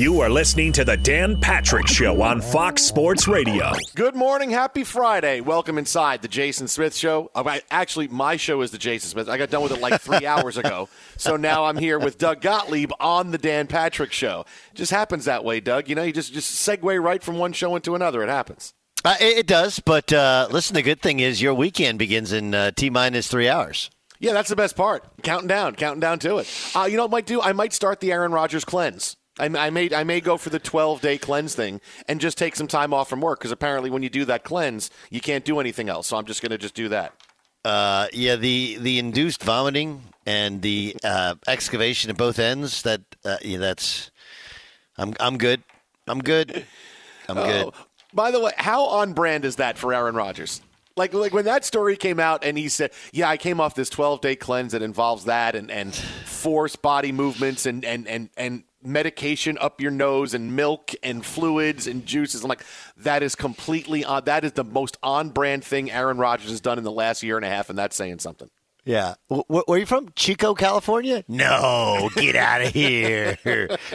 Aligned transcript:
You 0.00 0.20
are 0.22 0.30
listening 0.30 0.72
to 0.72 0.84
the 0.86 0.96
Dan 0.96 1.38
Patrick 1.38 1.86
Show 1.86 2.22
on 2.22 2.40
Fox 2.40 2.80
Sports 2.80 3.28
Radio. 3.28 3.70
Good 3.94 4.14
morning, 4.14 4.48
happy 4.48 4.82
Friday. 4.82 5.42
Welcome 5.42 5.76
inside 5.76 6.22
the 6.22 6.28
Jason 6.28 6.68
Smith 6.68 6.96
Show. 6.96 7.30
I- 7.34 7.60
Actually, 7.70 8.08
my 8.08 8.38
show 8.38 8.62
is 8.62 8.70
the 8.70 8.78
Jason 8.78 9.10
Smith. 9.10 9.28
I 9.28 9.36
got 9.36 9.50
done 9.50 9.62
with 9.62 9.72
it 9.72 9.80
like 9.82 10.00
three 10.00 10.24
hours 10.26 10.56
ago, 10.56 10.88
so 11.18 11.36
now 11.36 11.66
I'm 11.66 11.76
here 11.76 11.98
with 11.98 12.16
Doug 12.16 12.40
Gottlieb 12.40 12.92
on 12.98 13.30
the 13.30 13.36
Dan 13.36 13.66
Patrick 13.66 14.10
Show. 14.10 14.46
Just 14.72 14.90
happens 14.90 15.26
that 15.26 15.44
way, 15.44 15.60
Doug. 15.60 15.86
You 15.86 15.96
know, 15.96 16.02
you 16.02 16.14
just 16.14 16.32
just 16.32 16.66
segue 16.66 17.02
right 17.02 17.22
from 17.22 17.36
one 17.36 17.52
show 17.52 17.76
into 17.76 17.94
another. 17.94 18.22
It 18.22 18.30
happens. 18.30 18.72
Uh, 19.04 19.16
it, 19.20 19.36
it 19.40 19.46
does, 19.46 19.80
but 19.80 20.10
uh, 20.14 20.48
listen, 20.50 20.72
the 20.72 20.82
good 20.82 21.02
thing 21.02 21.20
is 21.20 21.42
your 21.42 21.52
weekend 21.52 21.98
begins 21.98 22.32
in 22.32 22.54
uh, 22.54 22.70
T 22.70 22.88
minus 22.88 23.28
three 23.28 23.50
hours. 23.50 23.90
Yeah, 24.18 24.32
that's 24.32 24.48
the 24.48 24.56
best 24.56 24.76
part. 24.76 25.04
Counting 25.22 25.48
down, 25.48 25.74
counting 25.74 26.00
down 26.00 26.20
to 26.20 26.38
it. 26.38 26.48
Uh, 26.74 26.84
you 26.90 26.96
know 26.96 27.02
what 27.04 27.10
I 27.10 27.16
might 27.16 27.26
do? 27.26 27.42
I 27.42 27.52
might 27.52 27.74
start 27.74 28.00
the 28.00 28.12
Aaron 28.12 28.32
Rodgers 28.32 28.64
cleanse. 28.64 29.16
I, 29.38 29.46
I 29.46 29.70
may 29.70 29.94
I 29.94 30.04
may 30.04 30.20
go 30.20 30.36
for 30.36 30.50
the 30.50 30.58
12 30.58 31.00
day 31.00 31.18
cleanse 31.18 31.54
thing 31.54 31.80
and 32.08 32.20
just 32.20 32.36
take 32.36 32.56
some 32.56 32.66
time 32.66 32.92
off 32.92 33.08
from 33.08 33.20
work 33.20 33.38
because 33.38 33.52
apparently 33.52 33.90
when 33.90 34.02
you 34.02 34.10
do 34.10 34.24
that 34.26 34.44
cleanse, 34.44 34.90
you 35.10 35.20
can't 35.20 35.44
do 35.44 35.60
anything 35.60 35.88
else. 35.88 36.08
So 36.08 36.16
I'm 36.16 36.26
just 36.26 36.42
going 36.42 36.50
to 36.50 36.58
just 36.58 36.74
do 36.74 36.88
that. 36.88 37.14
Uh, 37.64 38.06
yeah, 38.12 38.36
the 38.36 38.78
the 38.80 38.98
induced 38.98 39.42
vomiting 39.42 40.02
and 40.26 40.62
the 40.62 40.96
uh, 41.04 41.34
excavation 41.46 42.10
at 42.10 42.16
both 42.16 42.38
ends. 42.38 42.82
That 42.82 43.02
uh, 43.24 43.36
yeah, 43.42 43.58
that's. 43.58 44.10
I'm 44.96 45.14
I'm 45.20 45.38
good. 45.38 45.62
I'm 46.06 46.20
good. 46.20 46.66
I'm 47.28 47.36
good. 47.36 47.66
Oh, 47.66 47.72
by 48.12 48.30
the 48.30 48.40
way, 48.40 48.52
how 48.56 48.84
on 48.86 49.12
brand 49.12 49.44
is 49.44 49.56
that 49.56 49.78
for 49.78 49.92
Aaron 49.92 50.14
Rodgers? 50.14 50.62
Like, 50.96 51.14
like 51.14 51.32
when 51.32 51.44
that 51.44 51.64
story 51.64 51.96
came 51.96 52.18
out 52.18 52.44
and 52.44 52.58
he 52.58 52.68
said, 52.68 52.90
"Yeah, 53.12 53.28
I 53.28 53.36
came 53.36 53.60
off 53.60 53.74
this 53.74 53.88
12 53.90 54.20
day 54.20 54.36
cleanse 54.36 54.72
that 54.72 54.82
involves 54.82 55.24
that 55.26 55.54
and 55.54 55.70
and 55.70 55.94
force 55.94 56.76
body 56.76 57.12
movements 57.12 57.66
and 57.66 57.84
and 57.84 58.08
and 58.08 58.30
and 58.36 58.64
medication 58.82 59.58
up 59.58 59.80
your 59.80 59.90
nose 59.90 60.34
and 60.34 60.54
milk 60.56 60.92
and 61.02 61.24
fluids 61.24 61.86
and 61.86 62.06
juices." 62.06 62.42
I'm 62.42 62.48
like, 62.48 62.64
that 62.98 63.22
is 63.22 63.34
completely 63.34 64.04
on. 64.04 64.24
That 64.24 64.44
is 64.44 64.52
the 64.52 64.64
most 64.64 64.96
on 65.02 65.30
brand 65.30 65.64
thing 65.64 65.90
Aaron 65.90 66.18
Rodgers 66.18 66.50
has 66.50 66.60
done 66.60 66.78
in 66.78 66.84
the 66.84 66.92
last 66.92 67.22
year 67.22 67.36
and 67.36 67.44
a 67.44 67.48
half, 67.48 67.70
and 67.70 67.78
that's 67.78 67.96
saying 67.96 68.18
something. 68.20 68.50
Yeah. 68.82 69.14
Wh- 69.30 69.40
wh- 69.46 69.68
where 69.68 69.76
are 69.76 69.78
you 69.78 69.84
from? 69.86 70.08
Chico, 70.16 70.54
California? 70.54 71.22
No, 71.28 72.08
get 72.16 72.34
out 72.34 72.62
of 72.62 72.72
here. 72.72 73.36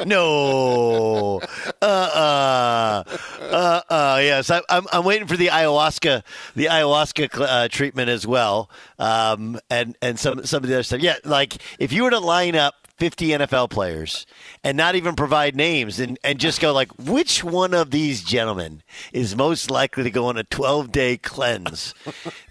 No. 0.06 1.42
Uh 1.82 1.86
uh. 1.86 3.04
Uh 3.42 3.82
uh. 3.90 4.20
Yes, 4.22 4.52
I, 4.52 4.62
I'm, 4.70 4.86
I'm 4.94 5.04
waiting 5.04 5.28
for 5.28 5.38
the 5.38 5.48
ayahuasca, 5.48 6.24
the 6.56 6.66
ayahuasca 6.66 7.30
uh, 7.42 7.68
treatment 7.68 8.10
as 8.10 8.28
well. 8.28 8.70
Um, 9.00 9.60
and, 9.72 9.98
and 10.04 10.20
some, 10.20 10.46
some 10.46 10.64
of 10.64 10.70
the 10.70 10.76
other 10.76 10.84
stuff. 10.84 11.02
Yeah, 11.02 11.16
like 11.26 11.56
if 11.80 11.92
you 11.92 12.04
were 12.04 12.12
to 12.12 12.20
line 12.20 12.56
up 12.56 12.76
50 12.98 13.30
NFL 13.30 13.70
players 13.70 14.26
and 14.64 14.78
not 14.78 14.96
even 14.96 15.16
provide 15.16 15.56
names 15.56 16.00
and, 16.00 16.18
and 16.24 16.40
just 16.40 16.62
go 16.62 16.74
like, 16.74 16.90
which 16.98 17.44
one 17.44 17.74
of 17.74 17.92
these 17.92 18.24
gentlemen 18.24 18.84
is 19.12 19.36
most 19.36 19.70
likely 19.70 20.04
to 20.04 20.12
go 20.12 20.28
on 20.28 20.38
a 20.38 20.44
12 20.44 20.92
day 20.92 21.18
cleanse 21.18 21.94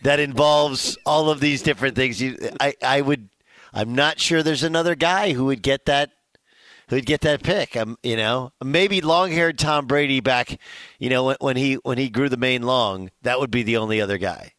that 0.02 0.20
involves 0.20 0.98
all 1.06 1.30
of 1.30 1.40
these 1.40 1.62
different 1.62 1.96
things? 1.96 2.20
You, 2.20 2.36
I, 2.60 2.74
I 2.82 3.00
would, 3.00 3.30
I'm 3.72 3.94
not 3.94 4.20
sure 4.20 4.42
there's 4.42 4.62
another 4.62 4.94
guy 4.94 5.32
who 5.32 5.46
would 5.46 5.62
get 5.62 5.86
that. 5.86 6.10
Who'd 6.88 7.06
get 7.06 7.22
that 7.22 7.42
pick? 7.42 7.76
Um, 7.76 7.96
you 8.02 8.14
know, 8.14 8.52
maybe 8.62 9.00
long-haired 9.00 9.58
Tom 9.58 9.86
Brady 9.86 10.20
back, 10.20 10.60
you 10.98 11.08
know, 11.08 11.24
when, 11.24 11.36
when 11.40 11.56
he 11.56 11.76
when 11.76 11.96
he 11.96 12.10
grew 12.10 12.28
the 12.28 12.36
mane 12.36 12.62
long. 12.62 13.10
That 13.22 13.40
would 13.40 13.50
be 13.50 13.62
the 13.62 13.78
only 13.78 14.02
other 14.02 14.18
guy. 14.18 14.53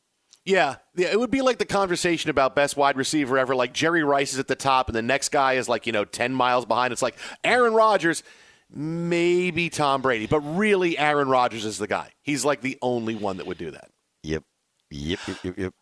Yeah, 0.45 0.75
yeah, 0.95 1.07
it 1.07 1.19
would 1.19 1.31
be 1.31 1.41
like 1.41 1.57
the 1.57 1.65
conversation 1.65 2.29
about 2.29 2.55
best 2.55 2.77
wide 2.77 2.97
receiver 2.97 3.38
ever. 3.38 3.55
Like 3.55 3.73
Jerry 3.73 4.03
Rice 4.03 4.33
is 4.33 4.39
at 4.39 4.47
the 4.47 4.55
top, 4.55 4.87
and 4.87 4.95
the 4.95 5.02
next 5.02 5.29
guy 5.29 5.53
is 5.53 5.67
like 5.67 5.87
you 5.87 5.91
know 5.91 6.05
ten 6.05 6.33
miles 6.33 6.65
behind. 6.65 6.93
It's 6.93 7.02
like 7.02 7.17
Aaron 7.43 7.73
Rodgers, 7.73 8.21
maybe 8.69 9.69
Tom 9.71 10.03
Brady, 10.03 10.27
but 10.27 10.41
really 10.41 10.97
Aaron 10.99 11.29
Rodgers 11.29 11.65
is 11.65 11.79
the 11.79 11.87
guy. 11.87 12.11
He's 12.21 12.45
like 12.45 12.61
the 12.61 12.77
only 12.83 13.15
one 13.15 13.37
that 13.37 13.47
would 13.47 13.57
do 13.57 13.71
that. 13.71 13.89
Yep. 14.21 14.43
Yep. 14.91 15.19
Yep. 15.27 15.37
Yep. 15.43 15.57
yep. 15.57 15.73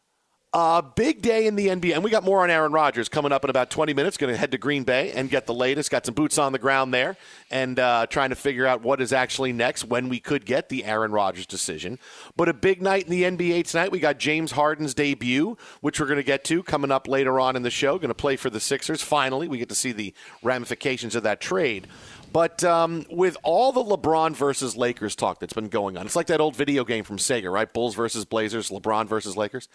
Uh, 0.53 0.83
big 0.83 1.23
day 1.23 1.47
in 1.47 1.55
the 1.55 1.67
NBA, 1.67 1.95
and 1.95 2.03
we 2.03 2.11
got 2.11 2.23
more 2.23 2.43
on 2.43 2.51
Aaron 2.51 2.71
Rodgers 2.71 3.09
coming 3.09 3.31
up 3.31 3.43
in 3.43 3.49
about 3.49 3.71
20 3.71 3.95
minutes. 3.95 4.17
Going 4.17 4.31
to 4.31 4.37
head 4.37 4.51
to 4.51 4.59
Green 4.59 4.83
Bay 4.83 5.11
and 5.11 5.27
get 5.27 5.47
the 5.47 5.53
latest. 5.53 5.89
Got 5.89 6.05
some 6.05 6.13
boots 6.13 6.37
on 6.37 6.51
the 6.51 6.59
ground 6.59 6.93
there, 6.93 7.17
and 7.49 7.79
uh, 7.79 8.05
trying 8.05 8.29
to 8.29 8.35
figure 8.35 8.67
out 8.67 8.83
what 8.83 9.01
is 9.01 9.11
actually 9.13 9.51
next 9.51 9.83
when 9.83 10.09
we 10.09 10.19
could 10.19 10.45
get 10.45 10.69
the 10.69 10.85
Aaron 10.85 11.11
Rodgers 11.11 11.47
decision. 11.47 11.97
But 12.37 12.49
a 12.49 12.53
big 12.53 12.83
night 12.83 13.05
in 13.05 13.09
the 13.09 13.23
NBA 13.23 13.65
tonight. 13.65 13.91
We 13.91 13.99
got 13.99 14.19
James 14.19 14.51
Harden's 14.51 14.93
debut, 14.93 15.57
which 15.81 15.99
we're 15.99 16.05
going 16.05 16.17
to 16.17 16.23
get 16.23 16.43
to 16.43 16.61
coming 16.61 16.91
up 16.91 17.07
later 17.07 17.39
on 17.39 17.55
in 17.55 17.63
the 17.63 17.71
show. 17.71 17.97
Going 17.97 18.09
to 18.09 18.13
play 18.13 18.35
for 18.35 18.51
the 18.51 18.59
Sixers. 18.59 19.01
Finally, 19.01 19.47
we 19.47 19.57
get 19.57 19.69
to 19.69 19.75
see 19.75 19.91
the 19.91 20.13
ramifications 20.43 21.15
of 21.15 21.23
that 21.23 21.41
trade. 21.41 21.87
But 22.33 22.63
um, 22.63 23.05
with 23.11 23.37
all 23.43 23.71
the 23.71 23.83
LeBron 23.83 24.35
versus 24.35 24.75
Lakers 24.75 25.15
talk 25.15 25.39
that's 25.39 25.53
been 25.53 25.69
going 25.69 25.97
on, 25.97 26.07
it's 26.07 26.15
like 26.15 26.25
that 26.27 26.41
old 26.41 26.55
video 26.55 26.83
game 26.83 27.03
from 27.03 27.17
Sega, 27.17 27.51
right? 27.51 27.71
Bulls 27.71 27.93
versus 27.93 28.25
Blazers, 28.25 28.69
LeBron 28.69 29.07
versus 29.07 29.37
Lakers. 29.37 29.69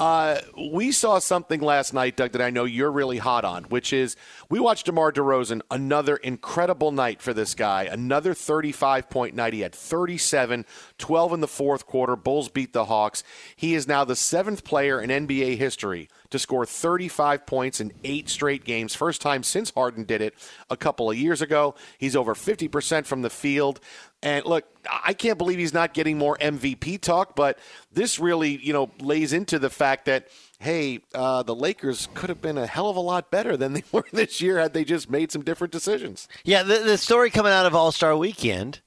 Uh, 0.00 0.40
we 0.58 0.90
saw 0.90 1.20
something 1.20 1.60
last 1.60 1.94
night, 1.94 2.16
Doug, 2.16 2.32
that 2.32 2.42
I 2.42 2.50
know 2.50 2.64
you're 2.64 2.90
really 2.90 3.18
hot 3.18 3.44
on, 3.44 3.64
which 3.64 3.92
is 3.92 4.16
we 4.50 4.58
watched 4.58 4.86
DeMar 4.86 5.12
DeRozan, 5.12 5.60
another 5.70 6.16
incredible 6.16 6.90
night 6.90 7.22
for 7.22 7.32
this 7.32 7.54
guy, 7.54 7.84
another 7.84 8.34
35 8.34 9.08
point 9.08 9.36
night. 9.36 9.52
He 9.52 9.60
had 9.60 9.72
37, 9.72 10.66
12 10.98 11.32
in 11.32 11.40
the 11.40 11.46
fourth 11.46 11.86
quarter. 11.86 12.16
Bulls 12.16 12.48
beat 12.48 12.72
the 12.72 12.86
Hawks. 12.86 13.22
He 13.54 13.74
is 13.74 13.86
now 13.86 14.04
the 14.04 14.16
seventh 14.16 14.64
player 14.64 15.00
in 15.00 15.10
NBA 15.10 15.56
history 15.56 16.08
to 16.32 16.38
score 16.38 16.66
35 16.66 17.46
points 17.46 17.80
in 17.80 17.92
eight 18.04 18.28
straight 18.28 18.64
games. 18.64 18.94
First 18.94 19.20
time 19.20 19.42
since 19.42 19.70
Harden 19.70 20.04
did 20.04 20.20
it 20.20 20.34
a 20.68 20.76
couple 20.76 21.10
of 21.10 21.16
years 21.16 21.40
ago. 21.40 21.74
He's 21.98 22.16
over 22.16 22.34
50% 22.34 23.06
from 23.06 23.22
the 23.22 23.30
field. 23.30 23.80
And 24.22 24.44
look, 24.44 24.64
I 24.88 25.14
can't 25.14 25.38
believe 25.38 25.58
he's 25.58 25.74
not 25.74 25.94
getting 25.94 26.18
more 26.18 26.36
MVP 26.38 27.00
talk, 27.00 27.34
but 27.34 27.58
this 27.90 28.18
really, 28.18 28.56
you 28.56 28.72
know, 28.72 28.90
lays 29.00 29.32
into 29.32 29.58
the 29.58 29.70
fact 29.70 30.04
that, 30.04 30.28
hey, 30.60 31.00
uh, 31.14 31.42
the 31.42 31.54
Lakers 31.54 32.08
could 32.14 32.28
have 32.28 32.40
been 32.40 32.58
a 32.58 32.66
hell 32.66 32.88
of 32.88 32.96
a 32.96 33.00
lot 33.00 33.30
better 33.30 33.56
than 33.56 33.72
they 33.74 33.84
were 33.90 34.04
this 34.12 34.40
year 34.40 34.58
had 34.58 34.74
they 34.74 34.84
just 34.84 35.10
made 35.10 35.32
some 35.32 35.42
different 35.42 35.72
decisions. 35.72 36.28
Yeah, 36.44 36.62
the, 36.62 36.78
the 36.78 36.98
story 36.98 37.30
coming 37.30 37.52
out 37.52 37.66
of 37.66 37.74
All 37.74 37.92
Star 37.92 38.16
Weekend 38.16 38.80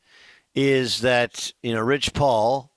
is 0.53 1.01
that 1.01 1.51
you 1.61 1.73
know 1.73 1.81
Rich 1.81 2.13
Paul 2.13 2.71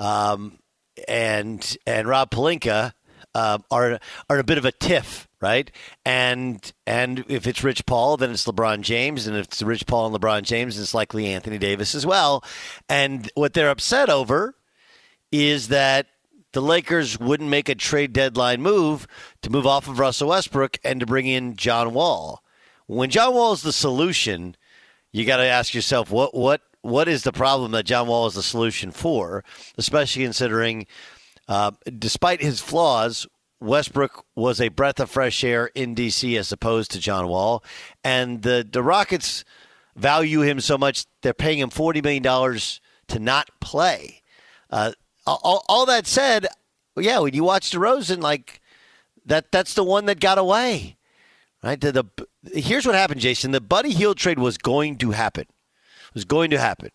um, 0.00 0.58
and 1.06 1.76
and 1.86 2.08
Rob 2.08 2.30
Pelinka 2.30 2.92
uh, 3.34 3.58
are 3.70 3.98
are 4.28 4.38
a 4.38 4.44
bit 4.44 4.58
of 4.58 4.64
a 4.64 4.72
tiff, 4.72 5.28
right? 5.40 5.70
And 6.04 6.72
and 6.86 7.24
if 7.28 7.46
it's 7.46 7.64
Rich 7.64 7.86
Paul, 7.86 8.16
then 8.16 8.30
it's 8.30 8.46
LeBron 8.46 8.82
James, 8.82 9.26
and 9.26 9.36
if 9.36 9.46
it's 9.46 9.62
Rich 9.62 9.86
Paul 9.86 10.06
and 10.06 10.16
LeBron 10.22 10.42
James, 10.42 10.78
it's 10.78 10.94
likely 10.94 11.26
Anthony 11.26 11.58
Davis 11.58 11.94
as 11.94 12.06
well. 12.06 12.44
And 12.88 13.30
what 13.34 13.54
they're 13.54 13.70
upset 13.70 14.08
over 14.08 14.54
is 15.32 15.68
that 15.68 16.06
the 16.52 16.62
Lakers 16.62 17.18
wouldn't 17.18 17.48
make 17.48 17.68
a 17.68 17.74
trade 17.74 18.12
deadline 18.12 18.60
move 18.60 19.06
to 19.42 19.50
move 19.50 19.66
off 19.66 19.88
of 19.88 19.98
Russell 19.98 20.28
Westbrook 20.28 20.78
and 20.82 21.00
to 21.00 21.06
bring 21.06 21.26
in 21.26 21.54
John 21.54 21.94
Wall. 21.94 22.42
When 22.86 23.10
John 23.10 23.34
Wall 23.34 23.52
is 23.52 23.62
the 23.62 23.72
solution, 23.72 24.56
you 25.12 25.24
got 25.24 25.36
to 25.36 25.46
ask 25.46 25.74
yourself 25.74 26.10
what 26.10 26.34
what 26.34 26.62
what 26.82 27.08
is 27.08 27.22
the 27.22 27.32
problem 27.32 27.72
that 27.72 27.84
John 27.84 28.08
Wall 28.08 28.26
is 28.26 28.34
the 28.34 28.42
solution 28.42 28.90
for, 28.90 29.44
especially 29.76 30.24
considering 30.24 30.86
uh, 31.50 31.72
despite 31.98 32.40
his 32.40 32.60
flaws, 32.60 33.26
Westbrook 33.60 34.24
was 34.36 34.60
a 34.60 34.68
breath 34.68 35.00
of 35.00 35.10
fresh 35.10 35.42
air 35.42 35.66
in 35.74 35.96
DC 35.96 36.38
as 36.38 36.52
opposed 36.52 36.92
to 36.92 37.00
John 37.00 37.26
Wall, 37.26 37.64
and 38.04 38.42
the 38.42 38.66
the 38.70 38.84
Rockets 38.84 39.44
value 39.96 40.42
him 40.42 40.60
so 40.60 40.78
much 40.78 41.06
they're 41.22 41.34
paying 41.34 41.58
him 41.58 41.68
forty 41.68 42.00
million 42.00 42.22
dollars 42.22 42.80
to 43.08 43.18
not 43.18 43.50
play. 43.60 44.22
Uh, 44.70 44.92
all, 45.26 45.64
all 45.68 45.84
that 45.86 46.06
said, 46.06 46.46
yeah, 46.96 47.18
when 47.18 47.34
you 47.34 47.42
watch 47.42 47.72
DeRozan, 47.72 48.22
like 48.22 48.60
that, 49.26 49.50
that's 49.50 49.74
the 49.74 49.84
one 49.84 50.06
that 50.06 50.20
got 50.20 50.38
away, 50.38 50.96
right? 51.64 51.80
The, 51.80 51.90
the 51.92 52.60
here's 52.60 52.86
what 52.86 52.94
happened, 52.94 53.20
Jason. 53.20 53.50
The 53.50 53.60
Buddy 53.60 53.90
Hield 53.90 54.18
trade 54.18 54.38
was 54.38 54.56
going 54.56 54.98
to 54.98 55.10
happen, 55.10 55.46
It 55.48 56.14
was 56.14 56.24
going 56.24 56.50
to 56.50 56.60
happen, 56.60 56.90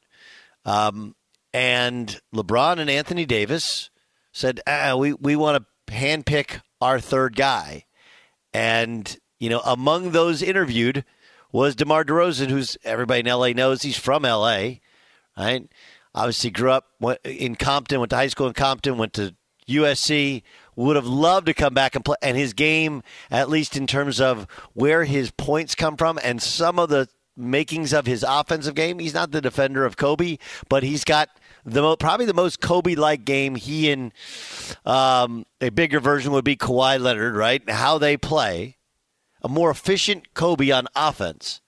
um, 0.63 1.13
and 1.53 2.21
LeBron 2.33 2.80
and 2.80 2.89
Anthony 2.89 3.25
Davis 3.25 3.89
said, 4.35 4.59
ah, 4.67 4.95
"We 4.95 5.13
we 5.13 5.35
want 5.35 5.65
to 5.87 5.93
handpick 5.93 6.61
our 6.81 6.99
third 6.99 7.35
guy," 7.35 7.85
and 8.53 9.17
you 9.39 9.49
know, 9.49 9.61
among 9.65 10.11
those 10.11 10.41
interviewed 10.41 11.05
was 11.51 11.75
DeMar 11.75 12.03
DeRozan, 12.03 12.49
who's 12.49 12.77
everybody 12.83 13.21
in 13.21 13.27
LA 13.27 13.53
knows 13.53 13.81
he's 13.81 13.97
from 13.97 14.23
LA, 14.23 14.79
right? 15.37 15.67
Obviously, 16.13 16.51
grew 16.51 16.71
up 16.71 16.87
in 17.23 17.55
Compton, 17.55 17.99
went 17.99 18.09
to 18.09 18.15
high 18.17 18.27
school 18.27 18.47
in 18.47 18.53
Compton, 18.53 18.97
went 18.97 19.13
to 19.13 19.35
USC. 19.67 20.43
Would 20.77 20.97
have 20.97 21.07
loved 21.07 21.45
to 21.47 21.53
come 21.53 21.73
back 21.73 21.95
and 21.95 22.03
play. 22.03 22.17
And 22.21 22.35
his 22.35 22.51
game, 22.51 23.03
at 23.31 23.49
least 23.49 23.77
in 23.77 23.87
terms 23.87 24.19
of 24.19 24.45
where 24.73 25.05
his 25.05 25.31
points 25.31 25.73
come 25.73 25.95
from 25.95 26.19
and 26.21 26.41
some 26.41 26.77
of 26.77 26.89
the 26.89 27.07
makings 27.37 27.93
of 27.93 28.05
his 28.05 28.25
offensive 28.27 28.75
game, 28.75 28.99
he's 28.99 29.13
not 29.13 29.31
the 29.31 29.39
defender 29.39 29.85
of 29.85 29.95
Kobe, 29.95 30.37
but 30.67 30.83
he's 30.83 31.05
got 31.05 31.29
the 31.65 31.81
mo- 31.81 31.95
probably 31.95 32.25
the 32.25 32.33
most 32.33 32.62
Kobe-like 32.62 33.25
game. 33.25 33.56
He 33.56 33.91
and 33.91 34.13
um, 34.85 35.45
a 35.59 35.69
bigger 35.69 36.00
version 36.00 36.31
would 36.31 36.45
be 36.45 36.56
Kawhi 36.56 37.00
Leonard, 37.00 37.35
right? 37.35 37.67
How 37.69 37.97
they 37.97 38.17
play, 38.17 38.77
a 39.41 39.50
more 39.50 39.71
efficient 39.71 40.33
Kobe 40.33 40.71
on 40.71 40.88
offense 40.95 41.62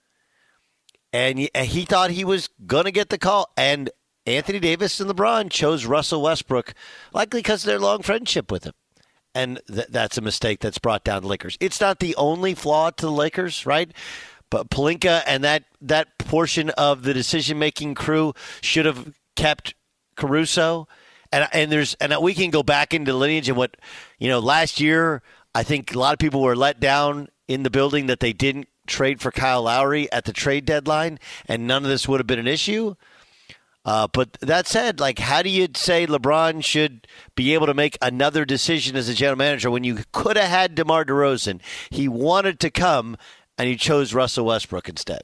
and 1.12 1.38
he, 1.38 1.84
thought 1.84 2.10
he 2.10 2.24
was 2.24 2.48
to 2.68 2.90
get 2.90 3.08
the 3.08 3.18
call. 3.18 3.50
And 3.56 3.90
Anthony 4.26 4.58
Davis 4.58 5.00
and 5.00 5.10
LeBron 5.10 5.50
chose 5.50 5.86
Russell 5.86 6.22
Westbrook, 6.22 6.74
likely 7.12 7.40
because 7.40 7.64
of 7.64 7.68
their 7.68 7.78
long 7.78 8.02
friendship 8.02 8.50
with 8.50 8.64
him. 8.64 8.74
And 9.34 9.60
th- 9.68 9.88
that's 9.88 10.18
a 10.18 10.22
mistake 10.22 10.60
that's 10.60 10.78
brought 10.78 11.04
down 11.04 11.22
the 11.22 11.28
Lakers. 11.28 11.56
It's 11.60 11.80
not 11.80 12.00
the 12.00 12.14
only 12.16 12.54
flaw 12.54 12.90
to 12.90 13.06
the 13.06 13.12
Lakers, 13.12 13.64
right? 13.66 13.90
But 14.50 14.70
Pelinka 14.70 15.22
and 15.26 15.44
that, 15.44 15.64
that 15.80 16.18
portion 16.18 16.70
of 16.70 17.02
the 17.02 17.14
decision 17.14 17.58
making 17.58 17.94
crew 17.94 18.34
should 18.60 18.86
have 18.86 19.14
kept 19.36 19.74
Caruso. 20.18 20.86
And, 21.32 21.48
and 21.52 21.72
there's 21.72 21.94
and 21.94 22.14
we 22.20 22.34
can 22.34 22.50
go 22.50 22.62
back 22.62 22.94
into 22.94 23.14
lineage 23.14 23.48
and 23.48 23.56
what 23.56 23.76
you 24.18 24.28
know 24.28 24.38
last 24.38 24.80
year 24.80 25.22
I 25.54 25.62
think 25.62 25.94
a 25.94 25.98
lot 25.98 26.12
of 26.12 26.18
people 26.18 26.42
were 26.42 26.56
let 26.56 26.80
down 26.80 27.28
in 27.46 27.62
the 27.62 27.70
building 27.70 28.06
that 28.06 28.20
they 28.20 28.32
didn't 28.32 28.68
trade 28.86 29.20
for 29.20 29.30
Kyle 29.30 29.62
Lowry 29.62 30.10
at 30.12 30.24
the 30.24 30.32
trade 30.32 30.64
deadline, 30.64 31.18
and 31.46 31.66
none 31.66 31.84
of 31.84 31.90
this 31.90 32.06
would 32.06 32.20
have 32.20 32.26
been 32.26 32.38
an 32.38 32.46
issue. 32.46 32.94
Uh, 33.84 34.06
but 34.12 34.34
that 34.40 34.66
said, 34.66 35.00
like, 35.00 35.18
how 35.18 35.40
do 35.42 35.48
you 35.48 35.66
say 35.74 36.06
LeBron 36.06 36.62
should 36.62 37.06
be 37.34 37.54
able 37.54 37.66
to 37.66 37.74
make 37.74 37.96
another 38.02 38.44
decision 38.44 38.96
as 38.96 39.08
a 39.08 39.14
general 39.14 39.38
manager 39.38 39.70
when 39.70 39.84
you 39.84 40.04
could 40.12 40.36
have 40.36 40.48
had 40.48 40.74
DeMar 40.74 41.04
DeRozan? 41.04 41.60
He 41.90 42.06
wanted 42.06 42.60
to 42.60 42.70
come, 42.70 43.16
and 43.56 43.68
he 43.68 43.76
chose 43.76 44.12
Russell 44.12 44.46
Westbrook 44.46 44.88
instead. 44.88 45.22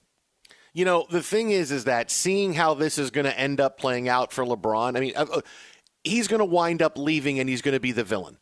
You 0.74 0.84
know, 0.84 1.06
the 1.08 1.22
thing 1.22 1.52
is, 1.52 1.70
is 1.70 1.84
that 1.84 2.10
seeing 2.10 2.52
how 2.52 2.74
this 2.74 2.98
is 2.98 3.10
going 3.10 3.26
to 3.26 3.38
end 3.38 3.60
up 3.60 3.78
playing 3.78 4.08
out 4.08 4.32
for 4.32 4.44
LeBron, 4.44 4.96
I 4.96 5.00
mean, 5.00 5.12
uh, 5.16 5.26
uh 5.32 5.40
he's 6.02 6.28
going 6.28 6.40
to 6.40 6.44
wind 6.44 6.82
up 6.82 6.98
leaving 6.98 7.38
and 7.38 7.48
he's 7.48 7.62
going 7.62 7.74
to 7.74 7.80
be 7.80 7.92
the 7.92 8.04
villain. 8.04 8.38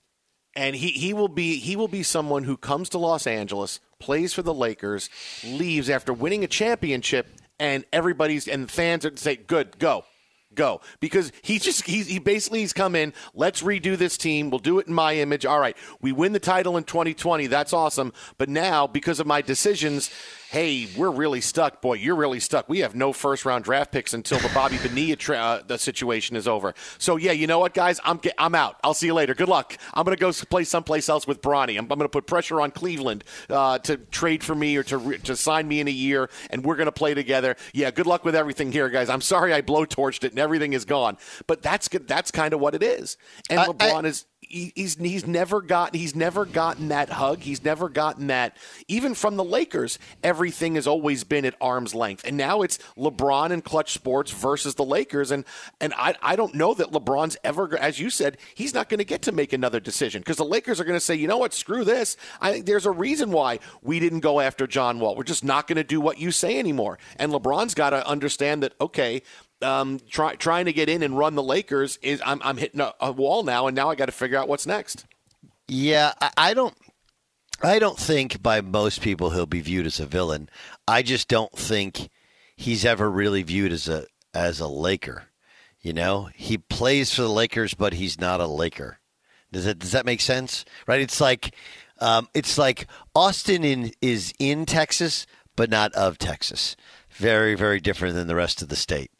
And 0.54 0.74
he, 0.74 0.88
he 0.88 1.14
will 1.14 1.28
be 1.28 1.58
he 1.58 1.76
will 1.76 1.88
be 1.88 2.02
someone 2.02 2.44
who 2.44 2.56
comes 2.56 2.88
to 2.90 2.98
Los 2.98 3.26
Angeles, 3.26 3.80
plays 3.98 4.34
for 4.34 4.42
the 4.42 4.52
Lakers, 4.52 5.08
leaves 5.44 5.88
after 5.88 6.12
winning 6.12 6.44
a 6.44 6.46
championship, 6.46 7.26
and 7.58 7.84
everybody's 7.90 8.46
and 8.48 8.70
fans 8.70 9.06
are 9.06 9.10
to 9.10 9.16
say, 9.16 9.36
"Good, 9.36 9.78
go, 9.78 10.04
go. 10.54 10.80
Because 11.00 11.32
he 11.42 11.58
just 11.58 11.86
he's, 11.86 12.06
he 12.06 12.18
basically 12.18 12.60
he's 12.60 12.72
come 12.72 12.94
in 12.94 13.12
let's 13.34 13.62
redo 13.62 13.96
this 13.96 14.16
team 14.16 14.50
we'll 14.50 14.58
do 14.58 14.78
it 14.78 14.86
in 14.86 14.94
my 14.94 15.14
image 15.16 15.46
all 15.46 15.60
right. 15.60 15.76
We 16.00 16.12
win 16.12 16.32
the 16.32 16.40
title 16.40 16.76
in 16.76 16.84
2020 16.84 17.46
that's 17.46 17.72
awesome. 17.72 18.12
But 18.38 18.48
now 18.48 18.86
because 18.86 19.20
of 19.20 19.26
my 19.26 19.42
decisions 19.42 20.10
hey 20.50 20.86
we're 20.96 21.10
really 21.10 21.40
stuck 21.40 21.80
boy 21.80 21.94
you're 21.94 22.16
really 22.16 22.40
stuck. 22.40 22.68
We 22.68 22.80
have 22.80 22.94
no 22.94 23.12
first 23.12 23.44
round 23.44 23.64
draft 23.64 23.92
picks 23.92 24.12
until 24.14 24.38
the 24.38 24.50
Bobby 24.54 24.78
Bonilla 24.78 25.16
tra- 25.16 25.36
uh, 25.38 25.62
the 25.66 25.78
situation 25.78 26.36
is 26.36 26.46
over. 26.46 26.74
So 26.98 27.16
yeah 27.16 27.32
you 27.32 27.46
know 27.46 27.58
what 27.58 27.74
guys? 27.74 28.00
I'm 28.04 28.20
I'm 28.38 28.54
out. 28.54 28.76
I'll 28.84 28.94
see 28.94 29.06
you 29.06 29.14
later. 29.14 29.34
Good 29.34 29.48
luck. 29.48 29.76
I'm 29.94 30.04
gonna 30.04 30.16
go 30.16 30.32
play 30.32 30.64
someplace 30.64 31.08
else 31.08 31.26
with 31.26 31.40
Bronny. 31.40 31.78
I'm, 31.78 31.90
I'm 31.90 31.98
gonna 31.98 32.08
put 32.08 32.26
pressure 32.26 32.60
on 32.60 32.70
Cleveland 32.70 33.24
uh, 33.48 33.78
to 33.80 33.96
trade 33.96 34.44
for 34.44 34.54
me 34.54 34.76
or 34.76 34.82
to 34.84 34.98
re- 34.98 35.18
to 35.18 35.36
sign 35.36 35.68
me 35.68 35.80
in 35.80 35.88
a 35.88 35.92
year 35.92 36.28
and 36.50 36.64
we're 36.64 36.76
gonna 36.76 36.92
play 36.92 37.14
together. 37.14 37.56
Yeah 37.72 37.90
good 37.90 38.06
luck 38.06 38.24
with 38.24 38.34
everything 38.34 38.72
here 38.72 38.88
guys. 38.88 39.08
I'm 39.08 39.20
sorry 39.20 39.52
I 39.52 39.62
blowtorched 39.62 40.24
it 40.24 40.34
everything 40.42 40.72
is 40.72 40.84
gone. 40.84 41.16
But 41.46 41.62
that's 41.62 41.88
that's 41.88 42.30
kind 42.30 42.52
of 42.52 42.60
what 42.60 42.74
it 42.74 42.82
is. 42.82 43.16
And 43.48 43.60
uh, 43.60 43.72
LeBron 43.72 44.04
I, 44.04 44.08
is 44.08 44.26
he's 44.52 44.96
he's 44.96 45.26
never 45.26 45.62
got 45.62 45.94
he's 45.94 46.14
never 46.14 46.44
gotten 46.44 46.88
that 46.88 47.08
hug. 47.08 47.40
He's 47.40 47.64
never 47.64 47.88
gotten 47.88 48.26
that 48.26 48.56
even 48.88 49.14
from 49.14 49.36
the 49.36 49.44
Lakers. 49.44 49.98
Everything 50.22 50.74
has 50.74 50.86
always 50.86 51.24
been 51.24 51.44
at 51.44 51.54
arm's 51.60 51.94
length, 51.94 52.24
and 52.26 52.36
now 52.36 52.62
it's 52.62 52.78
LeBron 52.96 53.50
and 53.50 53.64
Clutch 53.64 53.92
Sports 53.92 54.30
versus 54.30 54.74
the 54.74 54.84
Lakers. 54.84 55.30
And 55.30 55.44
and 55.80 55.94
I 55.96 56.14
I 56.22 56.36
don't 56.36 56.54
know 56.54 56.74
that 56.74 56.92
LeBron's 56.92 57.36
ever, 57.44 57.76
as 57.78 57.98
you 57.98 58.10
said, 58.10 58.36
he's 58.54 58.74
not 58.74 58.88
going 58.88 58.98
to 58.98 59.04
get 59.04 59.22
to 59.22 59.32
make 59.32 59.52
another 59.52 59.80
decision 59.80 60.20
because 60.20 60.36
the 60.36 60.44
Lakers 60.44 60.80
are 60.80 60.84
going 60.84 60.96
to 60.96 61.00
say, 61.00 61.14
you 61.14 61.28
know 61.28 61.38
what, 61.38 61.54
screw 61.54 61.84
this. 61.84 62.16
I 62.40 62.52
think 62.52 62.66
there's 62.66 62.86
a 62.86 62.90
reason 62.90 63.30
why 63.30 63.60
we 63.82 64.00
didn't 64.00 64.20
go 64.20 64.40
after 64.40 64.66
John 64.66 65.00
Wall. 65.00 65.16
We're 65.16 65.22
just 65.22 65.44
not 65.44 65.66
going 65.66 65.76
to 65.76 65.84
do 65.84 66.00
what 66.00 66.18
you 66.18 66.30
say 66.30 66.58
anymore. 66.58 66.98
And 67.16 67.32
LeBron's 67.32 67.74
got 67.74 67.90
to 67.90 68.06
understand 68.06 68.62
that 68.62 68.74
okay, 68.80 69.22
um, 69.62 70.00
try, 70.08 70.34
trying 70.34 70.66
to 70.66 70.72
get 70.72 70.88
in 70.88 71.02
and 71.02 71.16
run 71.16 71.34
the 71.34 71.42
Lakers 71.42 71.98
is 72.02 72.22
I'm, 72.24 72.40
I'm 72.44 72.56
hitting 72.56 72.80
a, 72.80 72.92
a 73.00 73.12
wall 73.12 73.42
now, 73.42 73.66
and 73.66 73.74
now 73.74 73.90
I 73.90 73.94
got 73.94 74.06
to 74.06 74.12
figure 74.12 74.38
out 74.38 74.48
what's 74.48 74.66
next. 74.66 75.04
Yeah, 75.68 76.12
I, 76.20 76.30
I 76.36 76.54
don't. 76.54 76.74
I 77.62 77.78
don't 77.78 77.98
think 77.98 78.42
by 78.42 78.60
most 78.60 79.00
people 79.02 79.30
he'll 79.30 79.46
be 79.46 79.60
viewed 79.60 79.86
as 79.86 80.00
a 80.00 80.06
villain. 80.06 80.48
I 80.88 81.02
just 81.02 81.28
don't 81.28 81.52
think 81.52 82.08
he's 82.56 82.84
ever 82.84 83.08
really 83.08 83.42
viewed 83.42 83.72
as 83.72 83.88
a 83.88 84.06
as 84.34 84.58
a 84.58 84.66
Laker. 84.66 85.24
You 85.80 85.92
know, 85.92 86.28
he 86.34 86.58
plays 86.58 87.14
for 87.14 87.22
the 87.22 87.28
Lakers, 87.28 87.74
but 87.74 87.94
he's 87.94 88.20
not 88.20 88.40
a 88.40 88.46
Laker. 88.46 88.98
Does 89.52 89.64
that 89.64 89.78
does 89.78 89.92
that 89.92 90.06
make 90.06 90.20
sense? 90.20 90.64
Right? 90.86 91.00
It's 91.00 91.20
like 91.20 91.54
um, 92.00 92.28
it's 92.34 92.58
like 92.58 92.86
Austin 93.14 93.64
in 93.64 93.92
is 94.00 94.32
in 94.38 94.66
Texas, 94.66 95.26
but 95.54 95.70
not 95.70 95.92
of 95.92 96.18
Texas. 96.18 96.76
Very 97.10 97.54
very 97.54 97.80
different 97.80 98.14
than 98.14 98.26
the 98.26 98.34
rest 98.34 98.62
of 98.62 98.68
the 98.68 98.76
state. 98.76 99.10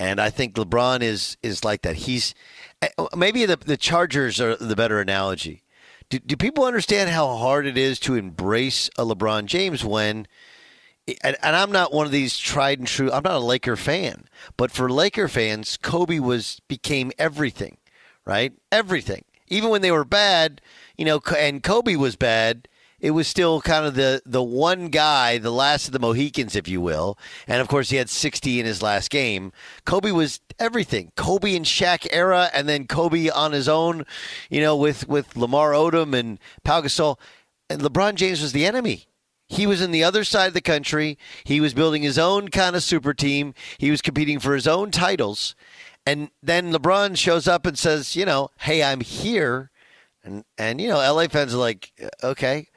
And 0.00 0.20
I 0.20 0.30
think 0.30 0.54
LeBron 0.54 1.02
is 1.02 1.36
is 1.42 1.64
like 1.64 1.82
that. 1.82 1.96
He's 1.96 2.34
eh, 2.82 2.88
maybe 3.16 3.46
the 3.46 3.56
the 3.56 3.76
Chargers 3.76 4.40
are 4.40 4.56
the 4.56 4.76
better 4.76 5.00
analogy. 5.00 5.62
Do, 6.10 6.18
do 6.18 6.36
people 6.36 6.64
understand 6.64 7.10
how 7.10 7.36
hard 7.36 7.66
it 7.66 7.78
is 7.78 7.98
to 8.00 8.14
embrace 8.14 8.90
a 8.98 9.04
LeBron 9.04 9.46
James 9.46 9.84
when? 9.84 10.26
And, 11.22 11.36
and 11.42 11.54
I'm 11.54 11.70
not 11.70 11.92
one 11.92 12.06
of 12.06 12.12
these 12.12 12.38
tried 12.38 12.78
and 12.78 12.88
true. 12.88 13.12
I'm 13.12 13.22
not 13.22 13.34
a 13.34 13.38
Laker 13.38 13.76
fan, 13.76 14.24
but 14.56 14.70
for 14.70 14.90
Laker 14.90 15.28
fans, 15.28 15.76
Kobe 15.76 16.18
was 16.18 16.60
became 16.66 17.12
everything, 17.18 17.76
right? 18.24 18.54
Everything. 18.72 19.24
Even 19.48 19.68
when 19.68 19.82
they 19.82 19.90
were 19.90 20.06
bad, 20.06 20.62
you 20.96 21.04
know, 21.04 21.20
and 21.36 21.62
Kobe 21.62 21.96
was 21.96 22.16
bad 22.16 22.68
it 23.04 23.10
was 23.10 23.28
still 23.28 23.60
kind 23.60 23.84
of 23.84 23.96
the 23.96 24.22
the 24.24 24.42
one 24.42 24.88
guy, 24.88 25.36
the 25.36 25.52
last 25.52 25.86
of 25.88 25.92
the 25.92 25.98
Mohicans, 25.98 26.56
if 26.56 26.66
you 26.66 26.80
will. 26.80 27.18
And 27.46 27.60
of 27.60 27.68
course, 27.68 27.90
he 27.90 27.98
had 27.98 28.08
60 28.08 28.58
in 28.58 28.64
his 28.64 28.80
last 28.80 29.10
game. 29.10 29.52
Kobe 29.84 30.10
was 30.10 30.40
everything. 30.58 31.12
Kobe 31.14 31.54
and 31.54 31.66
Shaq 31.66 32.06
era, 32.10 32.48
and 32.54 32.66
then 32.66 32.86
Kobe 32.86 33.28
on 33.28 33.52
his 33.52 33.68
own, 33.68 34.06
you 34.48 34.62
know, 34.62 34.74
with 34.74 35.06
with 35.06 35.36
Lamar 35.36 35.72
Odom 35.72 36.14
and 36.18 36.40
Pau 36.64 36.80
Gasol. 36.80 37.18
And 37.68 37.82
LeBron 37.82 38.14
James 38.14 38.40
was 38.40 38.52
the 38.52 38.64
enemy. 38.64 39.04
He 39.48 39.66
was 39.66 39.82
in 39.82 39.90
the 39.90 40.02
other 40.02 40.24
side 40.24 40.48
of 40.48 40.54
the 40.54 40.62
country. 40.62 41.18
He 41.44 41.60
was 41.60 41.74
building 41.74 42.02
his 42.02 42.18
own 42.18 42.48
kind 42.48 42.74
of 42.74 42.82
super 42.82 43.12
team. 43.12 43.52
He 43.76 43.90
was 43.90 44.00
competing 44.00 44.38
for 44.38 44.54
his 44.54 44.66
own 44.66 44.90
titles. 44.90 45.54
And 46.06 46.30
then 46.42 46.72
LeBron 46.72 47.18
shows 47.18 47.46
up 47.46 47.66
and 47.66 47.78
says, 47.78 48.16
you 48.16 48.24
know, 48.24 48.48
hey, 48.60 48.82
I'm 48.82 49.02
here. 49.02 49.70
And, 50.22 50.44
and 50.56 50.80
you 50.80 50.88
know, 50.88 50.96
LA 50.96 51.28
fans 51.28 51.52
are 51.52 51.58
like, 51.58 51.92
okay, 52.22 52.68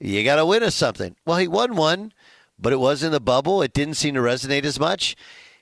you 0.00 0.24
got 0.24 0.36
to 0.36 0.46
win 0.46 0.62
us 0.62 0.74
something. 0.74 1.16
Well, 1.26 1.38
he 1.38 1.48
won 1.48 1.76
one, 1.76 2.12
but 2.58 2.72
it 2.72 2.80
was 2.80 3.02
in 3.02 3.12
the 3.12 3.20
bubble. 3.20 3.62
It 3.62 3.72
didn't 3.72 3.94
seem 3.94 4.14
to 4.14 4.20
resonate 4.20 4.64
as 4.64 4.78
much. 4.78 5.16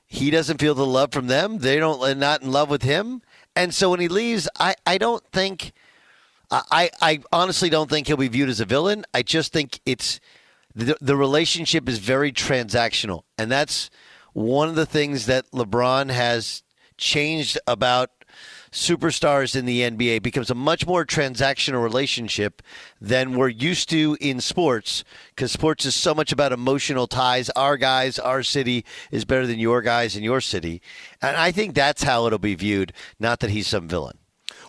He 0.07 0.31
doesn't 0.31 0.61
feel 0.61 0.75
the 0.75 0.87
love 0.87 1.13
from 1.13 1.27
them. 1.27 1.59
They 1.59 1.79
don't 1.79 2.03
are 2.03 2.15
not 2.15 2.43
in 2.43 2.53
love 2.53 2.71
with 2.71 2.83
him. 2.83 3.23
And 3.55 3.75
so 3.75 3.91
when 3.91 4.01
he 4.01 4.09
leaves, 4.09 4.49
I, 4.59 4.75
I 4.87 4.99
don't 4.99 5.25
think 5.33 5.73
I, 6.51 6.91
I 7.01 7.21
honestly 7.33 7.69
don't 7.69 7.91
think 7.91 8.07
he'll 8.07 8.17
be 8.17 8.29
viewed 8.29 8.49
as 8.49 8.61
a 8.61 8.65
villain. 8.65 9.05
I 9.13 9.23
just 9.23 9.53
think 9.53 9.81
it's 9.85 10.21
the, 10.75 10.97
the 11.01 11.17
relationship 11.17 11.89
is 11.89 11.99
very 11.99 12.33
transactional. 12.33 13.23
And 13.37 13.51
that's 13.51 13.91
one 14.33 14.69
of 14.69 14.77
the 14.77 14.87
things 14.87 15.27
that 15.27 15.51
LeBron 15.51 16.11
has 16.11 16.63
changed 16.99 17.59
about 17.67 18.11
superstars 18.77 19.57
in 19.57 19.65
the 19.65 19.81
NBA 19.81 20.23
becomes 20.23 20.51
a 20.51 20.55
much 20.55 20.87
more 20.87 21.07
transactional 21.07 21.83
relationship 21.83 22.63
than 23.01 23.35
we're 23.35 23.49
used 23.49 23.89
to 23.89 24.19
in 24.21 24.39
sports 24.39 25.03
because 25.31 25.51
sports 25.51 25.87
is 25.87 25.95
so 25.95 26.15
much 26.15 26.31
about 26.31 26.53
emotional 26.53 27.07
ties. 27.07 27.49
Our 27.51 27.79
guys, 27.79 28.19
our 28.19 28.43
city 28.43 28.85
is 29.11 29.25
better 29.25 29.47
than 29.47 29.59
your 29.59 29.81
guys 29.81 30.15
in 30.15 30.23
your 30.23 30.43
city. 30.43 30.83
And 31.23 31.37
I 31.37 31.53
think 31.53 31.75
that's 31.75 32.03
how 32.03 32.27
it'll 32.27 32.39
be 32.39 32.55
viewed, 32.55 32.93
not 33.19 33.41
that 33.41 33.49
he's 33.49 33.67
some 33.67 33.89
villain. 33.89 34.19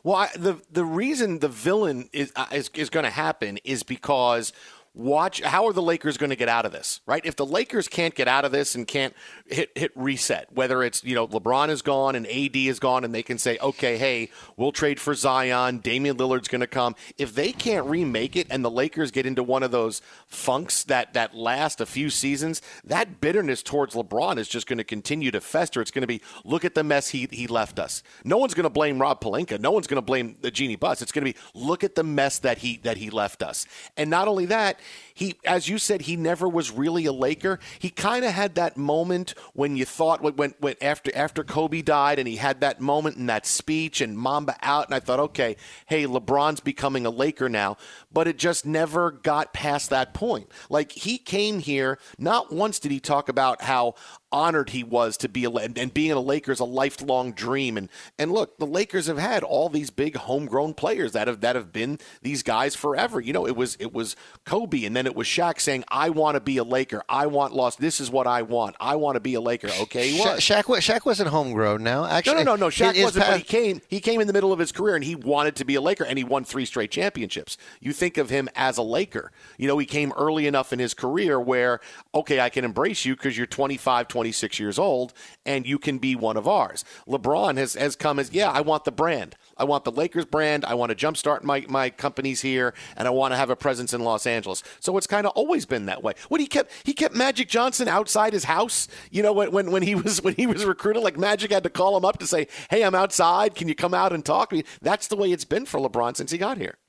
Well, 0.04 0.16
I, 0.16 0.30
the 0.38 0.62
the 0.72 0.86
reason 0.86 1.40
the 1.40 1.50
villain 1.50 2.10
is 2.14 2.32
uh, 2.36 2.46
is, 2.54 2.70
is 2.76 2.90
going 2.90 3.04
to 3.04 3.10
happen 3.10 3.58
is 3.66 3.84
because 3.84 4.54
watch 4.98 5.42
how 5.42 5.68
are 5.68 5.74
the 5.74 5.82
Lakers 5.82 6.18
going 6.18 6.32
to 6.32 6.36
get 6.36 6.50
out 6.50 6.66
of 6.66 6.72
this, 6.72 7.02
right? 7.06 7.24
If 7.24 7.36
the 7.36 7.46
Lakers 7.46 7.88
can't 7.88 8.16
get 8.16 8.28
out 8.28 8.46
of 8.46 8.52
this 8.52 8.74
and 8.76 8.88
can't 8.88 9.14
hit 9.46 9.72
hit 9.76 9.92
reset, 9.96 10.52
whether 10.52 10.84
it's 10.84 11.04
you 11.04 11.14
know 11.14 11.28
LeBron 11.28 11.70
is 11.70 11.82
gone 11.82 12.16
and 12.16 12.26
AD 12.26 12.56
is 12.56 12.80
gone, 12.80 13.04
and 13.04 13.14
they 13.14 13.24
can 13.24 13.38
say, 13.38 13.58
okay, 13.62 13.98
hey, 13.98 14.30
we'll 14.58 14.72
trade 14.72 15.00
for 15.00 15.14
Zion, 15.14 15.78
Damian 15.80 16.18
Lillard's 16.18 16.48
going 16.48 16.62
to 16.62 16.68
come. 16.68 16.96
If 17.18 17.36
they 17.36 17.52
can't 17.52 17.86
remake 17.86 18.36
it, 18.36 18.48
and 18.50 18.66
the 18.66 18.72
Lakers 18.72 19.12
get 19.12 19.26
into 19.26 19.44
one 19.44 19.64
of 19.64 19.72
those 19.72 20.02
funks 20.28 20.84
that 20.86 21.14
that 21.14 21.36
last 21.36 21.80
a 21.80 21.86
few 21.86 22.10
seasons, 22.10 22.62
that 22.84 23.22
bitterness 23.22 23.62
towards 23.62 23.94
LeBron 23.94 24.38
is 24.38 24.48
just 24.48 24.68
going 24.68 24.78
to 24.80 24.84
continue 24.84 25.32
to 25.32 25.40
fester. 25.40 25.80
It's 25.82 25.92
going 25.92 26.02
to 26.02 26.08
be 26.08 26.22
look 26.44 26.66
at 26.66 26.74
the 26.74 26.84
mess 26.84 27.10
he 27.10 27.28
he 27.32 27.46
left 27.46 27.78
us. 27.78 28.02
No 28.24 28.38
one's 28.38 28.56
going 28.56 28.64
to 28.64 28.70
blame 28.70 29.00
Rob 29.00 29.22
Pelinka. 29.22 29.60
No 29.60 29.72
one's 29.72 29.88
going 29.88 29.98
to 29.98 30.06
blame 30.06 30.38
the 30.42 30.50
Jeanie 30.50 30.76
Buss. 30.76 31.02
It's 31.02 31.12
going 31.12 31.26
to 31.26 31.32
be 31.32 31.40
look 31.54 31.84
at 31.84 31.96
the 31.96 32.04
mess 32.04 32.40
that 32.40 32.60
he 32.60 32.78
that 32.78 32.98
he 32.98 33.12
left 33.12 33.44
us. 33.44 33.68
And 33.96 34.10
not 34.10 34.28
only 34.28 34.48
that 34.48 34.80
he, 35.14 35.36
as 35.46 35.68
you 35.68 35.80
said, 35.80 36.04
he 36.04 36.16
never 36.16 36.48
was 36.48 36.70
really 36.70 37.06
a 37.06 37.12
Laker. 37.12 37.60
He 37.80 37.90
kind 37.90 38.24
of 38.24 38.32
had 38.32 38.54
that 38.56 38.78
moment 38.78 39.34
when 39.54 39.76
you 39.76 39.84
thought 39.84 40.22
when, 40.22 40.54
when 40.60 40.76
after 40.80 41.12
after 41.16 41.44
Kobe 41.44 41.82
died, 41.82 42.20
and 42.20 42.28
he 42.28 42.36
had 42.36 42.62
that 42.62 42.80
moment 42.80 43.18
in 43.18 43.26
that 43.26 43.48
speech 43.48 44.00
and 44.00 44.18
Mamba 44.18 44.56
out, 44.62 44.86
and 44.86 44.94
I 44.94 45.00
thought, 45.00 45.20
okay, 45.20 45.56
hey, 45.88 46.06
LeBron's 46.06 46.60
becoming 46.60 47.06
a 47.06 47.10
Laker 47.10 47.50
now, 47.50 47.78
but 48.14 48.28
it 48.28 48.38
just 48.38 48.66
never 48.66 49.10
got 49.12 49.54
past 49.54 49.90
that 49.90 50.14
point. 50.14 50.52
Like 50.70 50.92
he 50.92 51.18
came 51.18 51.60
here, 51.60 51.98
not 52.20 52.54
once 52.54 52.78
did 52.78 52.92
he 52.92 53.00
talk 53.00 53.28
about 53.28 53.64
how 53.64 53.96
honored 54.32 54.72
he 54.72 54.84
was 54.84 55.18
to 55.18 55.30
be 55.30 55.46
a 55.46 55.50
and 55.50 55.94
being 55.94 56.12
a 56.12 56.20
Lakers 56.20 56.60
a 56.60 56.66
lifelong 56.66 57.32
dream. 57.32 57.78
And 57.78 57.90
and 58.20 58.32
look 58.32 58.58
the 58.58 58.66
Lakers 58.66 59.08
have 59.08 59.18
had 59.18 59.44
all 59.44 59.70
these 59.70 59.90
big 59.90 60.16
homegrown 60.18 60.74
players 60.74 61.14
that 61.14 61.28
have 61.28 61.42
that 61.42 61.56
have 61.56 61.72
been 61.72 62.00
these 62.22 62.44
guys 62.44 62.76
forever. 62.76 63.22
You 63.22 63.34
know 63.34 63.48
it 63.48 63.56
was 63.56 63.76
it 63.80 63.94
was 63.94 64.16
Kobe 64.46 64.84
and 64.86 64.96
then 64.96 65.06
it 65.06 65.16
was 65.16 65.28
Shaq 65.28 65.60
saying 65.60 65.84
I 65.88 66.10
want 66.10 66.36
to 66.36 66.42
be 66.42 66.58
a 66.58 66.64
Laker. 66.64 67.04
I 67.08 67.28
want 67.28 67.54
lost 67.54 67.80
this 67.80 68.02
is 68.02 68.12
what 68.12 68.28
I 68.28 68.42
want. 68.42 68.76
I 68.80 68.96
want 68.96 69.16
to 69.16 69.20
be 69.20 69.34
a 69.36 69.42
Laker. 69.42 69.70
Okay 69.82 70.10
he 70.10 70.20
was. 70.20 70.40
Shaq 70.40 70.64
Shaq 70.64 71.06
wasn't 71.06 71.30
homegrown 71.30 71.84
now. 71.84 72.06
Actually 72.06 72.44
no 72.44 72.44
no 72.44 72.56
no. 72.56 72.66
no 72.66 72.68
Shaq 72.68 73.02
wasn't 73.02 73.26
past- 73.26 73.32
but 73.32 73.38
he 73.38 73.44
came 73.44 73.82
he 73.88 74.00
came 74.00 74.22
in 74.22 74.28
the 74.28 74.34
middle 74.34 74.52
of 74.52 74.60
his 74.60 74.72
career 74.72 74.96
and 74.96 75.04
he 75.04 75.16
wanted 75.16 75.56
to 75.58 75.66
be 75.66 75.76
a 75.76 75.82
Laker 75.82 76.04
and 76.04 76.18
he 76.18 76.24
won 76.24 76.44
three 76.44 76.66
straight 76.66 76.92
championships. 76.92 77.58
You 77.80 77.94
think 77.94 78.18
of 78.18 78.30
him 78.30 78.50
as 78.56 78.78
a 78.78 78.84
Laker. 78.84 79.32
You 79.58 79.68
know 79.68 79.78
he 79.78 79.86
came 79.86 80.12
early 80.18 80.48
enough 80.48 80.74
in 80.74 80.80
his 80.80 80.94
career 80.94 81.40
where 81.40 81.80
okay 82.14 82.40
I 82.40 82.50
can 82.50 82.66
embrace 82.66 83.06
you 83.06 83.16
because 83.16 83.38
you're 83.38 83.48
25 83.48 84.08
26 84.18 84.60
years 84.60 84.80
old 84.80 85.14
and 85.46 85.68
you 85.68 85.78
can 85.78 86.00
be 86.00 86.16
one 86.16 86.38
of 86.38 86.48
ours. 86.48 86.84
LeBron 87.08 87.56
has, 87.58 87.76
has 87.76 87.96
come 87.96 88.18
as, 88.18 88.34
yeah, 88.34 88.50
I 88.50 88.62
want 88.62 88.84
the 88.84 88.92
brand. 88.92 89.36
I 89.58 89.64
want 89.64 89.84
the 89.84 89.92
Lakers 89.92 90.26
brand. 90.26 90.66
I 90.66 90.74
want 90.74 90.90
to 90.90 90.96
jumpstart 90.96 91.44
my, 91.44 91.64
my 91.70 91.92
companies 91.92 92.42
here, 92.42 92.74
and 92.96 93.08
I 93.08 93.12
want 93.12 93.34
to 93.34 93.36
have 93.36 93.52
a 93.52 93.56
presence 93.56 93.94
in 93.94 94.04
Los 94.04 94.26
Angeles. 94.26 94.64
So 94.80 94.98
it's 94.98 95.06
kind 95.06 95.28
of 95.28 95.34
always 95.34 95.68
been 95.68 95.86
that 95.86 96.02
way. 96.02 96.14
What 96.30 96.42
he 96.42 96.48
kept 96.48 96.72
he 96.84 96.94
kept 96.94 97.14
Magic 97.14 97.48
Johnson 97.48 97.88
outside 97.88 98.34
his 98.34 98.46
house. 98.46 98.88
You 99.12 99.22
know 99.22 99.34
when, 99.34 99.52
when 99.52 99.70
when 99.70 99.84
he 99.84 99.94
was 99.94 100.20
when 100.24 100.34
he 100.34 100.48
was 100.48 100.66
recruited, 100.66 101.04
like 101.04 101.18
Magic 101.18 101.52
had 101.52 101.62
to 101.62 101.70
call 101.70 101.96
him 101.96 102.04
up 102.04 102.18
to 102.18 102.26
say, 102.26 102.48
"Hey, 102.72 102.84
I'm 102.84 102.96
outside. 102.96 103.54
Can 103.54 103.68
you 103.68 103.76
come 103.76 103.94
out 103.94 104.14
and 104.14 104.26
talk?" 104.26 104.50
I 104.52 104.56
mean, 104.56 104.64
that's 104.82 105.08
the 105.08 105.16
way 105.16 105.32
it's 105.32 105.46
been 105.46 105.68
for 105.68 105.80
LeBron 105.80 106.18
since 106.18 106.32
he 106.32 106.40
got 106.40 106.58
here. 106.58 106.80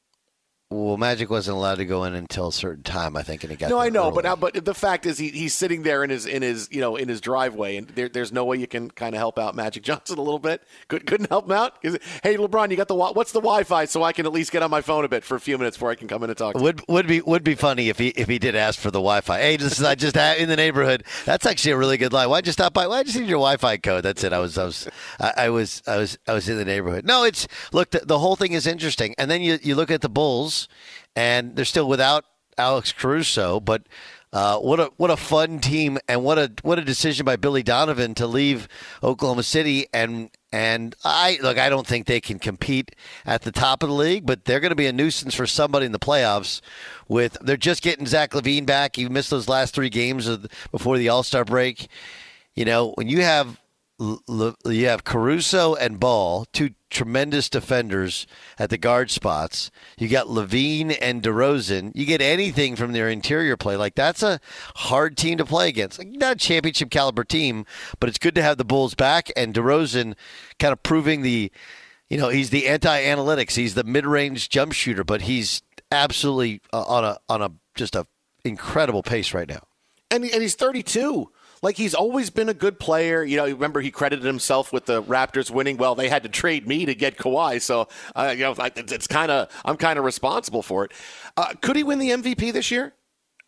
Well, 0.71 0.99
Magic 0.99 1.31
wasn't 1.31 1.57
allowed 1.57 1.77
to 1.77 1.87
go 1.87 2.05
in 2.05 2.15
until 2.15 2.49
a 2.49 2.53
certain 2.53 2.83
time, 2.83 3.17
I 3.17 3.23
think, 3.23 3.43
and 3.43 3.51
he 3.51 3.57
got. 3.57 3.71
No, 3.71 3.79
I 3.79 3.89
know, 3.89 4.09
early. 4.09 4.17
but 4.17 4.25
now, 4.25 4.37
but 4.37 4.67
the 4.67 4.75
fact 4.75 5.07
is, 5.07 5.17
he, 5.17 5.31
he's 5.31 5.55
sitting 5.55 5.83
there 5.83 6.05
in 6.05 6.11
his 6.11 6.27
in 6.27 6.43
his 6.43 6.69
you 6.71 6.83
know 6.83 6.95
in 6.97 7.09
his 7.09 7.23
driveway, 7.23 7.79
and 7.79 7.89
there, 7.89 8.11
there's 8.11 8.33
no 8.33 8.45
way 8.45 8.59
you 8.59 8.67
can 8.67 8.91
kind 8.91 9.15
of 9.15 9.19
help 9.19 9.39
out 9.39 9.55
Magic 9.55 9.83
Johnson 9.85 10.19
a 10.19 10.23
little 10.23 10.39
bit. 10.39 10.63
Could, 10.89 11.07
couldn't 11.07 11.31
help 11.31 11.47
him 11.47 11.53
out. 11.53 11.79
Hey, 12.23 12.37
LeBron, 12.37 12.71
you 12.71 12.77
got 12.77 12.89
the 12.89 12.95
what's 12.95 13.33
the 13.33 13.41
Wi-Fi 13.41 13.87
so 13.87 14.03
I 14.03 14.13
can 14.13 14.27
at 14.27 14.33
least 14.33 14.53
get 14.53 14.63
on 14.63 14.71
my 14.71 14.83
phone 14.83 15.07
a 15.07 15.09
bit 15.09 15.25
for 15.25 15.37
a 15.37 15.41
few 15.41 15.57
minutes 15.57 15.79
before 15.79 15.91
I 15.91 15.95
can 15.95 16.07
come 16.07 16.23
in 16.23 16.29
and 16.29 16.37
talk. 16.37 16.55
would 16.57 16.87
would 16.87 17.07
be 17.07 17.23
would 17.23 17.45
be 17.45 17.55
funny 17.55 17.89
if 17.89 17.99
he 17.99 18.09
if 18.09 18.29
he 18.29 18.39
did 18.39 18.55
ask 18.55 18.79
for 18.79 18.91
the 18.91 18.99
Wi-Fi. 18.99 19.39
Hey, 19.39 19.57
this 19.57 19.79
is 19.79 19.83
I 19.83 19.95
just 19.95 20.19
in 20.19 20.51
the 20.51 20.57
neighborhood. 20.57 21.03
That's 21.25 21.47
actually 21.47 21.73
a 21.73 21.79
really 21.79 21.97
good 21.97 22.13
line. 22.13 22.29
Why'd 22.29 22.45
you 22.45 22.53
stop 22.53 22.75
by? 22.75 22.87
Why'd 22.87 23.07
you 23.07 23.15
see 23.15 23.21
your 23.21 23.39
Wi-Fi 23.39 23.79
code? 23.79 24.03
That's 24.05 24.23
it. 24.23 24.35
I 24.35 24.39
was 24.39 24.59
I 24.59 24.65
was 24.65 24.87
I, 25.19 25.33
I 25.39 25.49
was 25.49 25.83
I 25.87 25.97
was 25.97 26.19
I 26.27 26.35
was 26.35 26.47
in 26.47 26.59
the 26.59 26.67
neighborhood. 26.67 27.07
No, 27.07 27.25
it's 27.25 27.49
look 27.73 27.89
the, 27.89 28.01
the 28.01 28.19
whole 28.19 28.37
thing 28.37 28.53
is 28.53 28.67
interesting, 28.67 29.15
and 29.17 29.31
then 29.31 29.41
you 29.41 29.59
you 29.63 29.75
look 29.75 29.91
at 29.91 30.03
the 30.03 30.11
Bulls 30.11 30.58
and 31.15 31.55
they're 31.55 31.65
still 31.65 31.87
without 31.87 32.25
Alex 32.57 32.93
Caruso. 32.93 33.61
But 33.61 33.83
uh, 34.33 34.59
what 34.59 34.81
a 34.81 34.91
what 34.97 35.11
a 35.11 35.17
fun 35.17 35.59
team, 35.59 35.99
and 36.09 36.23
what 36.23 36.39
a 36.39 36.53
what 36.63 36.79
a 36.79 36.85
decision 36.85 37.25
by 37.25 37.37
Billy 37.37 37.63
Donovan 37.63 38.15
to 38.15 38.27
leave 38.27 38.69
Oklahoma 39.03 39.43
City 39.43 39.87
and. 39.93 40.31
And 40.51 40.97
I 41.05 41.39
look, 41.43 41.59
I 41.59 41.69
don't 41.69 41.87
think 41.87 42.07
they 42.07 42.23
can 42.23 42.39
compete 42.39 42.97
at 43.27 43.43
the 43.43 43.53
top 43.53 43.83
of 43.83 43.91
the 43.91 43.95
league, 43.95 44.25
but 44.25 44.47
they're 44.47 44.61
going 44.61 44.71
to 44.71 44.75
be 44.75 44.87
a 44.87 44.95
nuisance 44.95 45.35
for 45.35 45.47
somebody 45.47 45.85
in 45.85 45.93
the 45.93 45.99
playoffs. 45.99 46.63
With 47.07 47.37
they're 47.43 47.59
just 47.59 47.83
getting 47.83 48.07
Zach 48.07 48.31
LaVine 48.31 48.65
back. 48.65 48.97
He 48.97 49.07
missed 49.11 49.29
those 49.29 49.47
last 49.47 49.75
three 49.75 49.91
games 49.91 50.27
before 50.71 50.97
the 50.97 51.11
All 51.11 51.23
Star 51.23 51.45
break. 51.45 51.89
You 52.55 52.65
know, 52.65 52.93
when 52.95 53.09
you 53.09 53.21
have 53.21 53.61
you 54.01 54.87
have 54.87 55.05
Caruso 55.05 55.75
and 55.75 55.99
Ball, 55.99 56.47
two 56.53 56.71
tremendous 56.91 57.49
defenders 57.49 58.27
at 58.59 58.71
the 58.71 58.79
guard 58.79 59.11
spots. 59.11 59.71
You 59.99 60.09
got 60.09 60.29
LaVine 60.29 60.97
and 61.01 61.23
DeRozan. 61.23 61.93
You 61.95 62.07
get 62.07 62.21
anything 62.21 62.77
from 62.77 62.93
their 62.93 63.09
interior 63.09 63.57
play. 63.57 63.77
Like 63.77 63.95
that's 63.95 64.23
a 64.23 64.41
hard 64.77 65.17
team 65.17 65.39
to 65.39 65.45
play 65.45 65.69
against. 65.69 65.99
Like, 65.99 66.09
not 66.09 66.37
a 66.37 66.39
championship 66.39 66.91
caliber 66.91 67.25
team, 67.25 67.67
but 67.99 68.09
it's 68.09 68.19
good 68.19 68.37
to 68.37 68.43
have 68.43 68.57
the 68.57 68.65
Bulls 68.65 68.95
back 68.95 69.31
and 69.37 69.53
DeRozan 69.53 70.15
kind 70.59 70.73
of 70.73 70.83
proving 70.83 71.23
the, 71.23 71.51
you 72.09 72.19
know, 72.19 72.29
he's 72.29 72.51
the 72.51 72.69
anti-analytics. 72.69 73.57
He's 73.57 73.75
the 73.75 73.85
mid-range 73.85 74.49
jump 74.49 74.73
shooter, 74.73 75.05
but 75.05 75.23
he's 75.23 75.63
absolutely 75.91 76.61
uh, 76.73 76.83
on 76.83 77.05
a 77.05 77.19
on 77.29 77.43
a 77.43 77.51
just 77.75 77.97
a 77.97 78.07
incredible 78.45 79.03
pace 79.03 79.35
right 79.35 79.49
now. 79.49 79.63
And, 80.11 80.25
and 80.25 80.41
he's 80.41 80.55
32. 80.55 81.31
Like 81.63 81.77
he's 81.77 81.95
always 81.95 82.31
been 82.31 82.49
a 82.49 82.55
good 82.55 82.79
player. 82.79 83.25
You 83.25 83.37
know, 83.37 83.47
remember 83.47 83.81
he 83.81 83.91
credited 83.91 84.25
himself 84.25 84.73
with 84.73 84.87
the 84.87 85.03
Raptors 85.03 85.51
winning. 85.51 85.77
Well, 85.77 85.95
they 85.95 86.09
had 86.09 86.23
to 86.23 86.29
trade 86.29 86.67
me 86.67 86.87
to 86.87 86.95
get 86.95 87.17
Kawhi, 87.17 87.61
so 87.61 87.89
uh, 88.15 88.35
you 88.37 88.43
know 88.43 88.55
it's 88.59 89.07
kind 89.07 89.31
of 89.31 89.51
I'm 89.65 89.77
kind 89.77 89.99
of 89.99 90.05
responsible 90.05 90.63
for 90.63 90.85
it. 90.85 90.93
Uh, 91.37 91.55
could 91.61 91.77
he 91.77 91.83
win 91.83 91.99
the 91.99 92.11
MVP 92.11 92.53
this 92.53 92.71
year? 92.71 92.95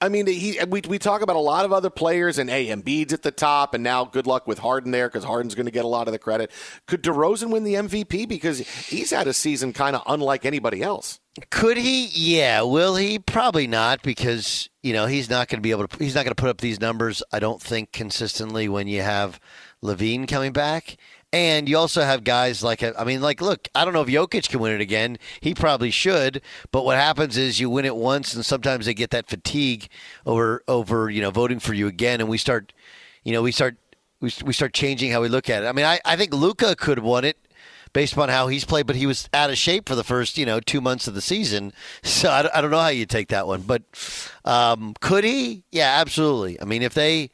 I 0.02 0.08
mean, 0.08 0.26
he 0.26 0.58
we, 0.66 0.80
we 0.88 0.98
talk 0.98 1.20
about 1.20 1.36
a 1.36 1.40
lot 1.40 1.64
of 1.64 1.72
other 1.72 1.90
players, 1.90 2.38
and 2.38 2.48
hey, 2.48 2.68
Embiid's 2.68 3.12
at 3.12 3.22
the 3.22 3.30
top, 3.30 3.74
and 3.74 3.84
now 3.84 4.04
good 4.04 4.26
luck 4.26 4.46
with 4.46 4.58
Harden 4.58 4.92
there 4.92 5.08
because 5.08 5.24
Harden's 5.24 5.54
going 5.54 5.66
to 5.66 5.72
get 5.72 5.84
a 5.84 5.88
lot 5.88 6.08
of 6.08 6.12
the 6.12 6.18
credit. 6.18 6.50
Could 6.86 7.02
DeRozan 7.02 7.50
win 7.50 7.64
the 7.64 7.74
MVP 7.74 8.26
because 8.26 8.58
he's 8.58 9.10
had 9.10 9.28
a 9.28 9.34
season 9.34 9.72
kind 9.74 9.94
of 9.94 10.02
unlike 10.06 10.46
anybody 10.46 10.82
else? 10.82 11.19
Could 11.50 11.76
he? 11.76 12.06
Yeah. 12.06 12.62
Will 12.62 12.96
he? 12.96 13.18
Probably 13.18 13.66
not 13.66 14.02
because 14.02 14.68
you 14.82 14.92
know 14.92 15.06
he's 15.06 15.30
not 15.30 15.48
going 15.48 15.58
to 15.58 15.62
be 15.62 15.70
able 15.70 15.86
to. 15.86 15.96
He's 15.98 16.14
not 16.14 16.24
going 16.24 16.34
to 16.34 16.40
put 16.40 16.50
up 16.50 16.60
these 16.60 16.80
numbers. 16.80 17.22
I 17.32 17.38
don't 17.38 17.62
think 17.62 17.92
consistently 17.92 18.68
when 18.68 18.88
you 18.88 19.02
have 19.02 19.40
LaVine 19.82 20.28
coming 20.28 20.52
back. 20.52 20.96
And 21.32 21.68
you 21.68 21.78
also 21.78 22.02
have 22.02 22.24
guys 22.24 22.64
like, 22.64 22.82
I 22.82 23.04
mean, 23.04 23.20
like, 23.20 23.40
look, 23.40 23.68
I 23.72 23.84
don't 23.84 23.94
know 23.94 24.02
if 24.02 24.08
Jokic 24.08 24.48
can 24.48 24.58
win 24.58 24.72
it 24.72 24.80
again. 24.80 25.16
He 25.38 25.54
probably 25.54 25.92
should. 25.92 26.42
But 26.72 26.84
what 26.84 26.96
happens 26.96 27.36
is 27.36 27.60
you 27.60 27.70
win 27.70 27.84
it 27.84 27.94
once, 27.94 28.34
and 28.34 28.44
sometimes 28.44 28.86
they 28.86 28.94
get 28.94 29.10
that 29.10 29.28
fatigue 29.28 29.88
over, 30.26 30.64
over 30.66 31.08
you 31.08 31.22
know, 31.22 31.30
voting 31.30 31.60
for 31.60 31.72
you 31.72 31.86
again. 31.86 32.20
And 32.20 32.28
we 32.28 32.36
start, 32.36 32.72
you 33.22 33.32
know, 33.32 33.42
we 33.42 33.52
start, 33.52 33.76
we, 34.20 34.32
we 34.44 34.52
start 34.52 34.74
changing 34.74 35.12
how 35.12 35.22
we 35.22 35.28
look 35.28 35.48
at 35.48 35.62
it. 35.62 35.66
I 35.68 35.72
mean, 35.72 35.84
I, 35.84 36.00
I 36.04 36.16
think 36.16 36.34
Luka 36.34 36.74
could 36.74 36.98
have 36.98 37.04
won 37.04 37.24
it 37.24 37.38
based 37.92 38.12
upon 38.12 38.28
how 38.28 38.48
he's 38.48 38.64
played, 38.64 38.86
but 38.86 38.96
he 38.96 39.06
was 39.06 39.28
out 39.32 39.50
of 39.50 39.58
shape 39.58 39.88
for 39.88 39.94
the 39.94 40.04
first, 40.04 40.38
you 40.38 40.46
know, 40.46 40.60
two 40.60 40.80
months 40.80 41.06
of 41.08 41.14
the 41.14 41.20
season. 41.20 41.72
So 42.02 42.28
I, 42.28 42.58
I 42.58 42.60
don't 42.60 42.70
know 42.70 42.80
how 42.80 42.88
you 42.88 43.06
take 43.06 43.28
that 43.28 43.46
one. 43.46 43.62
But 43.62 43.82
um, 44.44 44.94
could 45.00 45.24
he? 45.24 45.64
Yeah, 45.70 45.96
absolutely. 46.00 46.60
I 46.60 46.64
mean, 46.64 46.82
if 46.82 46.92
they 46.92 47.30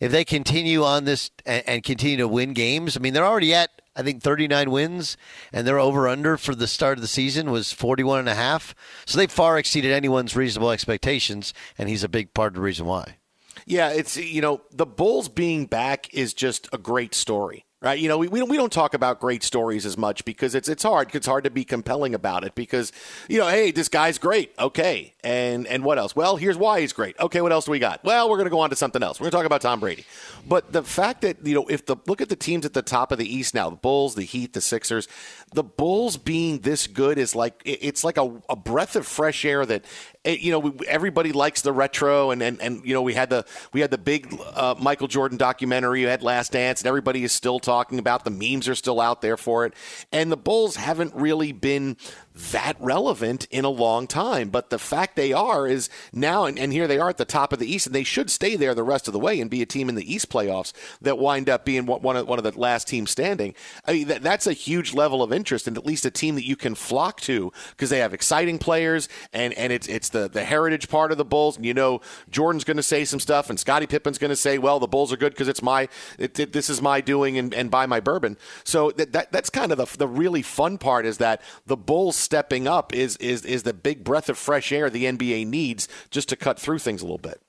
if 0.00 0.10
they 0.10 0.24
continue 0.24 0.82
on 0.82 1.04
this 1.04 1.30
and, 1.46 1.62
and 1.66 1.82
continue 1.84 2.16
to 2.18 2.28
win 2.28 2.52
games, 2.52 2.96
I 2.96 3.00
mean, 3.00 3.12
they're 3.12 3.26
already 3.26 3.54
at 3.54 3.70
I 3.96 4.02
think 4.02 4.22
39 4.22 4.70
wins, 4.70 5.16
and 5.52 5.66
their 5.66 5.78
over 5.78 6.08
under 6.08 6.36
for 6.36 6.54
the 6.54 6.66
start 6.66 6.98
of 6.98 7.02
the 7.02 7.08
season 7.08 7.50
was 7.50 7.72
41 7.72 8.20
and 8.20 8.28
a 8.28 8.34
half. 8.34 8.74
So 9.06 9.18
they 9.18 9.28
far 9.28 9.56
exceeded 9.56 9.92
anyone's 9.92 10.34
reasonable 10.34 10.72
expectations, 10.72 11.54
and 11.78 11.88
he's 11.88 12.02
a 12.02 12.08
big 12.08 12.34
part 12.34 12.52
of 12.52 12.54
the 12.54 12.60
reason 12.60 12.86
why. 12.86 13.18
Yeah, 13.66 13.90
it's 13.90 14.16
you 14.16 14.40
know 14.40 14.62
the 14.72 14.86
Bulls 14.86 15.28
being 15.28 15.66
back 15.66 16.12
is 16.12 16.34
just 16.34 16.68
a 16.72 16.78
great 16.78 17.14
story 17.14 17.63
right? 17.84 17.98
You 17.98 18.08
know, 18.08 18.18
we, 18.18 18.28
we 18.28 18.56
don't, 18.56 18.64
talk 18.74 18.94
about 18.94 19.20
great 19.20 19.42
stories 19.42 19.84
as 19.84 19.98
much 19.98 20.24
because 20.24 20.54
it's 20.54 20.68
it's 20.70 20.82
hard. 20.82 21.14
It's 21.14 21.26
hard 21.26 21.44
to 21.44 21.50
be 21.50 21.64
compelling 21.64 22.14
about 22.14 22.44
it 22.44 22.54
because 22.54 22.92
you 23.28 23.38
know, 23.38 23.46
hey, 23.46 23.70
this 23.70 23.88
guy's 23.88 24.18
great, 24.18 24.52
okay, 24.58 25.12
and 25.22 25.66
and 25.66 25.84
what 25.84 25.98
else? 25.98 26.16
Well, 26.16 26.36
here's 26.36 26.56
why 26.56 26.80
he's 26.80 26.94
great. 26.94 27.14
Okay, 27.20 27.40
what 27.42 27.52
else 27.52 27.66
do 27.66 27.70
we 27.70 27.78
got? 27.78 28.02
Well, 28.02 28.28
we're 28.30 28.42
to 28.42 28.50
go 28.50 28.60
on 28.60 28.70
to 28.70 28.76
something 28.76 29.02
else. 29.02 29.20
We're 29.20 29.26
to 29.26 29.30
talk 29.30 29.44
about 29.44 29.60
Tom 29.60 29.80
Brady. 29.80 30.06
But 30.48 30.72
the 30.72 30.82
fact 30.82 31.20
that 31.20 31.46
you 31.46 31.54
know, 31.54 31.66
if 31.68 31.84
the 31.86 31.96
look 32.06 32.20
at 32.20 32.30
the 32.30 32.36
teams 32.36 32.64
at 32.64 32.72
the 32.72 32.82
top 32.82 33.12
of 33.12 33.18
the 33.18 33.32
East 33.32 33.54
now, 33.54 33.68
the 33.70 33.76
Bulls, 33.76 34.14
the 34.14 34.24
Heat, 34.24 34.54
the 34.54 34.60
Sixers, 34.62 35.06
the 35.52 35.62
Bulls 35.62 36.16
being 36.16 36.60
this 36.60 36.86
good 36.86 37.18
is 37.18 37.36
like 37.36 37.60
it's 37.64 38.02
like 38.02 38.16
a, 38.16 38.42
a 38.48 38.56
breath 38.56 38.96
of 38.96 39.06
fresh 39.06 39.44
air 39.44 39.64
that 39.66 39.84
eh, 40.24 40.36
you 40.40 40.50
know 40.52 40.74
everybody 40.86 41.32
likes 41.32 41.62
the 41.62 41.72
retro 41.72 42.30
and, 42.30 42.42
and 42.42 42.60
and 42.60 42.84
you 42.84 42.94
know 42.94 43.02
we 43.02 43.14
had 43.14 43.30
the 43.30 43.44
we 43.72 43.80
had 43.80 43.90
the 43.90 43.98
big 43.98 44.34
uh, 44.54 44.74
Michael 44.78 45.08
Jordan 45.08 45.38
documentary 45.38 46.00
you 46.00 46.08
had 46.08 46.22
Last 46.22 46.52
Dance 46.52 46.80
and 46.80 46.88
everybody 46.88 47.24
is 47.24 47.32
still 47.32 47.58
talking 47.58 47.98
about. 47.98 48.24
The 48.24 48.30
memes 48.30 48.68
are 48.68 48.74
still 48.74 49.00
out 49.00 49.20
there 49.20 49.36
for 49.36 49.66
it. 49.66 49.74
And 50.12 50.30
the 50.30 50.36
Bulls 50.36 50.76
haven't 50.76 51.14
really 51.14 51.52
been 51.52 51.96
that 52.34 52.76
relevant 52.80 53.46
in 53.50 53.64
a 53.64 53.70
long 53.70 54.06
time. 54.06 54.48
But 54.48 54.70
the 54.70 54.78
fact 54.78 55.14
they 55.14 55.32
are 55.32 55.68
is 55.68 55.88
now, 56.12 56.44
and, 56.44 56.58
and, 56.58 56.72
here 56.72 56.88
they 56.88 56.98
are 56.98 57.08
at 57.08 57.16
the 57.16 57.24
top 57.24 57.52
of 57.52 57.60
the 57.60 57.72
East, 57.72 57.86
and 57.86 57.94
they 57.94 58.02
should 58.02 58.28
stay 58.28 58.56
there 58.56 58.74
the 58.74 58.82
rest 58.82 59.06
of 59.06 59.12
the 59.12 59.20
way 59.20 59.40
and 59.40 59.48
be 59.48 59.62
a 59.62 59.66
team 59.66 59.88
in 59.88 59.94
the 59.94 60.12
East 60.12 60.28
playoffs 60.28 60.72
that 61.00 61.18
wind 61.18 61.48
up 61.48 61.64
being 61.64 61.86
one 61.86 62.16
of, 62.16 62.26
one 62.26 62.38
of 62.38 62.42
the 62.42 62.58
last 62.58 62.88
teams 62.88 63.12
standing. 63.12 63.54
I 63.86 63.92
mean, 63.92 64.08
that, 64.08 64.22
that's 64.22 64.48
a 64.48 64.52
huge 64.52 64.94
level 64.94 65.22
of 65.22 65.32
interest, 65.32 65.68
and 65.68 65.78
at 65.78 65.86
least 65.86 66.04
a 66.04 66.10
team 66.10 66.34
that 66.34 66.44
you 66.44 66.56
can 66.56 66.74
flock 66.74 67.20
to 67.22 67.52
because 67.70 67.90
they 67.90 67.98
have 67.98 68.12
exciting 68.12 68.58
players, 68.58 69.08
and, 69.32 69.52
and 69.54 69.72
it's 69.72 69.86
it's 69.86 70.08
the, 70.08 70.28
the 70.28 70.44
heritage 70.44 70.88
part 70.88 71.12
of 71.12 71.18
the 71.18 71.24
Bulls. 71.24 71.56
And 71.56 71.64
you 71.64 71.74
know, 71.74 72.00
Jordan's 72.30 72.64
going 72.64 72.78
to 72.78 72.82
say 72.82 73.04
some 73.04 73.20
stuff, 73.20 73.48
and 73.48 73.60
Scottie 73.60 73.86
Pippen's 73.86 74.18
going 74.18 74.30
to 74.30 74.36
say, 74.36 74.58
well, 74.58 74.80
the 74.80 74.88
Bulls 74.88 75.12
are 75.12 75.16
good 75.16 75.32
because 75.32 75.48
it's 75.48 75.62
my, 75.62 75.88
it, 76.18 76.38
it, 76.40 76.52
this 76.52 76.68
is 76.68 76.82
my 76.82 77.00
doing 77.00 77.38
and, 77.38 77.54
and 77.54 77.70
buy 77.70 77.86
my 77.86 78.00
bourbon. 78.00 78.36
So 78.64 78.90
that, 78.92 79.12
that 79.12 79.30
that's 79.30 79.50
kind 79.50 79.70
of 79.70 79.78
the, 79.78 79.98
the 79.98 80.08
really 80.08 80.42
fun 80.42 80.78
part 80.78 81.06
is 81.06 81.18
that 81.18 81.40
the 81.66 81.76
Bulls 81.76 82.23
stepping 82.24 82.66
up 82.66 82.94
is 82.94 83.16
is 83.18 83.44
is 83.44 83.62
the 83.62 83.74
big 83.74 84.02
breath 84.02 84.28
of 84.28 84.38
fresh 84.38 84.72
air 84.72 84.90
the 84.90 85.04
NBA 85.04 85.46
needs 85.46 85.88
just 86.10 86.28
to 86.30 86.36
cut 86.36 86.58
through 86.58 86.78
things 86.78 87.02
a 87.02 87.04
little 87.04 87.18
bit. 87.18 87.40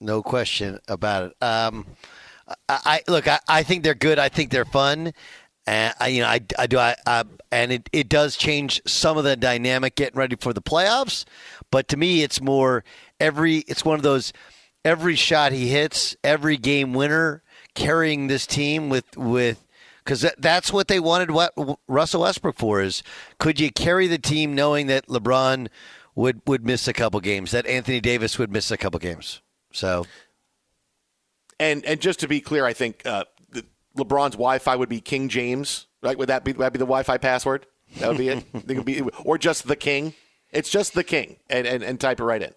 No 0.00 0.22
question 0.22 0.78
about 0.88 1.30
it. 1.30 1.42
Um, 1.42 1.86
I, 2.68 2.78
I 2.84 3.02
look. 3.08 3.28
I, 3.28 3.38
I 3.48 3.62
think 3.62 3.84
they're 3.84 3.94
good. 3.94 4.18
I 4.18 4.28
think 4.28 4.50
they're 4.50 4.64
fun. 4.64 5.12
And 5.66 5.94
I, 6.00 6.08
you 6.08 6.22
know, 6.22 6.28
I, 6.28 6.40
I 6.58 6.66
do. 6.66 6.78
I, 6.78 6.96
I 7.06 7.24
and 7.52 7.72
it, 7.72 7.88
it 7.92 8.08
does 8.08 8.36
change 8.36 8.80
some 8.86 9.18
of 9.18 9.24
the 9.24 9.36
dynamic 9.36 9.94
getting 9.94 10.18
ready 10.18 10.36
for 10.36 10.52
the 10.52 10.62
playoffs. 10.62 11.24
But 11.70 11.88
to 11.88 11.96
me, 11.96 12.22
it's 12.22 12.40
more 12.40 12.84
every. 13.18 13.58
It's 13.58 13.84
one 13.84 13.96
of 13.96 14.02
those 14.02 14.32
every 14.84 15.16
shot 15.16 15.52
he 15.52 15.68
hits, 15.68 16.16
every 16.24 16.56
game 16.56 16.94
winner, 16.94 17.42
carrying 17.74 18.26
this 18.26 18.46
team 18.46 18.88
with 18.88 19.16
with 19.16 19.64
because 20.04 20.22
that, 20.22 20.40
that's 20.40 20.72
what 20.72 20.88
they 20.88 21.00
wanted 21.00 21.30
what 21.30 21.52
Russell 21.88 22.22
Westbrook 22.22 22.56
for 22.56 22.80
is 22.80 23.02
could 23.38 23.60
you 23.60 23.70
carry 23.70 24.06
the 24.06 24.18
team 24.18 24.54
knowing 24.54 24.86
that 24.88 25.06
LeBron 25.06 25.68
would 26.14 26.42
would 26.46 26.64
miss 26.64 26.88
a 26.88 26.92
couple 26.92 27.20
games, 27.20 27.50
that 27.50 27.66
Anthony 27.66 28.00
Davis 28.00 28.38
would 28.38 28.52
miss 28.52 28.70
a 28.70 28.76
couple 28.76 28.98
games. 29.00 29.40
So, 29.72 30.06
and 31.58 31.84
and 31.84 32.00
just 32.00 32.20
to 32.20 32.28
be 32.28 32.40
clear, 32.40 32.64
I 32.64 32.72
think 32.72 33.04
uh, 33.06 33.24
LeBron's 33.96 34.32
Wi-Fi 34.32 34.76
would 34.76 34.88
be 34.88 35.00
King 35.00 35.28
James, 35.28 35.86
right? 36.02 36.18
Would 36.18 36.28
that 36.28 36.44
be 36.44 36.52
would 36.52 36.64
that 36.64 36.72
be 36.72 36.78
the 36.78 36.84
Wi-Fi 36.84 37.18
password? 37.18 37.66
That 37.98 38.08
would 38.08 38.18
be 38.18 38.28
it. 38.28 38.44
it 38.68 38.76
would 38.76 38.84
be, 38.84 39.00
or 39.24 39.38
just 39.38 39.66
the 39.66 39.76
King. 39.76 40.14
It's 40.50 40.70
just 40.70 40.94
the 40.94 41.04
King, 41.04 41.36
and, 41.48 41.66
and 41.66 41.82
and 41.82 42.00
type 42.00 42.20
it 42.20 42.24
right 42.24 42.42
in. 42.42 42.52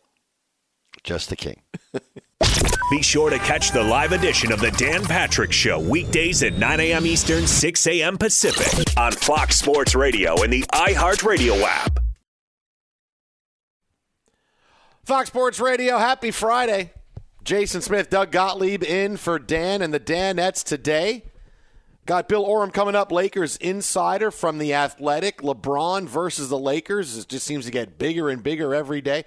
Just 1.04 1.30
the 1.30 1.36
King. 1.36 1.62
Be 2.90 3.02
sure 3.02 3.30
to 3.30 3.40
catch 3.40 3.72
the 3.72 3.84
live 3.84 4.12
edition 4.12 4.52
of 4.52 4.60
the 4.60 4.72
Dan 4.72 5.04
Patrick 5.04 5.52
Show 5.52 5.80
weekdays 5.80 6.44
at 6.44 6.58
9 6.58 6.80
a.m. 6.80 7.06
Eastern, 7.06 7.48
6 7.48 7.88
a.m. 7.88 8.18
Pacific 8.18 8.98
on 8.98 9.12
Fox 9.12 9.58
Sports 9.58 9.96
Radio 9.96 10.42
and 10.44 10.54
the 10.54 10.64
iHeartRadio 10.74 11.62
app. 11.64 12.00
Fox 15.06 15.30
Sports 15.30 15.60
Radio, 15.60 15.98
happy 15.98 16.32
Friday. 16.32 16.94
Jason 17.44 17.82
Smith, 17.82 18.10
Doug 18.10 18.32
Gottlieb 18.32 18.84
in 18.84 19.18
for 19.18 19.38
Dan 19.38 19.82
and 19.82 19.94
the 19.94 20.00
Danettes 20.00 20.64
today. 20.64 21.24
Got 22.06 22.28
Bill 22.28 22.44
Oram 22.44 22.70
coming 22.70 22.96
up, 22.96 23.14
Lakers 23.14 23.56
insider 23.58 24.30
from 24.30 24.58
the 24.58 24.74
Athletic. 24.74 25.42
LeBron 25.42 26.06
versus 26.06 26.50
the 26.50 26.58
Lakers 26.58 27.18
it 27.18 27.30
just 27.30 27.46
seems 27.46 27.64
to 27.66 27.72
get 27.72 27.98
bigger 27.98 28.30
and 28.30 28.44
bigger 28.44 28.76
every 28.76 29.00
day. 29.00 29.24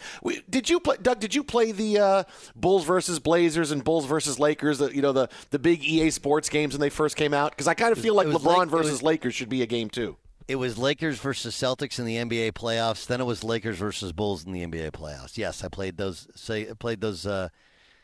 Did 0.50 0.68
you 0.68 0.78
play, 0.80 0.96
Doug? 1.00 1.18
Did 1.18 1.34
you 1.34 1.42
play 1.42 1.72
the 1.72 1.98
uh, 1.98 2.24
Bulls 2.54 2.84
versus 2.84 3.18
Blazers 3.18 3.70
and 3.70 3.82
Bulls 3.82 4.04
versus 4.04 4.38
Lakers? 4.38 4.78
The, 4.78 4.94
you 4.94 5.00
know 5.00 5.12
the 5.12 5.28
the 5.50 5.58
big 5.58 5.82
EA 5.82 6.10
Sports 6.10 6.50
games 6.50 6.74
when 6.74 6.80
they 6.80 6.90
first 6.90 7.16
came 7.16 7.32
out. 7.32 7.52
Because 7.52 7.66
I 7.66 7.74
kind 7.74 7.92
of 7.92 7.98
feel 7.98 8.14
like 8.14 8.26
LeBron 8.26 8.56
like, 8.58 8.68
versus 8.68 8.92
was, 8.92 9.02
Lakers 9.02 9.34
should 9.34 9.48
be 9.48 9.62
a 9.62 9.66
game 9.66 9.88
too. 9.88 10.16
It 10.46 10.56
was 10.56 10.76
Lakers 10.76 11.18
versus 11.18 11.56
Celtics 11.56 11.98
in 11.98 12.04
the 12.04 12.16
NBA 12.16 12.52
playoffs. 12.52 13.06
Then 13.06 13.20
it 13.22 13.24
was 13.24 13.42
Lakers 13.42 13.78
versus 13.78 14.12
Bulls 14.12 14.44
in 14.44 14.52
the 14.52 14.66
NBA 14.66 14.90
playoffs. 14.92 15.38
Yes, 15.38 15.64
I 15.64 15.68
played 15.68 15.96
those. 15.96 16.28
Say, 16.34 16.66
played 16.78 17.00
those 17.00 17.26
uh, 17.26 17.48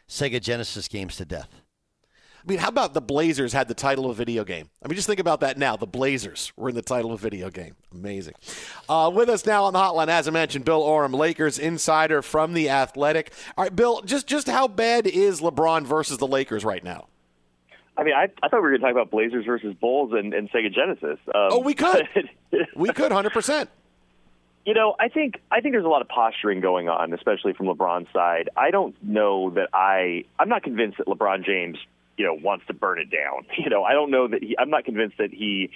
Sega 0.09 0.41
Genesis 0.41 0.89
games 0.89 1.17
to 1.17 1.25
death. 1.25 1.62
I 2.43 2.51
mean, 2.51 2.59
how 2.59 2.69
about 2.69 2.93
the 2.93 3.01
Blazers 3.01 3.53
had 3.53 3.69
the 3.69 3.75
title 3.75 4.05
of 4.05 4.11
a 4.11 4.15
video 4.15 4.43
game? 4.43 4.69
I 4.85 4.89
mean, 4.89 4.97
just 4.97 5.07
think 5.07 5.21
about 5.21 5.41
that 5.41 5.59
now. 5.59 5.77
The 5.77 5.87
Blazers 5.87 6.53
were 6.57 6.69
in 6.69 6.75
the 6.75 6.83
title 6.83 7.13
of 7.13 7.21
a 7.21 7.23
video 7.23 7.51
game. 7.51 7.77
Amazing. 7.93 8.35
Uh, 8.89 9.13
with 9.15 9.29
us 9.29 9.47
now 9.47 9.65
on 9.65 9.73
the 9.73 9.79
hotline, 9.79 10.09
as 10.09 10.27
I 10.27 10.33
mentioned, 10.33 10.65
Bill 10.65 10.83
Oram, 10.83 11.13
Lakers 11.13 11.59
insider 11.59 12.21
from 12.21 12.53
the 12.53 12.69
Athletic. 12.69 13.33
All 13.57 13.65
right, 13.65 13.75
Bill, 13.75 14.03
just 14.03 14.27
just 14.27 14.49
how 14.49 14.67
bad 14.67 15.07
is 15.07 15.41
LeBron 15.41 15.85
versus 15.85 16.19
the 16.19 16.27
Lakers 16.27 16.65
right 16.65 16.83
now? 16.83 17.07
I 17.97 18.03
mean, 18.03 18.15
I, 18.15 18.29
I 18.43 18.49
thought 18.49 18.57
we 18.57 18.61
were 18.63 18.71
going 18.71 18.81
to 18.81 18.87
talk 18.87 18.93
about 18.93 19.11
Blazers 19.11 19.45
versus 19.45 19.75
Bulls 19.81 20.13
and, 20.13 20.35
and 20.35 20.51
Sega 20.51 20.75
Genesis. 20.75 21.19
Um, 21.27 21.49
oh, 21.53 21.59
we 21.61 21.75
could. 21.75 22.09
we 22.75 22.89
could, 22.89 23.13
hundred 23.13 23.33
percent. 23.33 23.71
You 24.65 24.75
know, 24.75 24.95
I 24.99 25.09
think 25.09 25.41
I 25.51 25.61
think 25.61 25.75
there's 25.75 25.85
a 25.85 25.89
lot 25.89 26.03
of 26.03 26.09
posturing 26.09 26.61
going 26.61 26.89
on, 26.89 27.13
especially 27.13 27.53
from 27.53 27.67
LeBron's 27.67 28.09
side. 28.13 28.49
I 28.57 28.71
don't 28.71 29.01
know 29.03 29.51
that 29.51 29.69
I 29.73 30.25
I'm 30.39 30.49
not 30.49 30.63
convinced 30.63 30.99
that 30.99 31.07
LeBron 31.07 31.45
James 31.45 31.79
you 32.17 32.25
know 32.25 32.35
wants 32.35 32.67
to 32.67 32.75
burn 32.75 32.99
it 32.99 33.11
down. 33.11 33.47
You 33.63 33.71
know, 33.71 33.85
I 33.85 33.93
don't 33.93 34.11
know 34.11 34.27
that 34.29 34.43
he. 34.43 34.57
I'm 34.59 34.71
not 34.71 34.85
convinced 34.85 35.19
that 35.19 35.33
he 35.33 35.71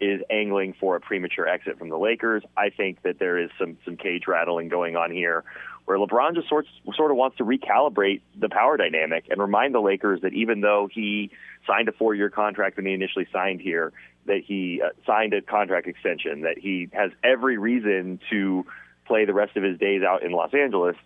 is 0.00 0.20
angling 0.30 0.74
for 0.78 0.94
a 0.94 1.00
premature 1.00 1.48
exit 1.48 1.78
from 1.78 1.88
the 1.88 1.98
Lakers. 1.98 2.44
I 2.56 2.70
think 2.70 3.02
that 3.02 3.18
there 3.18 3.38
is 3.38 3.50
some 3.58 3.76
some 3.84 3.96
cage 3.96 4.24
rattling 4.28 4.68
going 4.68 4.96
on 4.96 5.10
here, 5.10 5.42
where 5.84 5.98
LeBron 5.98 6.34
just 6.34 6.48
sort 6.48 6.66
sort 6.94 7.10
of 7.10 7.16
wants 7.16 7.38
to 7.38 7.44
recalibrate 7.44 8.20
the 8.38 8.48
power 8.48 8.76
dynamic 8.76 9.24
and 9.30 9.40
remind 9.40 9.74
the 9.74 9.80
Lakers 9.80 10.20
that 10.22 10.32
even 10.32 10.60
though 10.60 10.88
he 10.92 11.30
signed 11.66 11.88
a 11.88 11.92
four 11.92 12.14
year 12.14 12.30
contract 12.30 12.76
when 12.76 12.86
he 12.86 12.92
initially 12.92 13.26
signed 13.32 13.60
here, 13.60 13.92
that 14.26 14.42
he 14.46 14.80
uh, 14.84 14.90
signed 15.06 15.34
a 15.34 15.42
contract 15.42 15.86
extension, 15.86 16.42
that 16.42 16.58
he 16.58 16.88
has 16.92 17.10
every 17.22 17.58
reason 17.58 18.20
to 18.30 18.64
play 19.06 19.24
the 19.24 19.34
rest 19.34 19.56
of 19.56 19.62
his 19.62 19.78
days 19.78 20.02
out 20.02 20.22
in 20.22 20.32
Los 20.32 20.54
Angeles 20.54 20.96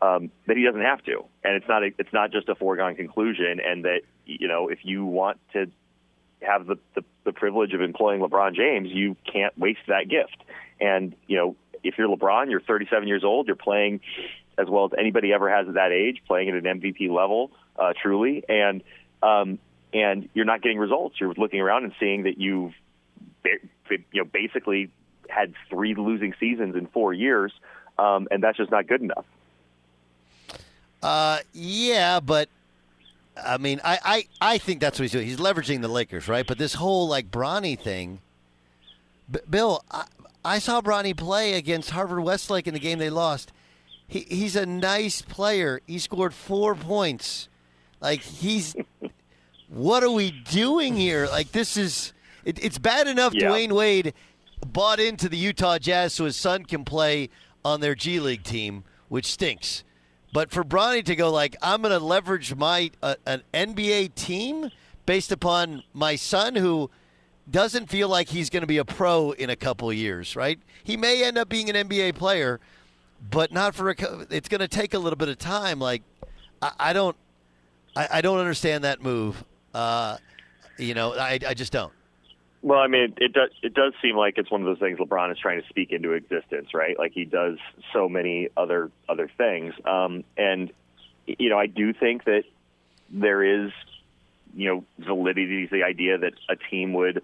um, 0.00 0.30
that 0.46 0.56
he 0.56 0.64
doesn't 0.64 0.82
have 0.82 1.02
to, 1.04 1.24
and 1.42 1.54
it's 1.54 1.68
not 1.68 1.82
a, 1.82 1.90
it's 1.98 2.12
not 2.12 2.30
just 2.30 2.48
a 2.48 2.54
foregone 2.54 2.94
conclusion, 2.94 3.58
and 3.64 3.84
that 3.84 4.02
you 4.28 4.48
know 4.48 4.68
if 4.68 4.80
you 4.84 5.04
want 5.04 5.38
to 5.52 5.66
have 6.42 6.66
the, 6.66 6.76
the 6.94 7.04
the 7.24 7.32
privilege 7.32 7.72
of 7.74 7.80
employing 7.80 8.20
LeBron 8.20 8.54
James, 8.54 8.88
you 8.90 9.16
can't 9.30 9.56
waste 9.58 9.80
that 9.88 10.08
gift. 10.08 10.36
And 10.80 11.14
you 11.26 11.36
know 11.36 11.56
if 11.82 11.96
you're 11.98 12.08
LeBron, 12.08 12.50
you're 12.50 12.60
37 12.60 13.08
years 13.08 13.24
old, 13.24 13.46
you're 13.46 13.56
playing 13.56 14.00
as 14.56 14.68
well 14.68 14.86
as 14.86 14.90
anybody 14.98 15.32
ever 15.32 15.48
has 15.48 15.68
at 15.68 15.74
that 15.74 15.92
age, 15.92 16.22
playing 16.26 16.48
at 16.48 16.54
an 16.54 16.80
MVP 16.80 17.08
level, 17.10 17.52
uh, 17.78 17.92
truly, 18.00 18.44
and 18.48 18.82
um, 19.22 19.58
and 19.92 20.28
you're 20.34 20.44
not 20.44 20.62
getting 20.62 20.78
results. 20.78 21.16
You're 21.20 21.32
looking 21.34 21.60
around 21.60 21.84
and 21.84 21.92
seeing 21.98 22.24
that 22.24 22.38
you've 22.38 22.72
you 23.44 23.98
know 24.14 24.24
basically 24.24 24.90
had 25.28 25.54
three 25.70 25.94
losing 25.94 26.34
seasons 26.40 26.76
in 26.76 26.86
four 26.86 27.12
years, 27.12 27.52
um, 27.98 28.28
and 28.30 28.42
that's 28.42 28.56
just 28.56 28.70
not 28.70 28.86
good 28.86 29.00
enough. 29.00 29.24
Uh, 31.02 31.38
yeah, 31.52 32.18
but 32.20 32.48
I 33.44 33.58
mean, 33.58 33.80
I, 33.84 33.98
I, 34.04 34.28
I 34.54 34.58
think 34.58 34.80
that's 34.80 34.98
what 34.98 35.04
he's 35.04 35.12
doing. 35.12 35.26
He's 35.26 35.38
leveraging 35.38 35.80
the 35.82 35.88
Lakers, 35.88 36.28
right? 36.28 36.46
But 36.46 36.58
this 36.58 36.74
whole 36.74 37.08
like 37.08 37.30
Bronny 37.30 37.78
thing, 37.78 38.20
B- 39.30 39.40
Bill, 39.48 39.84
I, 39.90 40.04
I 40.44 40.58
saw 40.58 40.80
Bronny 40.80 41.16
play 41.16 41.54
against 41.54 41.90
Harvard 41.90 42.20
Westlake 42.20 42.66
in 42.66 42.74
the 42.74 42.80
game 42.80 42.98
they 42.98 43.10
lost. 43.10 43.52
He, 44.06 44.20
he's 44.20 44.56
a 44.56 44.66
nice 44.66 45.22
player. 45.22 45.80
He 45.86 45.98
scored 45.98 46.34
four 46.34 46.74
points. 46.74 47.48
Like 48.00 48.22
he's, 48.22 48.74
what 49.68 50.02
are 50.02 50.10
we 50.10 50.30
doing 50.30 50.96
here? 50.96 51.26
Like 51.26 51.52
this 51.52 51.76
is, 51.76 52.12
it, 52.44 52.62
it's 52.62 52.78
bad 52.78 53.06
enough. 53.06 53.34
Yeah. 53.34 53.50
Dwyane 53.50 53.72
Wade 53.72 54.14
bought 54.66 55.00
into 55.00 55.28
the 55.28 55.36
Utah 55.36 55.78
Jazz 55.78 56.14
so 56.14 56.24
his 56.24 56.36
son 56.36 56.64
can 56.64 56.84
play 56.84 57.30
on 57.64 57.80
their 57.80 57.94
G 57.94 58.20
League 58.20 58.44
team, 58.44 58.84
which 59.08 59.26
stinks. 59.26 59.84
But 60.38 60.52
for 60.52 60.62
Bronny 60.62 61.04
to 61.04 61.16
go 61.16 61.32
like, 61.32 61.56
I'm 61.60 61.82
going 61.82 61.90
to 61.90 61.98
leverage 61.98 62.54
my 62.54 62.92
uh, 63.02 63.16
an 63.26 63.42
NBA 63.52 64.14
team 64.14 64.70
based 65.04 65.32
upon 65.32 65.82
my 65.92 66.14
son 66.14 66.54
who 66.54 66.92
doesn't 67.50 67.88
feel 67.88 68.08
like 68.08 68.28
he's 68.28 68.48
going 68.48 68.60
to 68.60 68.68
be 68.68 68.78
a 68.78 68.84
pro 68.84 69.32
in 69.32 69.50
a 69.50 69.56
couple 69.56 69.92
years, 69.92 70.36
right? 70.36 70.60
He 70.84 70.96
may 70.96 71.24
end 71.24 71.38
up 71.38 71.48
being 71.48 71.68
an 71.68 71.88
NBA 71.88 72.14
player, 72.14 72.60
but 73.28 73.50
not 73.50 73.74
for 73.74 73.90
a. 73.90 73.96
It's 74.30 74.48
going 74.48 74.60
to 74.60 74.68
take 74.68 74.94
a 74.94 75.00
little 75.00 75.16
bit 75.16 75.28
of 75.28 75.38
time. 75.38 75.80
Like, 75.80 76.04
I, 76.62 76.70
I 76.78 76.92
don't, 76.92 77.16
I, 77.96 78.08
I, 78.08 78.20
don't 78.20 78.38
understand 78.38 78.84
that 78.84 79.02
move. 79.02 79.42
Uh, 79.74 80.18
you 80.78 80.94
know, 80.94 81.14
I, 81.14 81.40
I 81.48 81.54
just 81.54 81.72
don't. 81.72 81.92
Well, 82.60 82.80
I 82.80 82.88
mean, 82.88 83.14
it 83.18 83.32
does. 83.32 83.50
It 83.62 83.74
does 83.74 83.92
seem 84.02 84.16
like 84.16 84.34
it's 84.36 84.50
one 84.50 84.62
of 84.62 84.66
those 84.66 84.80
things 84.80 84.98
LeBron 84.98 85.30
is 85.30 85.38
trying 85.38 85.62
to 85.62 85.68
speak 85.68 85.92
into 85.92 86.12
existence, 86.12 86.74
right? 86.74 86.98
Like 86.98 87.12
he 87.12 87.24
does 87.24 87.58
so 87.92 88.08
many 88.08 88.48
other 88.56 88.90
other 89.08 89.30
things, 89.38 89.74
um, 89.84 90.24
and 90.36 90.72
you 91.26 91.50
know, 91.50 91.58
I 91.58 91.66
do 91.66 91.92
think 91.92 92.24
that 92.24 92.44
there 93.10 93.42
is, 93.42 93.70
you 94.54 94.68
know, 94.68 94.84
validity 94.98 95.66
to 95.66 95.76
the 95.76 95.84
idea 95.84 96.18
that 96.18 96.32
a 96.48 96.56
team 96.56 96.94
would, 96.94 97.22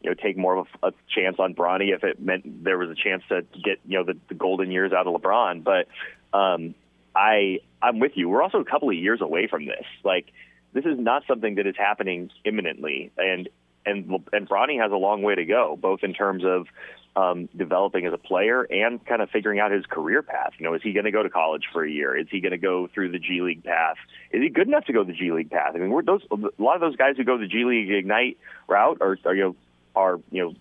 you 0.00 0.10
know, 0.10 0.14
take 0.14 0.36
more 0.36 0.58
of 0.58 0.66
a, 0.82 0.88
a 0.88 0.92
chance 1.14 1.36
on 1.38 1.54
Bronny 1.54 1.94
if 1.94 2.04
it 2.04 2.20
meant 2.20 2.64
there 2.64 2.78
was 2.78 2.90
a 2.90 2.94
chance 2.94 3.22
to 3.28 3.42
get, 3.64 3.80
you 3.86 3.98
know, 3.98 4.04
the, 4.04 4.16
the 4.28 4.34
golden 4.34 4.70
years 4.70 4.92
out 4.92 5.06
of 5.06 5.20
LeBron. 5.20 5.64
But 5.64 5.88
um, 6.36 6.74
I, 7.14 7.60
I'm 7.80 7.98
with 7.98 8.12
you. 8.14 8.28
We're 8.28 8.42
also 8.42 8.58
a 8.58 8.64
couple 8.64 8.88
of 8.88 8.96
years 8.96 9.20
away 9.20 9.48
from 9.48 9.66
this. 9.66 9.84
Like, 10.04 10.26
this 10.72 10.84
is 10.84 10.98
not 10.98 11.24
something 11.26 11.56
that 11.56 11.66
is 11.66 11.76
happening 11.76 12.30
imminently, 12.44 13.12
and 13.18 13.48
and 13.84 14.24
and 14.32 14.48
Bronny 14.48 14.80
has 14.80 14.92
a 14.92 14.96
long 14.96 15.22
way 15.22 15.34
to 15.34 15.44
go, 15.44 15.78
both 15.80 16.00
in 16.02 16.14
terms 16.14 16.44
of 16.44 16.66
um, 17.14 17.48
developing 17.56 18.06
as 18.06 18.12
a 18.12 18.18
player 18.18 18.62
and 18.62 19.04
kind 19.04 19.20
of 19.20 19.30
figuring 19.30 19.60
out 19.60 19.70
his 19.70 19.84
career 19.86 20.22
path. 20.22 20.52
You 20.58 20.64
know, 20.64 20.74
is 20.74 20.82
he 20.82 20.92
going 20.92 21.04
to 21.04 21.10
go 21.10 21.22
to 21.22 21.28
college 21.28 21.64
for 21.72 21.84
a 21.84 21.90
year? 21.90 22.16
Is 22.16 22.26
he 22.30 22.40
going 22.40 22.52
to 22.52 22.58
go 22.58 22.88
through 22.92 23.12
the 23.12 23.18
G 23.18 23.42
League 23.42 23.64
path? 23.64 23.96
Is 24.30 24.42
he 24.42 24.48
good 24.48 24.66
enough 24.66 24.86
to 24.86 24.92
go 24.92 25.04
the 25.04 25.12
G 25.12 25.30
League 25.32 25.50
path? 25.50 25.72
I 25.74 25.78
mean, 25.78 25.90
we're 25.90 26.02
those 26.02 26.22
a 26.30 26.62
lot 26.62 26.74
of 26.74 26.80
those 26.80 26.96
guys 26.96 27.16
who 27.16 27.24
go 27.24 27.38
the 27.38 27.46
G 27.46 27.64
League 27.64 27.90
Ignite 27.90 28.38
route 28.68 28.98
are, 29.00 29.18
are 29.24 29.34
you 29.34 29.42
know 29.42 29.56
are 29.94 30.20
you 30.30 30.42
know 30.42 30.54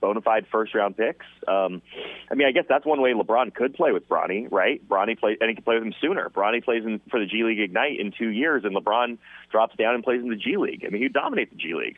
bona 0.00 0.20
fide 0.20 0.46
first 0.50 0.74
round 0.74 0.96
picks. 0.96 1.26
Um, 1.46 1.82
I 2.30 2.34
mean, 2.34 2.46
I 2.46 2.52
guess 2.52 2.64
that's 2.68 2.86
one 2.86 3.00
way 3.00 3.12
LeBron 3.12 3.54
could 3.54 3.74
play 3.74 3.92
with 3.92 4.08
Bronny, 4.08 4.46
right? 4.50 4.86
Bronny 4.88 5.18
play 5.18 5.36
and 5.40 5.48
he 5.50 5.56
could 5.56 5.64
play 5.64 5.74
with 5.74 5.84
him 5.84 5.94
sooner. 6.00 6.30
Bronny 6.30 6.64
plays 6.64 6.84
in, 6.84 7.00
for 7.10 7.20
the 7.20 7.26
G 7.26 7.44
League 7.44 7.60
Ignite 7.60 8.00
in 8.00 8.12
two 8.16 8.28
years, 8.28 8.64
and 8.64 8.74
LeBron 8.74 9.18
drops 9.50 9.76
down 9.76 9.94
and 9.94 10.04
plays 10.04 10.22
in 10.22 10.28
the 10.28 10.36
G 10.36 10.56
League. 10.56 10.84
I 10.86 10.90
mean, 10.90 11.02
he 11.02 11.08
dominate 11.08 11.50
the 11.50 11.56
G 11.56 11.74
League. 11.74 11.96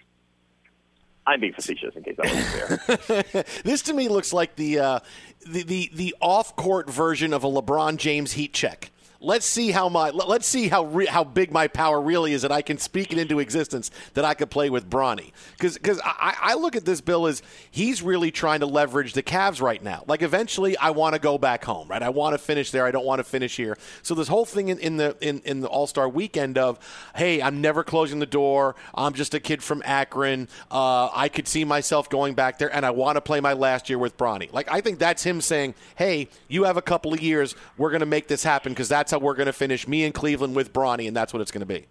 I'm 1.29 1.41
being 1.41 1.53
facetious 1.53 1.95
in 1.95 2.03
case 2.03 2.17
that 2.17 2.79
wasn't 2.87 3.01
clear. 3.23 3.45
this 3.65 3.83
to 3.83 3.93
me 3.93 4.09
looks 4.09 4.33
like 4.33 4.57
the, 4.57 4.79
uh, 4.79 5.01
the 5.47 5.63
the 5.63 5.91
the 5.93 6.15
off 6.23 6.57
court 6.57 6.89
version 6.89 7.35
of 7.35 7.45
a 7.45 7.49
LeBron 7.49 7.99
James 7.99 8.33
heat 8.33 8.55
check. 8.55 8.91
Let's 9.21 9.47
see 9.47 9.73
how 9.73 9.89
my 9.89 10.11
let's 10.11 10.47
see 10.47 10.69
how 10.69 10.85
re, 10.85 11.07
how 11.07 11.25
big 11.25 11.51
my 11.51 11.67
power 11.67 12.01
really 12.01 12.33
is 12.33 12.43
that 12.43 12.53
I 12.53 12.63
can 12.63 12.79
speak 12.79 13.13
it 13.13 13.19
into 13.19 13.41
existence 13.41 13.91
that 14.15 14.25
I 14.25 14.35
could 14.35 14.49
play 14.49 14.71
with 14.71 14.89
Bronny. 14.89 15.33
Because 15.53 15.75
because 15.75 16.01
I, 16.05 16.37
I 16.41 16.55
look 16.55 16.77
at 16.77 16.85
this 16.85 17.01
bill 17.01 17.27
as 17.27 17.43
he's 17.69 18.01
really 18.01 18.31
trying 18.31 18.61
to 18.61 18.67
leverage 18.67 19.15
the 19.15 19.23
Cavs 19.25 19.61
right 19.61 19.83
now. 19.83 20.05
Like 20.07 20.23
eventually 20.23 20.77
I 20.79 20.91
want 20.91 21.17
to 21.17 21.21
go 21.21 21.37
back 21.37 21.65
home, 21.65 21.89
right? 21.89 22.01
I 22.01 22.11
want 22.11 22.35
to 22.35 22.39
finish 22.39 22.71
there. 22.71 22.87
I 22.87 22.93
don't 22.93 23.05
want 23.05 23.19
to 23.19 23.25
finish 23.25 23.57
here. 23.57 23.77
So 24.03 24.15
this 24.15 24.29
whole 24.29 24.45
thing 24.45 24.69
in, 24.69 24.79
in 24.79 24.99
the 24.99 25.17
in, 25.21 25.41
in 25.41 25.61
the 25.63 25.69
All 25.69 25.89
Star 25.89 26.09
weekend 26.09 26.57
of 26.57 26.79
hey, 27.17 27.43
I'm 27.43 27.61
never 27.61 27.83
closing 27.83 28.21
the 28.21 28.27
door. 28.27 28.77
I'm 28.95 29.15
just 29.15 29.35
a 29.35 29.41
kid 29.41 29.65
from 29.65 29.83
Akron. 29.85 30.49
Uh, 30.71 31.11
I 31.13 31.29
could 31.29 31.49
see 31.49 31.65
myself 31.65 32.09
going 32.09 32.35
back 32.35 32.59
there, 32.59 32.73
and 32.73 32.87
I 32.87 32.91
want 32.91 33.17
to 33.17 33.21
play 33.21 33.41
my 33.41 33.55
last 33.55 33.89
year 33.89 33.99
with 33.99 34.17
Bronny. 34.17 34.53
Like 34.53 34.71
I 34.71 34.81
think 34.81 35.01
that's 35.01 35.25
him 35.25 35.41
saying, 35.41 35.75
hey, 35.97 36.29
you 36.47 36.65
have 36.65 36.77
a 36.77 36.83
couple 36.83 37.13
of 37.13 37.21
years. 37.21 37.57
We're 37.77 37.91
going 37.91 37.99
to 37.99 38.07
make 38.07 38.29
this 38.29 38.45
happen 38.45 38.71
because 38.71 38.89
that's 38.89 39.08
that's 39.09 39.19
how 39.19 39.25
we're 39.25 39.35
going 39.35 39.47
to 39.47 39.55
finish. 39.55 39.89
Me 39.89 40.05
and 40.05 40.13
Cleveland 40.13 40.55
with 40.55 40.71
Bronny, 40.71 41.09
and 41.09 41.17
that's 41.17 41.33
what 41.33 41.41
it's 41.41 41.51
going 41.51 41.61
to 41.61 41.67
be. 41.67 41.87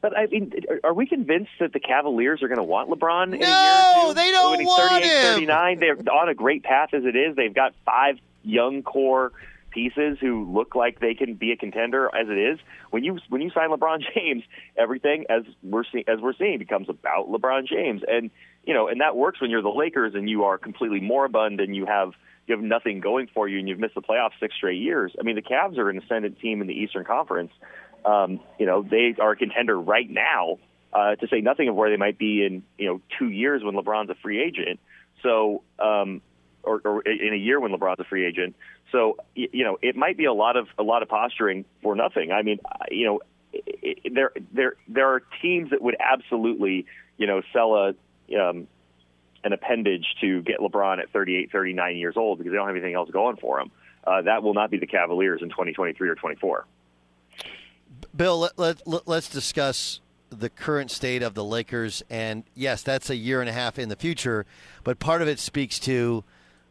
But 0.00 0.16
I 0.16 0.24
mean, 0.26 0.50
are 0.82 0.94
we 0.94 1.06
convinced 1.06 1.50
that 1.60 1.74
the 1.74 1.80
Cavaliers 1.80 2.42
are 2.42 2.48
going 2.48 2.56
to 2.56 2.64
want 2.64 2.88
LeBron? 2.88 3.34
In 3.34 3.40
no, 3.40 4.12
they 4.14 4.30
don't 4.30 4.56
when 4.56 4.66
want 4.66 5.04
him. 5.04 5.22
39, 5.34 5.80
they're 5.80 5.98
on 6.10 6.30
a 6.30 6.34
great 6.34 6.62
path 6.62 6.94
as 6.94 7.04
it 7.04 7.14
is. 7.14 7.36
They've 7.36 7.54
got 7.54 7.74
five 7.84 8.16
young 8.42 8.82
core 8.82 9.32
pieces 9.68 10.16
who 10.18 10.50
look 10.50 10.74
like 10.74 10.98
they 10.98 11.12
can 11.12 11.34
be 11.34 11.52
a 11.52 11.56
contender 11.56 12.08
as 12.14 12.30
it 12.30 12.38
is. 12.38 12.58
When 12.88 13.04
you 13.04 13.18
when 13.28 13.42
you 13.42 13.50
sign 13.50 13.68
LeBron 13.68 14.02
James, 14.14 14.42
everything 14.78 15.26
as 15.28 15.42
we're 15.62 15.84
seeing 15.92 16.04
as 16.08 16.20
we're 16.20 16.32
seeing 16.32 16.56
becomes 16.56 16.88
about 16.88 17.28
LeBron 17.30 17.66
James, 17.68 18.00
and 18.08 18.30
you 18.64 18.72
know, 18.72 18.88
and 18.88 19.02
that 19.02 19.14
works 19.14 19.42
when 19.42 19.50
you're 19.50 19.60
the 19.60 19.68
Lakers 19.68 20.14
and 20.14 20.30
you 20.30 20.44
are 20.44 20.56
completely 20.56 21.00
moribund 21.00 21.60
and 21.60 21.76
you 21.76 21.84
have 21.84 22.12
you 22.50 22.56
have 22.56 22.64
nothing 22.64 23.00
going 23.00 23.28
for 23.32 23.48
you 23.48 23.58
and 23.58 23.68
you've 23.68 23.78
missed 23.78 23.94
the 23.94 24.02
playoffs 24.02 24.32
six 24.40 24.54
straight 24.56 24.80
years. 24.80 25.12
I 25.18 25.22
mean, 25.22 25.36
the 25.36 25.42
Cavs 25.42 25.78
are 25.78 25.88
an 25.88 25.98
ascendant 25.98 26.40
team 26.40 26.60
in 26.60 26.66
the 26.66 26.74
Eastern 26.74 27.04
Conference. 27.04 27.52
Um, 28.04 28.40
you 28.58 28.66
know, 28.66 28.82
they 28.82 29.14
are 29.18 29.32
a 29.32 29.36
contender 29.36 29.78
right 29.78 30.08
now. 30.08 30.58
Uh, 30.92 31.14
to 31.14 31.28
say 31.28 31.40
nothing 31.40 31.68
of 31.68 31.76
where 31.76 31.88
they 31.88 31.96
might 31.96 32.18
be 32.18 32.44
in 32.44 32.64
you 32.76 32.88
know 32.88 33.00
two 33.16 33.28
years 33.28 33.62
when 33.62 33.76
LeBron's 33.76 34.10
a 34.10 34.16
free 34.16 34.42
agent. 34.42 34.80
So, 35.22 35.62
um, 35.78 36.20
or, 36.64 36.80
or 36.84 37.02
in 37.02 37.32
a 37.32 37.36
year 37.36 37.60
when 37.60 37.70
LeBron's 37.70 38.00
a 38.00 38.04
free 38.04 38.26
agent. 38.26 38.56
So, 38.90 39.18
you 39.36 39.62
know, 39.62 39.78
it 39.82 39.94
might 39.94 40.16
be 40.16 40.24
a 40.24 40.32
lot 40.32 40.56
of 40.56 40.66
a 40.78 40.82
lot 40.82 41.04
of 41.04 41.08
posturing 41.08 41.64
for 41.80 41.94
nothing. 41.94 42.32
I 42.32 42.42
mean, 42.42 42.58
you 42.90 43.06
know, 43.06 43.20
it, 43.52 44.12
there 44.12 44.32
there 44.52 44.74
there 44.88 45.14
are 45.14 45.22
teams 45.40 45.70
that 45.70 45.80
would 45.80 45.96
absolutely 46.00 46.86
you 47.18 47.28
know 47.28 47.42
sell 47.52 47.76
a 47.76 47.94
um, 48.36 48.66
an 49.44 49.52
appendage 49.52 50.04
to 50.20 50.42
get 50.42 50.60
LeBron 50.60 50.98
at 50.98 51.10
38, 51.10 51.50
39 51.50 51.96
years 51.96 52.16
old 52.16 52.38
because 52.38 52.52
they 52.52 52.56
don't 52.56 52.66
have 52.66 52.76
anything 52.76 52.94
else 52.94 53.10
going 53.10 53.36
for 53.36 53.60
him. 53.60 53.70
Uh, 54.04 54.22
that 54.22 54.42
will 54.42 54.54
not 54.54 54.70
be 54.70 54.78
the 54.78 54.86
Cavaliers 54.86 55.40
in 55.42 55.48
2023 55.48 56.08
or 56.08 56.14
24. 56.14 56.66
Bill, 58.16 58.40
let, 58.40 58.58
let, 58.58 58.86
let, 58.86 59.08
let's 59.08 59.28
discuss 59.28 60.00
the 60.30 60.48
current 60.48 60.90
state 60.90 61.22
of 61.22 61.34
the 61.34 61.44
Lakers. 61.44 62.02
And 62.08 62.44
yes, 62.54 62.82
that's 62.82 63.10
a 63.10 63.16
year 63.16 63.40
and 63.40 63.48
a 63.48 63.52
half 63.52 63.78
in 63.78 63.88
the 63.88 63.96
future, 63.96 64.46
but 64.84 64.98
part 64.98 65.22
of 65.22 65.28
it 65.28 65.38
speaks 65.38 65.78
to 65.80 66.24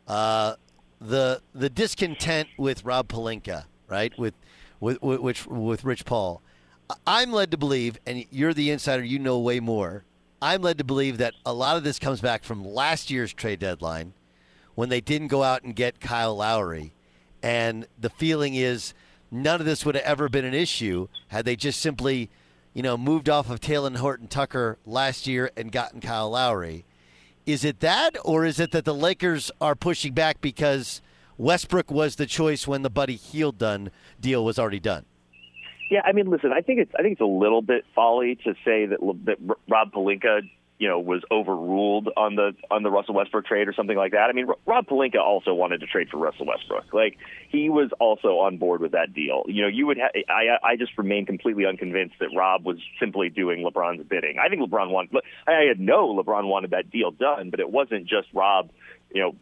uh, 0.07 0.55
the 0.99 1.41
the 1.53 1.69
discontent 1.69 2.49
with 2.57 2.83
Rob 2.83 3.07
Pelinka, 3.07 3.65
right? 3.87 4.17
With 4.17 4.33
with 4.79 5.01
with, 5.01 5.47
with 5.47 5.83
Rich 5.83 6.05
Paul. 6.05 6.41
I'm 7.05 7.31
led 7.31 7.51
to 7.51 7.57
believe, 7.57 7.99
and 8.07 8.25
you're 8.31 8.53
the 8.53 8.71
insider, 8.71 9.03
you 9.03 9.19
know 9.19 9.37
way 9.37 9.59
more. 9.59 10.03
I'm 10.41 10.61
led 10.61 10.77
to 10.77 10.83
believe 10.83 11.17
that 11.17 11.33
a 11.45 11.53
lot 11.53 11.75
of 11.75 11.83
this 11.83 11.99
comes 11.99 12.21
back 12.21 12.43
from 12.43 12.63
last 12.63 13.09
year's 13.09 13.33
trade 13.33 13.59
deadline 13.59 14.13
when 14.75 14.89
they 14.89 15.01
didn't 15.01 15.27
go 15.27 15.43
out 15.43 15.63
and 15.63 15.75
get 15.75 15.99
Kyle 15.99 16.35
Lowry. 16.35 16.93
And 17.43 17.87
the 17.99 18.09
feeling 18.09 18.55
is 18.55 18.93
none 19.29 19.59
of 19.59 19.65
this 19.65 19.85
would 19.85 19.95
have 19.95 20.03
ever 20.05 20.29
been 20.29 20.45
an 20.45 20.53
issue 20.53 21.07
had 21.27 21.43
they 21.43 21.57
just 21.57 21.81
simply, 21.81 22.29
you 22.73 22.81
know, 22.81 22.97
moved 22.97 23.27
off 23.27 23.49
of 23.49 23.59
Talen 23.59 23.97
Horton 23.97 24.27
Tucker 24.27 24.77
last 24.85 25.27
year 25.27 25.51
and 25.57 25.71
gotten 25.71 25.99
Kyle 25.99 26.29
Lowry. 26.29 26.85
Is 27.45 27.65
it 27.65 27.81
that, 27.81 28.15
or 28.23 28.45
is 28.45 28.59
it 28.59 28.71
that 28.71 28.85
the 28.85 28.93
Lakers 28.93 29.51
are 29.59 29.75
pushing 29.75 30.13
back 30.13 30.39
because 30.39 31.01
Westbrook 31.37 31.91
was 31.91 32.15
the 32.15 32.25
choice 32.25 32.67
when 32.67 32.81
the 32.81 32.89
Buddy 32.89 33.15
Hield 33.15 33.57
done 33.57 33.91
deal 34.21 34.45
was 34.45 34.57
already 34.57 34.79
done? 34.79 35.05
Yeah, 35.89 36.01
I 36.05 36.11
mean, 36.11 36.29
listen, 36.29 36.51
I 36.53 36.61
think 36.61 36.79
it's 36.79 36.91
I 36.97 37.01
think 37.01 37.13
it's 37.13 37.21
a 37.21 37.25
little 37.25 37.61
bit 37.61 37.83
folly 37.95 38.35
to 38.43 38.53
say 38.63 38.85
that 38.85 38.99
that 39.25 39.37
Rob 39.67 39.91
Pelinka, 39.91 40.41
you 40.77 40.87
know, 40.87 40.99
was 40.99 41.23
overruled 41.31 42.09
on 42.15 42.35
the 42.35 42.53
on 42.69 42.83
the 42.83 42.91
Russell 42.91 43.15
Westbrook 43.15 43.47
trade 43.47 43.67
or 43.67 43.73
something 43.73 43.97
like 43.97 44.11
that. 44.11 44.29
I 44.29 44.33
mean, 44.33 44.47
Rob 44.67 44.85
Pelinka 44.85 45.17
also 45.17 45.51
wanted 45.55 45.79
to 45.79 45.87
trade 45.87 46.09
for 46.09 46.17
Russell 46.17 46.45
Westbrook. 46.45 46.93
Like 46.93 47.17
he 47.49 47.69
was 47.69 47.89
also 47.99 48.37
on 48.37 48.57
board 48.57 48.81
with 48.81 48.91
that 48.91 49.15
deal. 49.15 49.43
You 49.47 49.63
know, 49.63 49.67
you 49.67 49.87
would 49.87 49.97
ha- 49.97 50.21
I 50.29 50.73
I 50.73 50.75
just 50.75 50.95
remain 50.95 51.25
completely 51.25 51.65
unconvinced 51.65 52.15
that 52.19 52.29
Rob 52.35 52.65
was 52.65 52.77
simply 52.99 53.29
doing 53.29 53.65
LeBron's 53.65 54.07
bidding. 54.07 54.37
I 54.37 54.47
think 54.47 54.61
LeBron 54.61 54.91
wanted 54.91 55.17
I 55.47 55.63
had 55.67 55.79
no 55.79 56.13
LeBron 56.13 56.47
wanted 56.47 56.69
that 56.71 56.91
deal 56.91 57.09
done, 57.09 57.49
but 57.49 57.59
it 57.59 57.69
wasn't 57.71 58.05
just 58.05 58.27
Rob, 58.31 58.69
you 59.11 59.21
know, 59.21 59.35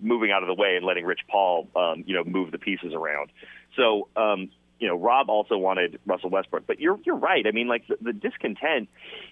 moving 0.00 0.30
out 0.30 0.42
of 0.42 0.46
the 0.46 0.54
way 0.54 0.76
and 0.76 0.86
letting 0.86 1.04
Rich 1.04 1.22
Paul, 1.28 1.68
um, 1.74 2.04
you 2.06 2.14
know, 2.14 2.22
move 2.24 2.52
the 2.52 2.58
pieces 2.58 2.92
around. 2.94 3.30
So, 3.76 4.08
um, 4.16 4.50
you 4.82 4.88
know, 4.88 4.96
Rob 4.96 5.30
also 5.30 5.56
wanted 5.56 6.00
Russell 6.06 6.28
Westbrook, 6.28 6.66
but 6.66 6.80
you're 6.80 6.98
you're 7.04 7.14
right. 7.14 7.46
I 7.46 7.52
mean, 7.52 7.68
like 7.68 7.86
the, 7.86 7.96
the 8.00 8.12
discontent, 8.12 8.88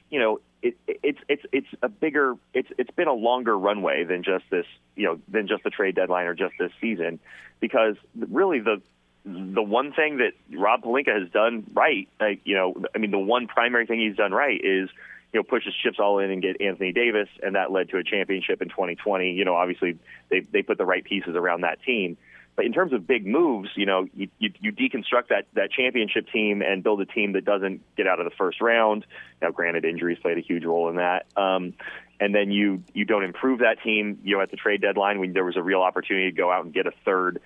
you 0.08 0.20
know, 0.20 0.38
it, 0.62 0.76
it's 0.86 1.18
it's 1.28 1.42
it's 1.50 1.66
a 1.82 1.88
bigger 1.88 2.36
it's 2.54 2.68
it's 2.78 2.92
been 2.92 3.08
a 3.08 3.12
longer 3.12 3.58
runway 3.58 4.04
than 4.04 4.22
just 4.22 4.44
this, 4.48 4.66
you 4.94 5.06
know, 5.06 5.18
than 5.26 5.48
just 5.48 5.64
the 5.64 5.70
trade 5.70 5.96
deadline 5.96 6.26
or 6.26 6.34
just 6.34 6.54
this 6.60 6.70
season, 6.80 7.18
because 7.58 7.96
really 8.14 8.60
the 8.60 8.80
the 9.24 9.60
one 9.60 9.92
thing 9.92 10.18
that 10.18 10.34
Rob 10.56 10.84
Pelinka 10.84 11.20
has 11.20 11.28
done 11.30 11.66
right, 11.74 12.08
like, 12.20 12.42
you 12.44 12.54
know, 12.54 12.76
I 12.94 12.98
mean, 12.98 13.10
the 13.10 13.18
one 13.18 13.48
primary 13.48 13.86
thing 13.86 13.98
he's 13.98 14.16
done 14.16 14.30
right 14.30 14.58
is 14.62 14.88
you 15.32 15.38
know, 15.40 15.42
push 15.42 15.64
his 15.64 15.74
chips 15.74 15.98
all 15.98 16.20
in 16.20 16.30
and 16.30 16.42
get 16.42 16.60
Anthony 16.60 16.92
Davis, 16.92 17.28
and 17.42 17.56
that 17.56 17.72
led 17.72 17.88
to 17.90 17.98
a 17.98 18.04
championship 18.04 18.62
in 18.62 18.68
2020. 18.68 19.32
You 19.32 19.44
know, 19.44 19.56
obviously 19.56 19.98
they 20.28 20.40
they 20.40 20.62
put 20.62 20.78
the 20.78 20.86
right 20.86 21.02
pieces 21.02 21.34
around 21.34 21.62
that 21.62 21.82
team. 21.82 22.16
But 22.60 22.66
in 22.66 22.74
terms 22.74 22.92
of 22.92 23.06
big 23.06 23.26
moves, 23.26 23.70
you 23.74 23.86
know, 23.86 24.06
you, 24.12 24.28
you, 24.38 24.52
you 24.60 24.70
deconstruct 24.70 25.28
that 25.30 25.46
that 25.54 25.72
championship 25.72 26.26
team 26.30 26.60
and 26.60 26.82
build 26.82 27.00
a 27.00 27.06
team 27.06 27.32
that 27.32 27.46
doesn't 27.46 27.80
get 27.96 28.06
out 28.06 28.20
of 28.20 28.26
the 28.26 28.36
first 28.36 28.60
round. 28.60 29.06
Now, 29.40 29.50
granted, 29.50 29.86
injuries 29.86 30.18
played 30.20 30.36
a 30.36 30.42
huge 30.42 30.66
role 30.66 30.90
in 30.90 30.96
that. 30.96 31.24
Um, 31.38 31.72
and 32.20 32.34
then 32.34 32.50
you 32.50 32.82
you 32.92 33.06
don't 33.06 33.24
improve 33.24 33.60
that 33.60 33.82
team. 33.82 34.18
You 34.24 34.36
know, 34.36 34.42
at 34.42 34.50
the 34.50 34.58
trade 34.58 34.82
deadline 34.82 35.20
when 35.20 35.32
there 35.32 35.42
was 35.42 35.56
a 35.56 35.62
real 35.62 35.80
opportunity 35.80 36.30
to 36.30 36.36
go 36.36 36.52
out 36.52 36.66
and 36.66 36.74
get 36.74 36.86
a 36.86 36.92
third, 37.02 37.40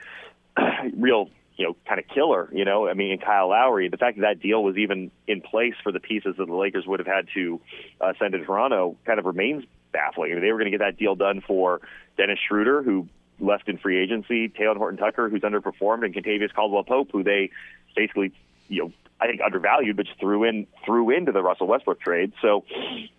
real 0.96 1.30
you 1.56 1.64
know, 1.64 1.76
kind 1.86 2.00
of 2.00 2.08
killer, 2.08 2.48
you 2.52 2.64
know. 2.64 2.88
I 2.88 2.94
mean, 2.94 3.12
in 3.12 3.20
Kyle 3.20 3.50
Lowry, 3.50 3.88
the 3.88 3.96
fact 3.96 4.16
that 4.16 4.22
that 4.22 4.40
deal 4.40 4.64
was 4.64 4.76
even 4.76 5.12
in 5.28 5.42
place 5.42 5.74
for 5.84 5.92
the 5.92 6.00
pieces 6.00 6.34
that 6.38 6.46
the 6.46 6.56
Lakers 6.56 6.88
would 6.88 6.98
have 6.98 7.06
had 7.06 7.28
to 7.34 7.60
uh, 8.00 8.14
send 8.18 8.32
to 8.32 8.44
Toronto 8.44 8.96
kind 9.06 9.20
of 9.20 9.26
remains 9.26 9.62
baffling. 9.92 10.32
I 10.32 10.34
mean, 10.34 10.42
they 10.42 10.50
were 10.50 10.58
going 10.58 10.72
to 10.72 10.76
get 10.76 10.84
that 10.84 10.98
deal 10.98 11.14
done 11.14 11.40
for 11.46 11.82
Dennis 12.16 12.40
Schroeder, 12.48 12.82
who 12.82 13.06
left 13.44 13.68
in 13.68 13.78
free 13.78 14.02
agency, 14.02 14.48
Talen 14.48 14.76
Horton 14.76 14.98
Tucker, 14.98 15.28
who's 15.28 15.42
underperformed, 15.42 16.04
and 16.04 16.14
Kentavious 16.14 16.52
Caldwell 16.54 16.84
Pope, 16.84 17.10
who 17.12 17.22
they 17.22 17.50
basically, 17.96 18.32
you 18.68 18.84
know, 18.84 18.92
I 19.20 19.26
think 19.26 19.40
undervalued, 19.40 19.96
but 19.96 20.06
just 20.06 20.18
threw 20.18 20.44
in 20.44 20.66
threw 20.84 21.10
into 21.10 21.32
the 21.32 21.42
Russell 21.42 21.66
Westbrook 21.66 22.00
trade. 22.00 22.32
So, 22.42 22.64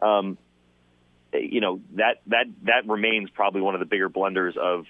um, 0.02 0.38
you 1.34 1.62
know 1.62 1.82
that 1.96 2.22
that 2.28 2.46
that 2.64 2.88
remains 2.88 3.30
probably 3.30 3.62
one 3.62 3.76
of 3.76 3.80
the 3.80 3.86
bigger 3.86 4.10
blunders 4.10 4.56
of 4.60 4.86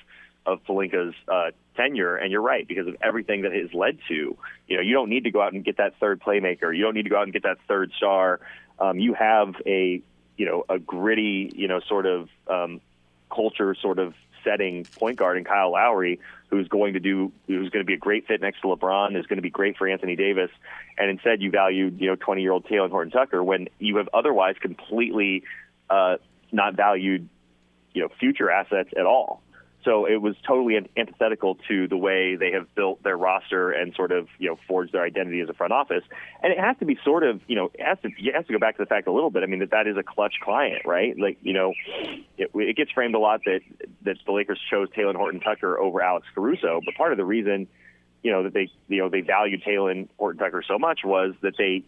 of 0.45 0.63
Pelinka's 0.65 1.15
uh, 1.27 1.51
tenure. 1.75 2.15
And 2.15 2.31
you're 2.31 2.41
right 2.41 2.67
because 2.67 2.87
of 2.87 2.95
everything 3.01 3.43
that 3.43 3.53
has 3.53 3.73
led 3.73 3.97
to. 4.07 4.37
You 4.67 4.77
know, 4.77 4.81
you 4.81 4.93
don't 4.93 5.09
need 5.09 5.23
to 5.23 5.31
go 5.31 5.41
out 5.41 5.53
and 5.53 5.63
get 5.63 5.77
that 5.77 5.99
third 5.99 6.21
playmaker. 6.21 6.75
You 6.75 6.83
don't 6.83 6.93
need 6.93 7.03
to 7.03 7.09
go 7.09 7.17
out 7.17 7.23
and 7.23 7.33
get 7.33 7.43
that 7.43 7.57
third 7.67 7.91
star. 7.97 8.39
Um, 8.79 8.99
you 8.99 9.13
have 9.13 9.55
a 9.65 10.01
you 10.37 10.45
know 10.45 10.65
a 10.69 10.79
gritty 10.79 11.51
you 11.55 11.67
know 11.67 11.79
sort 11.87 12.05
of 12.05 12.29
um, 12.47 12.81
culture 13.33 13.75
sort 13.75 13.99
of 13.99 14.13
setting 14.45 14.85
point 14.85 15.17
guard 15.17 15.37
in 15.37 15.43
Kyle 15.43 15.73
Lowry, 15.73 16.19
who's 16.49 16.69
going 16.69 16.93
to 16.93 17.01
do, 17.01 17.33
who's 17.47 17.69
going 17.69 17.83
to 17.83 17.87
be 17.87 17.95
a 17.95 17.97
great 17.97 18.27
fit 18.27 18.39
next 18.39 18.61
to 18.61 18.67
LeBron, 18.67 19.19
is 19.19 19.25
going 19.25 19.37
to 19.37 19.41
be 19.41 19.49
great 19.49 19.75
for 19.75 19.89
Anthony 19.89 20.15
Davis, 20.15 20.51
and 20.97 21.09
instead 21.09 21.41
you 21.41 21.51
valued, 21.51 21.99
you 21.99 22.07
know, 22.07 22.15
20 22.15 22.41
year 22.41 22.51
old 22.51 22.65
Talen 22.65 22.91
Horton 22.91 23.11
Tucker 23.11 23.43
when 23.43 23.67
you 23.79 23.97
have 23.97 24.07
otherwise 24.13 24.55
completely 24.61 25.43
uh, 25.89 26.15
not 26.51 26.75
valued, 26.75 27.27
you 27.93 28.03
know, 28.03 28.09
future 28.19 28.49
assets 28.49 28.89
at 28.97 29.05
all. 29.05 29.41
So 29.85 30.05
it 30.05 30.19
was 30.19 30.35
totally 30.45 30.77
antithetical 30.97 31.57
to 31.67 31.87
the 31.87 31.95
way 31.95 32.35
they 32.35 32.51
have 32.51 32.73
built 32.73 33.03
their 33.03 33.15
roster 33.15 33.71
and 33.71 33.93
sort 33.93 34.11
of 34.11 34.27
you 34.39 34.49
know 34.49 34.57
forged 34.67 34.91
their 34.93 35.03
identity 35.03 35.39
as 35.41 35.47
a 35.49 35.53
front 35.53 35.71
office. 35.71 36.03
And 36.41 36.51
it 36.51 36.59
has 36.59 36.75
to 36.79 36.85
be 36.85 36.97
sort 37.05 37.23
of 37.23 37.39
you 37.47 37.55
know 37.55 37.71
it 37.73 37.81
has 37.81 37.99
to 38.01 38.09
it 38.09 38.35
has 38.35 38.45
to 38.47 38.53
go 38.53 38.59
back 38.59 38.77
to 38.77 38.83
the 38.83 38.87
fact 38.87 39.07
a 39.07 39.11
little 39.11 39.29
bit. 39.29 39.43
I 39.43 39.45
mean 39.45 39.59
that 39.59 39.71
that 39.71 39.87
is 39.87 39.95
a 39.95 40.03
clutch 40.03 40.33
client, 40.41 40.81
right? 40.85 41.17
Like 41.17 41.37
you 41.43 41.53
know 41.53 41.73
it, 42.37 42.49
it 42.53 42.75
gets 42.75 42.91
framed 42.91 43.13
a 43.13 43.19
lot 43.19 43.41
that 43.45 43.61
that 44.01 44.17
the 44.25 44.31
Lakers 44.31 44.59
chose 44.69 44.89
Talen 44.89 45.15
Horton 45.15 45.39
Tucker 45.39 45.77
over 45.77 46.01
Alex 46.01 46.25
Caruso, 46.33 46.81
but 46.83 46.95
part 46.95 47.11
of 47.11 47.17
the 47.17 47.25
reason 47.25 47.67
you 48.23 48.31
know 48.31 48.43
that 48.43 48.53
they 48.53 48.69
you 48.87 48.97
know 48.97 49.09
they 49.09 49.21
valued 49.21 49.61
Talen 49.63 50.09
Horton 50.17 50.39
Tucker 50.39 50.63
so 50.67 50.79
much 50.79 51.01
was 51.05 51.35
that 51.41 51.53
they 51.57 51.83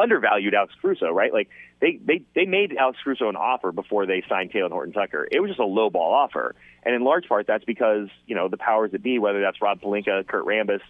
undervalued 0.00 0.54
Alex 0.54 0.74
Caruso, 0.80 1.10
right? 1.10 1.32
Like 1.32 1.48
they 1.80 1.98
they 2.04 2.22
they 2.34 2.46
made 2.46 2.74
Alex 2.76 2.98
Caruso 3.02 3.28
an 3.28 3.36
offer 3.36 3.72
before 3.72 4.06
they 4.06 4.22
signed 4.28 4.52
Talen 4.52 4.70
Horton 4.70 4.92
Tucker. 4.92 5.28
It 5.30 5.40
was 5.40 5.50
just 5.50 5.60
a 5.60 5.64
low 5.66 5.90
ball 5.90 6.14
offer, 6.14 6.54
and 6.82 6.94
in 6.94 7.02
large 7.02 7.28
part 7.28 7.46
that's 7.46 7.64
because 7.64 8.08
you 8.26 8.34
know 8.34 8.48
the 8.48 8.56
powers 8.56 8.92
that 8.92 9.02
be, 9.02 9.18
whether 9.18 9.40
that's 9.40 9.60
Rob 9.60 9.80
Pelinka, 9.80 10.26
Kurt 10.26 10.44
Rambis, 10.46 10.80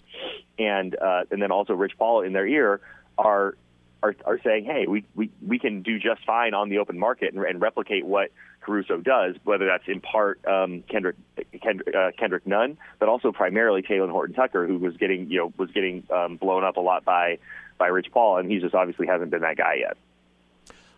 and 0.58 0.94
uh, 0.96 1.22
and 1.30 1.42
then 1.42 1.50
also 1.50 1.74
Rich 1.74 1.92
Paul 1.98 2.22
in 2.22 2.32
their 2.32 2.46
ear, 2.46 2.80
are 3.18 3.56
are, 4.02 4.14
are 4.24 4.40
saying, 4.42 4.64
hey, 4.64 4.86
we, 4.86 5.04
we, 5.14 5.30
we 5.46 5.58
can 5.58 5.82
do 5.82 5.98
just 5.98 6.24
fine 6.24 6.54
on 6.54 6.68
the 6.68 6.78
open 6.78 6.98
market 6.98 7.34
and, 7.34 7.44
and 7.44 7.60
replicate 7.60 8.06
what 8.06 8.30
Caruso 8.60 8.98
does, 8.98 9.36
whether 9.44 9.66
that's 9.66 9.84
in 9.88 10.00
part 10.00 10.44
um, 10.46 10.82
Kendrick 10.88 11.16
Kendrick, 11.62 11.94
uh, 11.94 12.10
Kendrick 12.18 12.46
Nunn, 12.46 12.78
but 12.98 13.08
also 13.08 13.32
primarily 13.32 13.82
Talen 13.82 14.10
Horton 14.10 14.34
Tucker, 14.34 14.66
who 14.66 14.78
was 14.78 14.96
getting 14.96 15.30
you 15.30 15.38
know 15.38 15.52
was 15.56 15.70
getting 15.70 16.04
um, 16.10 16.36
blown 16.36 16.62
up 16.62 16.76
a 16.76 16.80
lot 16.80 17.04
by 17.04 17.38
by 17.80 17.88
Rich 17.88 18.12
Paul, 18.12 18.38
and 18.38 18.48
he 18.48 18.60
just 18.60 18.76
obviously 18.76 19.08
hasn't 19.08 19.32
been 19.32 19.40
that 19.40 19.56
guy 19.56 19.74
yet. 19.80 19.96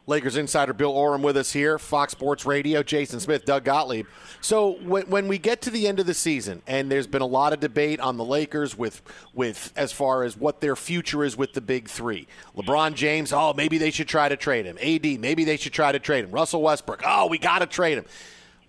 Lakers 0.08 0.36
insider 0.36 0.72
Bill 0.72 0.90
Oram 0.90 1.22
with 1.22 1.36
us 1.36 1.52
here, 1.52 1.78
Fox 1.78 2.10
Sports 2.10 2.44
Radio, 2.44 2.82
Jason 2.82 3.20
Smith, 3.20 3.44
Doug 3.44 3.64
Gottlieb. 3.64 4.06
So 4.40 4.72
when, 4.82 5.08
when 5.08 5.28
we 5.28 5.38
get 5.38 5.62
to 5.62 5.70
the 5.70 5.86
end 5.86 6.00
of 6.00 6.06
the 6.06 6.14
season, 6.14 6.60
and 6.66 6.90
there's 6.90 7.06
been 7.06 7.22
a 7.22 7.26
lot 7.26 7.52
of 7.52 7.60
debate 7.60 8.00
on 8.00 8.16
the 8.16 8.24
Lakers 8.24 8.76
with 8.76 9.00
with 9.32 9.72
as 9.76 9.92
far 9.92 10.24
as 10.24 10.36
what 10.36 10.60
their 10.60 10.74
future 10.74 11.22
is 11.22 11.36
with 11.36 11.52
the 11.52 11.60
big 11.60 11.88
three. 11.88 12.26
LeBron 12.56 12.94
James, 12.94 13.32
oh 13.32 13.54
maybe 13.54 13.78
they 13.78 13.92
should 13.92 14.08
try 14.08 14.28
to 14.28 14.36
trade 14.36 14.66
him. 14.66 14.76
AD, 14.78 15.20
maybe 15.20 15.44
they 15.44 15.56
should 15.56 15.72
try 15.72 15.92
to 15.92 16.00
trade 16.00 16.24
him. 16.24 16.32
Russell 16.32 16.62
Westbrook, 16.62 17.02
oh 17.06 17.28
we 17.28 17.38
got 17.38 17.60
to 17.60 17.66
trade 17.66 17.98
him. 17.98 18.04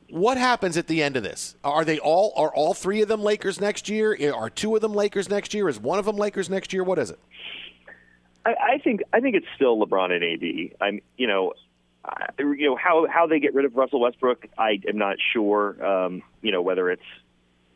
What 0.10 0.38
happens 0.38 0.78
at 0.78 0.86
the 0.86 1.02
end 1.02 1.18
of 1.18 1.24
this? 1.24 1.56
Are 1.64 1.84
they 1.84 1.98
all 1.98 2.34
are 2.36 2.54
all 2.54 2.76
three 2.76 3.02
of 3.02 3.08
them 3.08 3.24
Lakers 3.24 3.60
next 3.60 3.90
year? 3.90 4.16
Are 4.36 4.52
two 4.52 4.76
of 4.76 4.84
them 4.84 4.94
Lakers 4.94 5.30
next 5.30 5.56
year? 5.56 5.68
Is 5.68 5.80
one 5.80 5.98
of 5.98 6.06
them 6.06 6.18
Lakers 6.18 6.48
next 6.48 6.74
year? 6.74 6.84
What 6.84 7.00
is 7.00 7.10
it? 7.10 7.20
I, 8.46 8.56
I 8.74 8.78
think 8.84 9.02
I 9.14 9.20
think 9.20 9.36
it's 9.36 9.48
still 9.56 9.78
LeBron 9.78 10.12
and 10.12 10.24
AD. 10.24 10.78
I'm 10.82 11.00
you 11.18 11.28
know. 11.28 11.54
I, 12.06 12.28
you 12.38 12.70
know 12.70 12.76
how 12.76 13.08
how 13.10 13.28
they 13.28 13.40
get 13.40 13.54
rid 13.54 13.64
of 13.64 13.78
Russell 13.78 14.02
Westbrook, 14.02 14.46
I 14.58 14.78
am 14.90 14.98
not 14.98 15.16
sure. 15.32 15.82
Um, 15.86 16.22
you 16.42 16.52
know 16.52 16.62
whether 16.62 16.92
it's 16.92 17.02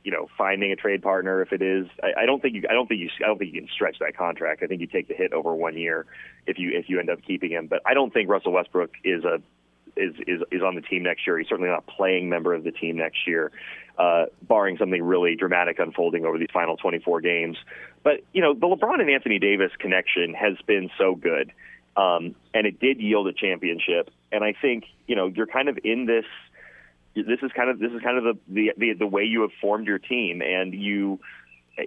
you 0.04 0.12
know 0.12 0.28
finding 0.38 0.72
a 0.72 0.76
trade 0.76 1.02
partner. 1.02 1.42
If 1.42 1.54
it 1.54 1.62
is, 1.62 1.88
I, 2.04 2.24
I 2.24 2.26
don't 2.26 2.42
think 2.42 2.56
you. 2.56 2.64
I 2.70 2.74
don't 2.74 2.88
think 2.88 3.00
you. 3.00 3.10
I 3.24 3.28
don't 3.28 3.38
think 3.38 3.54
you 3.54 3.62
can 3.62 3.70
stretch 3.70 4.00
that 4.00 4.18
contract. 4.18 4.64
I 4.64 4.68
think 4.68 4.82
you 4.82 4.88
take 4.88 5.08
the 5.08 5.14
hit 5.14 5.34
over 5.34 5.54
one 5.56 5.78
year 5.78 6.06
if 6.46 6.60
you 6.60 6.78
if 6.78 6.90
you 6.90 7.00
end 7.00 7.10
up 7.10 7.20
keeping 7.26 7.52
him. 7.52 7.68
But 7.68 7.82
I 7.86 7.94
don't 7.94 8.14
think 8.14 8.30
Russell 8.30 8.52
Westbrook 8.52 8.92
is 9.04 9.24
a 9.24 9.42
is 9.98 10.14
is 10.28 10.42
is 10.52 10.62
on 10.62 10.76
the 10.76 10.82
team 10.82 11.04
next 11.04 11.28
year. 11.28 11.38
He's 11.38 11.48
certainly 11.48 11.70
not 11.70 11.88
playing 11.88 12.30
member 12.30 12.54
of 12.54 12.64
the 12.64 12.72
team 12.72 12.98
next 12.98 13.28
year, 13.28 13.52
uh, 13.98 14.26
barring 14.42 14.78
something 14.78 15.02
really 15.02 15.36
dramatic 15.36 15.80
unfolding 15.80 16.26
over 16.26 16.38
these 16.38 16.52
final 16.54 16.78
24 16.78 17.22
games. 17.22 17.58
But 18.04 18.24
you 18.34 18.42
know, 18.42 18.54
the 18.54 18.68
LeBron 18.68 19.02
and 19.02 19.10
Anthony 19.10 19.40
Davis 19.40 19.72
connection 19.80 20.34
has 20.34 20.56
been 20.66 20.90
so 20.98 21.16
good, 21.16 21.52
um, 21.96 22.36
and 22.54 22.68
it 22.68 22.80
did 22.80 23.02
yield 23.02 23.28
a 23.28 23.34
championship. 23.34 24.10
And 24.32 24.44
I 24.44 24.54
think 24.60 24.86
you 25.08 25.16
know 25.16 25.28
you're 25.28 25.48
kind 25.48 25.70
of 25.70 25.80
in 25.84 26.06
this. 26.06 26.26
This 27.16 27.40
is 27.42 27.52
kind 27.56 27.72
of 27.72 27.80
this 27.80 27.92
is 27.92 28.02
kind 28.02 28.18
of 28.18 28.38
the 28.48 28.72
the 28.78 28.94
the, 28.94 29.08
way 29.08 29.24
you 29.24 29.42
have 29.42 29.50
formed 29.60 29.88
your 29.88 29.98
team, 29.98 30.44
and 30.44 30.74
you 30.74 31.20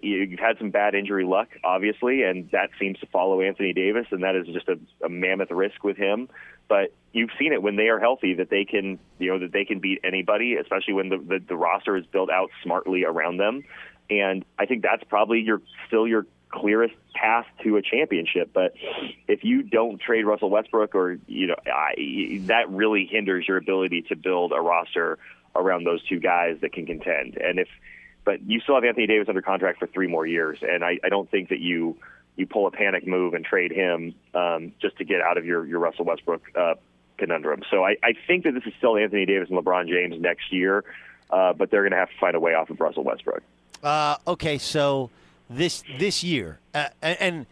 you've 0.02 0.40
had 0.40 0.58
some 0.58 0.70
bad 0.70 0.96
injury 0.96 1.24
luck, 1.24 1.48
obviously, 1.62 2.24
and 2.24 2.50
that 2.50 2.70
seems 2.80 2.98
to 2.98 3.06
follow 3.06 3.40
Anthony 3.40 3.72
Davis, 3.72 4.06
and 4.10 4.24
that 4.24 4.34
is 4.34 4.46
just 4.46 4.68
a, 4.68 4.78
a 5.04 5.08
mammoth 5.08 5.50
risk 5.50 5.84
with 5.84 5.96
him. 5.96 6.28
But 6.70 6.94
you've 7.12 7.30
seen 7.36 7.52
it 7.52 7.60
when 7.60 7.74
they 7.74 7.88
are 7.88 7.98
healthy 7.98 8.34
that 8.34 8.48
they 8.48 8.64
can, 8.64 9.00
you 9.18 9.32
know, 9.32 9.40
that 9.40 9.52
they 9.52 9.64
can 9.64 9.80
beat 9.80 10.00
anybody, 10.04 10.54
especially 10.54 10.94
when 10.94 11.08
the, 11.08 11.18
the, 11.18 11.40
the 11.48 11.56
roster 11.56 11.96
is 11.96 12.06
built 12.06 12.30
out 12.30 12.50
smartly 12.62 13.04
around 13.04 13.38
them. 13.38 13.64
And 14.08 14.44
I 14.56 14.66
think 14.66 14.82
that's 14.82 15.02
probably 15.04 15.40
your 15.40 15.60
still 15.88 16.06
your 16.06 16.26
clearest 16.48 16.94
path 17.12 17.46
to 17.64 17.76
a 17.76 17.82
championship. 17.82 18.52
But 18.52 18.74
if 19.26 19.42
you 19.42 19.64
don't 19.64 20.00
trade 20.00 20.24
Russell 20.24 20.50
Westbrook, 20.50 20.94
or 20.94 21.18
you 21.26 21.48
know, 21.48 21.56
I, 21.66 22.40
that 22.46 22.70
really 22.70 23.04
hinders 23.10 23.46
your 23.48 23.56
ability 23.56 24.02
to 24.02 24.16
build 24.16 24.52
a 24.52 24.60
roster 24.60 25.18
around 25.56 25.84
those 25.84 26.02
two 26.04 26.20
guys 26.20 26.58
that 26.60 26.72
can 26.72 26.86
contend. 26.86 27.36
And 27.36 27.58
if 27.58 27.68
but 28.24 28.42
you 28.42 28.60
still 28.60 28.76
have 28.76 28.84
Anthony 28.84 29.08
Davis 29.08 29.28
under 29.28 29.42
contract 29.42 29.80
for 29.80 29.88
three 29.88 30.06
more 30.06 30.26
years, 30.26 30.58
and 30.62 30.84
I, 30.84 30.98
I 31.02 31.08
don't 31.08 31.28
think 31.28 31.48
that 31.48 31.58
you 31.58 31.96
you 32.40 32.46
pull 32.46 32.66
a 32.66 32.70
panic 32.70 33.06
move 33.06 33.34
and 33.34 33.44
trade 33.44 33.70
him 33.70 34.14
um, 34.34 34.72
just 34.80 34.96
to 34.96 35.04
get 35.04 35.20
out 35.20 35.38
of 35.38 35.44
your 35.44 35.64
your 35.66 35.78
Russell 35.78 36.04
Westbrook 36.04 36.42
uh, 36.56 36.74
conundrum. 37.18 37.62
So 37.70 37.84
I, 37.84 37.96
I 38.02 38.14
think 38.26 38.44
that 38.44 38.52
this 38.52 38.64
is 38.66 38.72
still 38.78 38.96
Anthony 38.96 39.26
Davis 39.26 39.48
and 39.50 39.58
LeBron 39.58 39.88
James 39.88 40.20
next 40.20 40.52
year, 40.52 40.84
uh, 41.30 41.52
but 41.52 41.70
they're 41.70 41.82
going 41.82 41.92
to 41.92 41.98
have 41.98 42.08
to 42.08 42.18
find 42.18 42.34
a 42.34 42.40
way 42.40 42.54
off 42.54 42.70
of 42.70 42.80
Russell 42.80 43.04
Westbrook. 43.04 43.42
Uh, 43.82 44.16
okay, 44.26 44.58
so 44.58 45.10
this 45.48 45.84
this 45.98 46.24
year, 46.24 46.58
uh, 46.74 46.88
and 47.00 47.46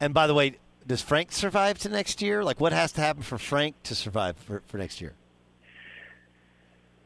and 0.00 0.12
by 0.12 0.26
the 0.26 0.34
way, 0.34 0.56
does 0.86 1.00
Frank 1.00 1.32
survive 1.32 1.78
to 1.78 1.88
next 1.88 2.20
year? 2.20 2.44
Like, 2.44 2.60
what 2.60 2.72
has 2.72 2.92
to 2.92 3.00
happen 3.00 3.22
for 3.22 3.38
Frank 3.38 3.82
to 3.84 3.94
survive 3.94 4.36
for, 4.36 4.62
for 4.66 4.78
next 4.78 5.00
year? 5.00 5.14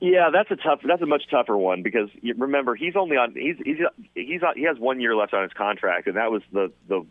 Yeah, 0.00 0.28
that's 0.30 0.50
a 0.50 0.56
tough. 0.56 0.80
That's 0.86 1.00
a 1.00 1.06
much 1.06 1.22
tougher 1.30 1.56
one 1.56 1.82
because 1.82 2.10
remember 2.36 2.74
he's 2.74 2.96
only 2.96 3.16
on. 3.16 3.32
He's 3.32 3.56
he's 3.64 3.78
he's 4.14 4.42
on, 4.42 4.54
he 4.54 4.64
has 4.64 4.78
one 4.78 5.00
year 5.00 5.16
left 5.16 5.32
on 5.32 5.42
his 5.42 5.52
contract, 5.52 6.06
and 6.06 6.16
that 6.16 6.30
was 6.30 6.42
the 6.52 6.70
the 6.86 7.06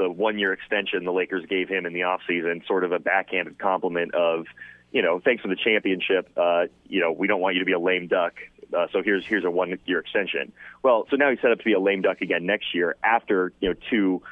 the 0.00 0.10
one 0.10 0.38
year 0.38 0.52
extension 0.52 1.04
the 1.04 1.12
Lakers 1.12 1.44
gave 1.46 1.68
him 1.68 1.84
in 1.84 1.92
the 1.92 2.00
offseason, 2.00 2.66
sort 2.66 2.84
of 2.84 2.92
a 2.92 2.98
backhanded 2.98 3.58
compliment 3.58 4.14
of, 4.14 4.46
you 4.92 5.02
know, 5.02 5.20
thanks 5.20 5.42
for 5.42 5.48
the 5.48 5.56
championship. 5.56 6.30
Uh, 6.36 6.64
you 6.88 7.00
know, 7.00 7.12
we 7.12 7.26
don't 7.26 7.40
want 7.40 7.54
you 7.54 7.60
to 7.60 7.66
be 7.66 7.72
a 7.72 7.78
lame 7.78 8.06
duck. 8.06 8.34
Uh, 8.74 8.86
so 8.92 9.02
here's 9.02 9.26
here's 9.26 9.44
a 9.44 9.50
one 9.50 9.78
year 9.84 9.98
extension. 9.98 10.52
Well, 10.82 11.06
so 11.10 11.16
now 11.16 11.30
he's 11.30 11.40
set 11.40 11.50
up 11.50 11.58
to 11.58 11.64
be 11.64 11.74
a 11.74 11.80
lame 11.80 12.00
duck 12.00 12.22
again 12.22 12.46
next 12.46 12.74
year 12.74 12.96
after 13.04 13.52
you 13.60 13.68
know 13.68 13.74
two 13.90 14.22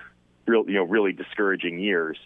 real 0.47 0.65
you 0.67 0.75
know 0.75 0.85
really 0.85 1.13
discouraging 1.13 1.79
years. 1.79 2.17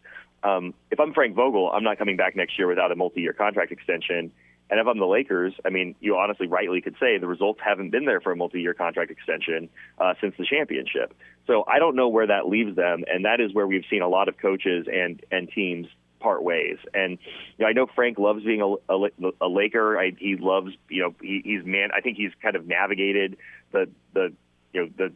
Um, 0.45 0.75
if 0.91 1.01
I'm 1.01 1.13
Frank 1.13 1.35
Vogel, 1.35 1.71
I'm 1.73 1.85
not 1.85 1.99
coming 1.99 2.17
back 2.17 2.37
next 2.37 2.59
year 2.59 2.69
without 2.69 2.93
a 2.93 2.97
multi 2.97 3.23
year 3.23 3.33
contract 3.33 3.73
extension 3.73 4.31
and 4.73 4.81
if 4.81 4.87
I'm 4.87 4.99
the 4.99 5.07
Lakers, 5.07 5.53
I 5.67 5.69
mean, 5.69 5.95
you 6.01 6.17
honestly 6.17 6.47
rightly 6.47 6.81
could 6.81 6.97
say 6.99 7.19
the 7.19 7.27
results 7.27 7.61
haven't 7.63 7.91
been 7.91 8.07
there 8.07 8.23
for 8.23 8.33
a 8.33 8.37
multi-year 8.37 8.73
contract 8.73 9.11
extension 9.11 9.69
uh, 9.99 10.15
since 10.19 10.35
the 10.39 10.47
championship. 10.47 11.15
So 11.47 11.63
I 11.69 11.79
don't 11.79 11.95
know 11.95 12.09
where 12.09 12.27
that 12.27 12.49
leaves 12.49 12.75
them, 12.75 13.05
and 13.07 13.27
that 13.27 13.39
is 13.39 13.53
where 13.53 13.67
we've 13.67 13.85
seen 13.91 14.01
a 14.01 14.09
lot 14.09 14.29
of 14.31 14.39
coaches 14.39 14.87
and 14.91 15.23
and 15.31 15.51
teams 15.55 15.89
part 16.21 16.43
ways. 16.43 16.79
And 16.95 17.19
you 17.59 17.65
know, 17.65 17.67
I 17.67 17.75
know 17.75 17.87
Frank 17.95 18.19
loves 18.19 18.45
being 18.45 18.63
a, 18.63 18.95
a, 18.95 19.11
a 19.43 19.47
Laker. 19.47 19.99
I, 19.99 20.13
he 20.19 20.37
loves, 20.37 20.73
you 20.89 21.03
know, 21.03 21.15
he, 21.21 21.43
he's 21.45 21.67
man. 21.67 21.91
I 21.95 22.01
think 22.01 22.17
he's 22.17 22.33
kind 22.41 22.57
of 22.57 22.67
navigated 22.67 23.37
the 23.73 23.91
the 24.15 24.33
you 24.73 24.81
know 24.81 24.89
the 24.97 25.13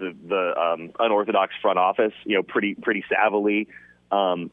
the, 0.00 0.16
the 0.28 0.60
um, 0.60 0.90
unorthodox 0.98 1.54
front 1.62 1.78
office, 1.78 2.14
you 2.24 2.34
know, 2.34 2.42
pretty 2.42 2.74
pretty 2.74 3.04
savvily. 3.08 3.68
Um, 4.10 4.50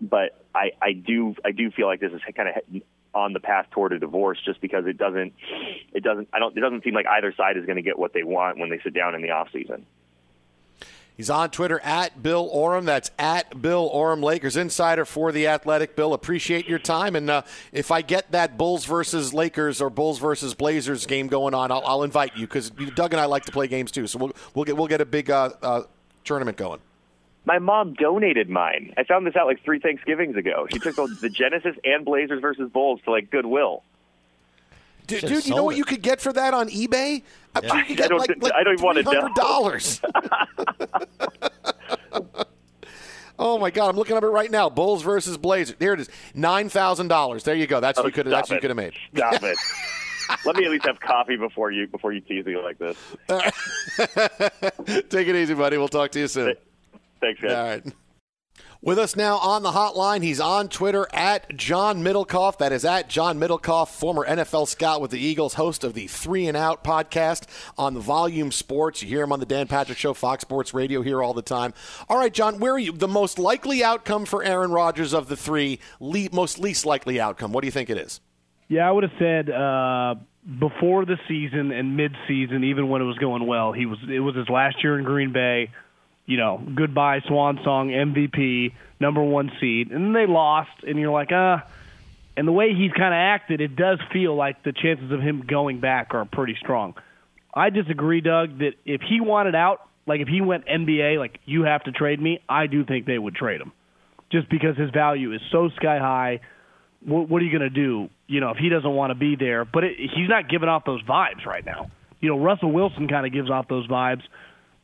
but 0.00 0.44
I, 0.54 0.70
I 0.80 0.92
do 0.92 1.34
I 1.44 1.50
do 1.50 1.72
feel 1.72 1.88
like 1.88 1.98
this 1.98 2.12
is 2.12 2.20
kind 2.36 2.50
of 2.50 2.82
on 3.14 3.32
the 3.32 3.40
path 3.40 3.66
toward 3.70 3.92
a 3.92 3.98
divorce 3.98 4.38
just 4.44 4.60
because 4.60 4.86
it 4.86 4.98
doesn't 4.98 5.32
it 5.92 6.02
doesn't 6.02 6.28
I 6.32 6.38
don't 6.38 6.56
it 6.56 6.60
doesn't 6.60 6.84
seem 6.84 6.94
like 6.94 7.06
either 7.06 7.32
side 7.32 7.56
is 7.56 7.64
going 7.64 7.76
to 7.76 7.82
get 7.82 7.98
what 7.98 8.12
they 8.12 8.22
want 8.22 8.58
when 8.58 8.70
they 8.70 8.80
sit 8.84 8.94
down 8.94 9.14
in 9.14 9.22
the 9.22 9.30
off 9.30 9.48
season. 9.52 9.86
He's 11.18 11.30
on 11.30 11.50
Twitter 11.50 11.80
at 11.80 12.22
Bill 12.22 12.48
Oram. 12.52 12.84
That's 12.84 13.10
at 13.18 13.60
Bill 13.60 13.90
Oram, 13.92 14.22
Lakers 14.22 14.56
insider 14.56 15.04
for 15.04 15.32
the 15.32 15.48
Athletic. 15.48 15.96
Bill, 15.96 16.14
appreciate 16.14 16.68
your 16.68 16.78
time. 16.78 17.16
And 17.16 17.28
uh, 17.28 17.42
if 17.72 17.90
I 17.90 18.02
get 18.02 18.30
that 18.30 18.56
Bulls 18.56 18.84
versus 18.84 19.34
Lakers 19.34 19.80
or 19.80 19.90
Bulls 19.90 20.20
versus 20.20 20.54
Blazers 20.54 21.06
game 21.06 21.26
going 21.26 21.54
on, 21.54 21.72
I'll, 21.72 21.82
I'll 21.84 22.02
invite 22.04 22.36
you 22.36 22.46
because 22.46 22.70
Doug 22.70 23.12
and 23.14 23.20
I 23.20 23.24
like 23.24 23.44
to 23.46 23.52
play 23.52 23.66
games 23.66 23.90
too. 23.90 24.06
So 24.06 24.20
we'll 24.20 24.32
we'll 24.54 24.64
get 24.64 24.76
we'll 24.76 24.86
get 24.86 25.00
a 25.00 25.04
big 25.04 25.28
uh, 25.28 25.50
uh, 25.60 25.82
tournament 26.22 26.56
going. 26.56 26.78
My 27.48 27.58
mom 27.58 27.94
donated 27.94 28.48
mine. 28.50 28.92
I 28.98 29.04
found 29.04 29.26
this 29.26 29.34
out 29.34 29.46
like 29.46 29.64
three 29.64 29.80
Thanksgivings 29.80 30.36
ago. 30.36 30.66
She 30.70 30.78
took 30.78 30.96
the, 30.96 31.06
the 31.18 31.30
Genesis 31.30 31.74
and 31.82 32.04
Blazers 32.04 32.42
versus 32.42 32.70
Bulls 32.70 33.00
to 33.06 33.10
like 33.10 33.30
Goodwill. 33.30 33.82
Dude, 35.06 35.22
dude 35.22 35.46
you 35.46 35.54
know 35.54 35.64
what 35.64 35.74
you 35.74 35.86
could 35.86 36.02
get 36.02 36.20
for 36.20 36.30
that 36.34 36.52
on 36.52 36.68
eBay? 36.68 37.22
Yeah. 37.62 37.72
I, 37.72 37.86
I, 37.88 37.94
don't, 37.94 38.18
like, 38.18 38.42
like 38.42 38.52
I 38.52 38.62
don't 38.62 38.74
even 38.74 38.84
want 38.84 38.98
to 38.98 39.04
know. 39.04 39.32
dollars. 39.34 40.02
oh 43.38 43.56
my 43.56 43.70
God! 43.70 43.88
I'm 43.88 43.96
looking 43.96 44.18
up 44.18 44.24
it 44.24 44.26
right 44.26 44.50
now. 44.50 44.68
Bulls 44.68 45.02
versus 45.02 45.38
Blazers. 45.38 45.76
Here 45.78 45.94
it 45.94 46.00
is. 46.00 46.10
Nine 46.34 46.68
thousand 46.68 47.08
dollars. 47.08 47.44
There 47.44 47.54
you 47.54 47.66
go. 47.66 47.80
That's 47.80 47.98
oh, 47.98 48.04
you 48.04 48.12
could. 48.12 48.26
That's 48.26 48.50
it. 48.50 48.56
you 48.56 48.60
could 48.60 48.68
have 48.68 48.76
made. 48.76 48.92
Stop 49.16 49.42
it. 49.42 49.56
Let 50.44 50.56
me 50.56 50.66
at 50.66 50.70
least 50.70 50.84
have 50.84 51.00
coffee 51.00 51.36
before 51.36 51.70
you 51.70 51.86
before 51.86 52.12
you 52.12 52.20
tease 52.20 52.44
me 52.44 52.58
like 52.58 52.76
this. 52.78 52.98
Take 55.08 55.28
it 55.28 55.34
easy, 55.34 55.54
buddy. 55.54 55.78
We'll 55.78 55.88
talk 55.88 56.10
to 56.10 56.20
you 56.20 56.28
soon. 56.28 56.54
Thanks, 57.20 57.40
guys. 57.40 57.52
All 57.52 57.64
right. 57.64 57.84
With 58.80 58.96
us 58.96 59.16
now 59.16 59.38
on 59.38 59.64
the 59.64 59.72
hotline, 59.72 60.22
he's 60.22 60.38
on 60.38 60.68
Twitter 60.68 61.08
at 61.12 61.56
John 61.56 62.04
Middlekauff. 62.04 62.58
That 62.58 62.70
is 62.70 62.84
at 62.84 63.08
John 63.08 63.40
Middlekauff, 63.40 63.88
former 63.88 64.24
NFL 64.24 64.68
scout 64.68 65.00
with 65.00 65.10
the 65.10 65.18
Eagles, 65.18 65.54
host 65.54 65.82
of 65.82 65.94
the 65.94 66.06
Three 66.06 66.46
and 66.46 66.56
Out 66.56 66.84
podcast 66.84 67.46
on 67.76 67.94
the 67.94 68.00
Volume 68.00 68.52
Sports. 68.52 69.02
You 69.02 69.08
hear 69.08 69.22
him 69.22 69.32
on 69.32 69.40
the 69.40 69.46
Dan 69.46 69.66
Patrick 69.66 69.98
Show, 69.98 70.14
Fox 70.14 70.42
Sports 70.42 70.72
Radio 70.74 71.02
here 71.02 71.24
all 71.24 71.34
the 71.34 71.42
time. 71.42 71.74
All 72.08 72.18
right, 72.18 72.32
John, 72.32 72.60
where 72.60 72.72
are 72.74 72.78
you? 72.78 72.92
The 72.92 73.08
most 73.08 73.40
likely 73.40 73.82
outcome 73.82 74.24
for 74.26 74.44
Aaron 74.44 74.70
Rodgers 74.70 75.12
of 75.12 75.26
the 75.26 75.36
three, 75.36 75.80
le- 75.98 76.28
most 76.30 76.60
least 76.60 76.86
likely 76.86 77.20
outcome. 77.20 77.52
What 77.52 77.62
do 77.62 77.66
you 77.66 77.72
think 77.72 77.90
it 77.90 77.98
is? 77.98 78.20
Yeah, 78.68 78.88
I 78.88 78.92
would 78.92 79.02
have 79.02 79.18
said 79.18 79.50
uh, 79.50 80.14
before 80.60 81.04
the 81.04 81.16
season 81.26 81.72
and 81.72 81.96
mid-season, 81.96 82.62
even 82.62 82.88
when 82.88 83.02
it 83.02 83.06
was 83.06 83.18
going 83.18 83.44
well, 83.44 83.72
he 83.72 83.86
was. 83.86 83.98
It 84.08 84.20
was 84.20 84.36
his 84.36 84.48
last 84.48 84.84
year 84.84 84.96
in 84.96 85.04
Green 85.04 85.32
Bay 85.32 85.72
you 86.28 86.36
know, 86.36 86.62
goodbye 86.74 87.20
swan 87.26 87.58
song, 87.64 87.88
MVP, 87.88 88.74
number 89.00 89.22
one 89.22 89.50
seed, 89.58 89.90
and 89.90 90.14
they 90.14 90.26
lost, 90.26 90.84
and 90.86 90.98
you're 90.98 91.10
like, 91.10 91.30
ah. 91.32 91.64
Uh, 91.64 91.68
and 92.36 92.46
the 92.46 92.52
way 92.52 92.72
he's 92.72 92.92
kind 92.92 93.12
of 93.12 93.18
acted, 93.18 93.60
it 93.60 93.74
does 93.74 93.98
feel 94.12 94.36
like 94.36 94.62
the 94.62 94.72
chances 94.72 95.10
of 95.10 95.20
him 95.20 95.42
going 95.44 95.80
back 95.80 96.14
are 96.14 96.24
pretty 96.24 96.54
strong. 96.60 96.94
I 97.52 97.70
disagree, 97.70 98.20
Doug, 98.20 98.58
that 98.58 98.74
if 98.84 99.00
he 99.00 99.20
wanted 99.20 99.56
out, 99.56 99.88
like 100.06 100.20
if 100.20 100.28
he 100.28 100.40
went 100.40 100.66
NBA, 100.66 101.18
like 101.18 101.40
you 101.46 101.64
have 101.64 101.82
to 101.84 101.92
trade 101.92 102.20
me, 102.20 102.40
I 102.48 102.68
do 102.68 102.84
think 102.84 103.06
they 103.06 103.18
would 103.18 103.34
trade 103.34 103.60
him, 103.60 103.72
just 104.30 104.48
because 104.48 104.76
his 104.76 104.90
value 104.90 105.32
is 105.32 105.40
so 105.50 105.70
sky 105.70 105.98
high. 105.98 106.40
What, 107.04 107.28
what 107.28 107.42
are 107.42 107.44
you 107.44 107.50
going 107.50 107.68
to 107.68 107.70
do? 107.70 108.08
You 108.28 108.40
know, 108.40 108.50
if 108.50 108.58
he 108.58 108.68
doesn't 108.68 108.94
want 108.94 109.10
to 109.10 109.16
be 109.16 109.34
there, 109.34 109.64
but 109.64 109.82
it, 109.82 109.96
he's 109.98 110.28
not 110.28 110.48
giving 110.48 110.68
off 110.68 110.84
those 110.84 111.02
vibes 111.02 111.44
right 111.44 111.64
now. 111.64 111.90
You 112.20 112.28
know, 112.28 112.38
Russell 112.38 112.70
Wilson 112.70 113.08
kind 113.08 113.26
of 113.26 113.32
gives 113.32 113.50
off 113.50 113.66
those 113.66 113.88
vibes, 113.88 114.22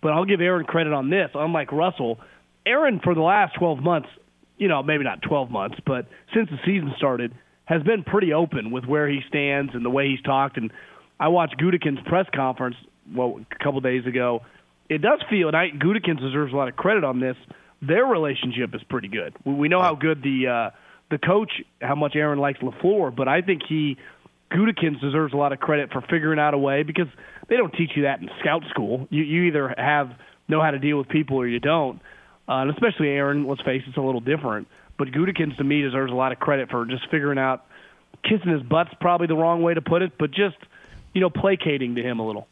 but 0.05 0.13
I'll 0.13 0.27
give 0.27 0.43
Aaron 0.43 0.67
credit 0.67 0.93
on 0.93 1.09
this. 1.09 1.31
Unlike 1.35 1.73
Russell, 1.73 2.21
Aaron 2.67 3.01
for 3.03 3.15
the 3.15 3.23
last 3.23 3.55
12 3.59 3.79
months, 3.79 4.11
you 4.59 4.69
know, 4.69 4.83
maybe 4.83 5.03
not 5.03 5.23
12 5.23 5.51
months, 5.51 5.79
but 5.87 6.07
since 6.35 6.51
the 6.51 6.59
season 6.59 6.93
started, 6.99 7.33
has 7.65 7.83
been 7.83 8.05
pretty 8.05 8.35
open 8.35 8.71
with 8.71 8.85
where 8.85 9.09
he 9.09 9.21
stands 9.27 9.75
and 9.75 9.83
the 9.83 9.89
way 9.89 10.11
he's 10.11 10.21
talked. 10.21 10.59
And 10.59 10.71
I 11.19 11.29
watched 11.29 11.57
Gutekunst's 11.59 12.07
press 12.07 12.27
conference 12.35 12.77
well 13.15 13.41
a 13.51 13.65
couple 13.65 13.81
days 13.81 14.05
ago. 14.05 14.43
It 14.91 15.01
does 15.01 15.21
feel, 15.31 15.49
and 15.49 15.57
I, 15.57 15.71
Gutekunst 15.71 16.21
deserves 16.21 16.53
a 16.53 16.57
lot 16.57 16.69
of 16.69 16.77
credit 16.77 17.03
on 17.03 17.19
this. 17.19 17.37
Their 17.81 18.05
relationship 18.05 18.75
is 18.75 18.83
pretty 18.91 19.09
good. 19.09 19.33
We 19.47 19.69
know 19.69 19.81
how 19.81 19.95
good 19.95 20.23
the 20.23 20.49
uh, 20.49 20.77
the 21.11 21.17
coach, 21.17 21.51
how 21.81 21.95
much 21.95 22.15
Aaron 22.15 22.39
likes 22.39 22.59
Lafleur, 22.59 23.15
but 23.17 23.27
I 23.27 23.41
think 23.41 23.63
he 23.67 23.97
Gutekunst 24.53 25.01
deserves 25.01 25.33
a 25.33 25.37
lot 25.39 25.55
of 25.55 25.61
credit 25.61 25.93
for 25.93 26.03
figuring 26.03 26.39
out 26.39 26.53
a 26.53 26.59
way 26.59 26.83
because 26.83 27.09
they 27.49 27.57
don't 27.57 27.73
teach 27.73 27.91
you 27.97 28.03
that 28.03 28.21
in 28.21 28.31
scout 28.41 28.63
school. 28.71 29.07
You 29.11 29.23
you 29.23 29.43
either 29.45 29.75
have 29.77 30.11
know 30.49 30.61
how 30.61 30.71
to 30.71 30.79
deal 30.79 30.99
with 30.99 31.09
people 31.09 31.37
or 31.37 31.47
you 31.47 31.61
don't. 31.61 32.01
Uh, 32.49 32.57
and 32.57 32.71
especially 32.71 33.09
Aaron, 33.09 33.47
let's 33.47 33.63
face 33.63 33.83
it, 33.87 33.89
it's 33.89 33.97
a 33.97 34.03
little 34.03 34.21
different. 34.21 34.69
But 34.99 35.09
Gutekunst 35.09 35.57
to 35.57 35.65
me 35.65 35.83
deserves 35.83 36.13
a 36.13 36.15
lot 36.15 36.33
of 36.33 36.39
credit 36.39 36.71
for 36.71 36.85
just 36.85 37.09
figuring 37.11 37.39
out 37.39 37.65
kissing 38.23 38.51
his 38.51 38.63
butt's 38.63 38.93
probably 39.01 39.27
the 39.27 39.37
wrong 39.37 39.63
way 39.63 39.75
to 39.75 39.83
put 39.83 40.03
it, 40.03 40.13
but 40.19 40.31
just 40.31 40.57
you 41.13 41.21
know 41.21 41.31
placating 41.31 41.95
to 41.97 42.03
him 42.03 42.19
a 42.19 42.27
little. 42.27 42.47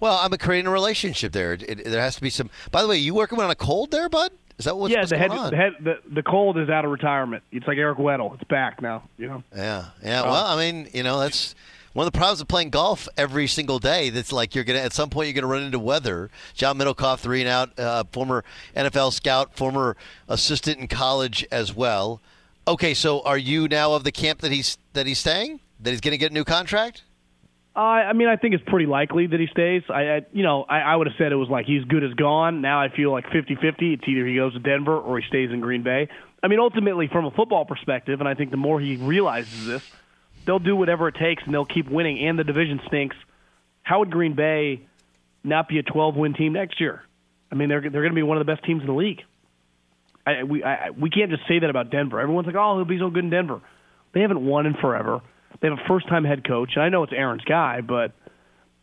Well, 0.00 0.18
I'm 0.20 0.30
creating 0.36 0.66
a 0.66 0.70
relationship 0.70 1.32
there. 1.32 1.54
It, 1.54 1.62
it, 1.62 1.84
there 1.84 2.02
has 2.02 2.16
to 2.16 2.22
be 2.22 2.30
some. 2.30 2.50
By 2.70 2.82
the 2.82 2.88
way, 2.88 2.98
you 2.98 3.14
working 3.14 3.40
on 3.40 3.50
a 3.50 3.54
cold 3.54 3.90
there, 3.90 4.08
bud? 4.08 4.30
Is 4.58 4.64
that 4.64 4.76
what's, 4.76 4.92
yeah, 4.92 5.00
what's 5.00 5.10
the 5.10 5.16
going 5.16 5.30
head, 5.30 5.50
the 5.50 5.56
head, 5.56 5.72
the 5.80 6.14
the 6.14 6.22
cold 6.22 6.58
is 6.58 6.68
out 6.70 6.84
of 6.84 6.90
retirement. 6.90 7.42
It's 7.52 7.66
like 7.66 7.78
Eric 7.78 7.98
Weddle. 7.98 8.34
It's 8.34 8.44
back 8.44 8.80
now. 8.80 9.08
You 9.18 9.28
know. 9.28 9.42
Yeah, 9.54 9.86
yeah. 10.02 10.22
Oh. 10.22 10.30
Well, 10.30 10.46
I 10.46 10.56
mean, 10.56 10.88
you 10.92 11.02
know, 11.02 11.20
that's 11.20 11.54
one 11.96 12.06
of 12.06 12.12
the 12.12 12.18
problems 12.18 12.42
of 12.42 12.46
playing 12.46 12.68
golf 12.68 13.08
every 13.16 13.46
single 13.46 13.78
day. 13.78 14.10
That's 14.10 14.30
like 14.30 14.54
you're 14.54 14.64
gonna 14.64 14.80
at 14.80 14.92
some 14.92 15.08
point 15.08 15.28
you're 15.28 15.40
gonna 15.40 15.50
run 15.50 15.62
into 15.62 15.78
weather. 15.78 16.28
John 16.52 16.76
Middlekauff, 16.76 17.20
three 17.20 17.40
and 17.40 17.48
out, 17.48 17.78
uh, 17.78 18.04
former 18.12 18.44
NFL 18.76 19.14
scout, 19.14 19.56
former 19.56 19.96
assistant 20.28 20.78
in 20.78 20.88
college 20.88 21.46
as 21.50 21.74
well. 21.74 22.20
Okay, 22.68 22.92
so 22.92 23.22
are 23.22 23.38
you 23.38 23.66
now 23.66 23.94
of 23.94 24.04
the 24.04 24.12
camp 24.12 24.40
that 24.40 24.52
he's 24.52 24.76
that 24.92 25.06
he's 25.06 25.18
staying? 25.18 25.60
That 25.80 25.92
he's 25.92 26.02
to 26.02 26.18
get 26.18 26.32
a 26.32 26.34
new 26.34 26.44
contract? 26.44 27.02
Uh, 27.74 27.80
I 27.80 28.12
mean, 28.12 28.28
I 28.28 28.36
think 28.36 28.54
it's 28.54 28.64
pretty 28.66 28.86
likely 28.86 29.26
that 29.26 29.40
he 29.40 29.46
stays. 29.46 29.82
I, 29.88 30.02
I 30.02 30.26
you 30.34 30.42
know, 30.42 30.64
I, 30.64 30.80
I 30.80 30.96
would 30.96 31.06
have 31.06 31.16
said 31.16 31.32
it 31.32 31.36
was 31.36 31.48
like 31.48 31.64
he's 31.64 31.84
good 31.84 32.04
as 32.04 32.12
gone. 32.12 32.60
Now 32.60 32.78
I 32.78 32.90
feel 32.94 33.10
like 33.10 33.24
50-50. 33.26 33.94
It's 33.94 34.04
either 34.06 34.26
he 34.26 34.36
goes 34.36 34.52
to 34.52 34.58
Denver 34.58 34.98
or 34.98 35.18
he 35.18 35.26
stays 35.28 35.50
in 35.50 35.60
Green 35.60 35.82
Bay. 35.82 36.08
I 36.42 36.48
mean, 36.48 36.58
ultimately, 36.58 37.08
from 37.08 37.24
a 37.24 37.30
football 37.30 37.64
perspective, 37.64 38.20
and 38.20 38.28
I 38.28 38.34
think 38.34 38.50
the 38.50 38.58
more 38.58 38.80
he 38.80 38.96
realizes 38.96 39.66
this, 39.66 39.90
they'll 40.46 40.58
do 40.58 40.76
whatever 40.76 41.08
it 41.08 41.16
takes 41.16 41.42
and 41.44 41.52
they'll 41.52 41.66
keep 41.66 41.90
winning. 41.90 42.26
And 42.26 42.38
the 42.38 42.44
division 42.44 42.80
stinks. 42.86 43.16
How 43.82 43.98
would 43.98 44.10
Green 44.10 44.34
Bay 44.34 44.82
not 45.44 45.68
be 45.68 45.78
a 45.78 45.82
12-win 45.82 46.34
team 46.34 46.54
next 46.54 46.80
year? 46.80 47.02
I 47.50 47.54
mean, 47.54 47.68
they're 47.68 47.80
they're 47.80 48.02
going 48.02 48.10
to 48.10 48.16
be 48.16 48.22
one 48.22 48.38
of 48.38 48.44
the 48.44 48.52
best 48.52 48.64
teams 48.64 48.80
in 48.80 48.86
the 48.86 48.94
league. 48.94 49.22
I, 50.26 50.42
we 50.42 50.64
I, 50.64 50.90
we 50.90 51.10
can't 51.10 51.30
just 51.30 51.46
say 51.46 51.60
that 51.60 51.70
about 51.70 51.90
Denver. 51.90 52.20
Everyone's 52.20 52.46
like, 52.46 52.56
oh, 52.56 52.76
he'll 52.76 52.84
be 52.84 52.98
so 52.98 53.10
good 53.10 53.24
in 53.24 53.30
Denver. 53.30 53.60
They 54.12 54.20
haven't 54.22 54.44
won 54.44 54.66
in 54.66 54.74
forever. 54.74 55.20
They 55.60 55.68
have 55.68 55.78
a 55.78 55.88
first-time 55.88 56.24
head 56.24 56.46
coach, 56.46 56.72
and 56.74 56.82
I 56.82 56.88
know 56.88 57.02
it's 57.02 57.12
Aaron's 57.12 57.44
guy, 57.44 57.80
but 57.80 58.12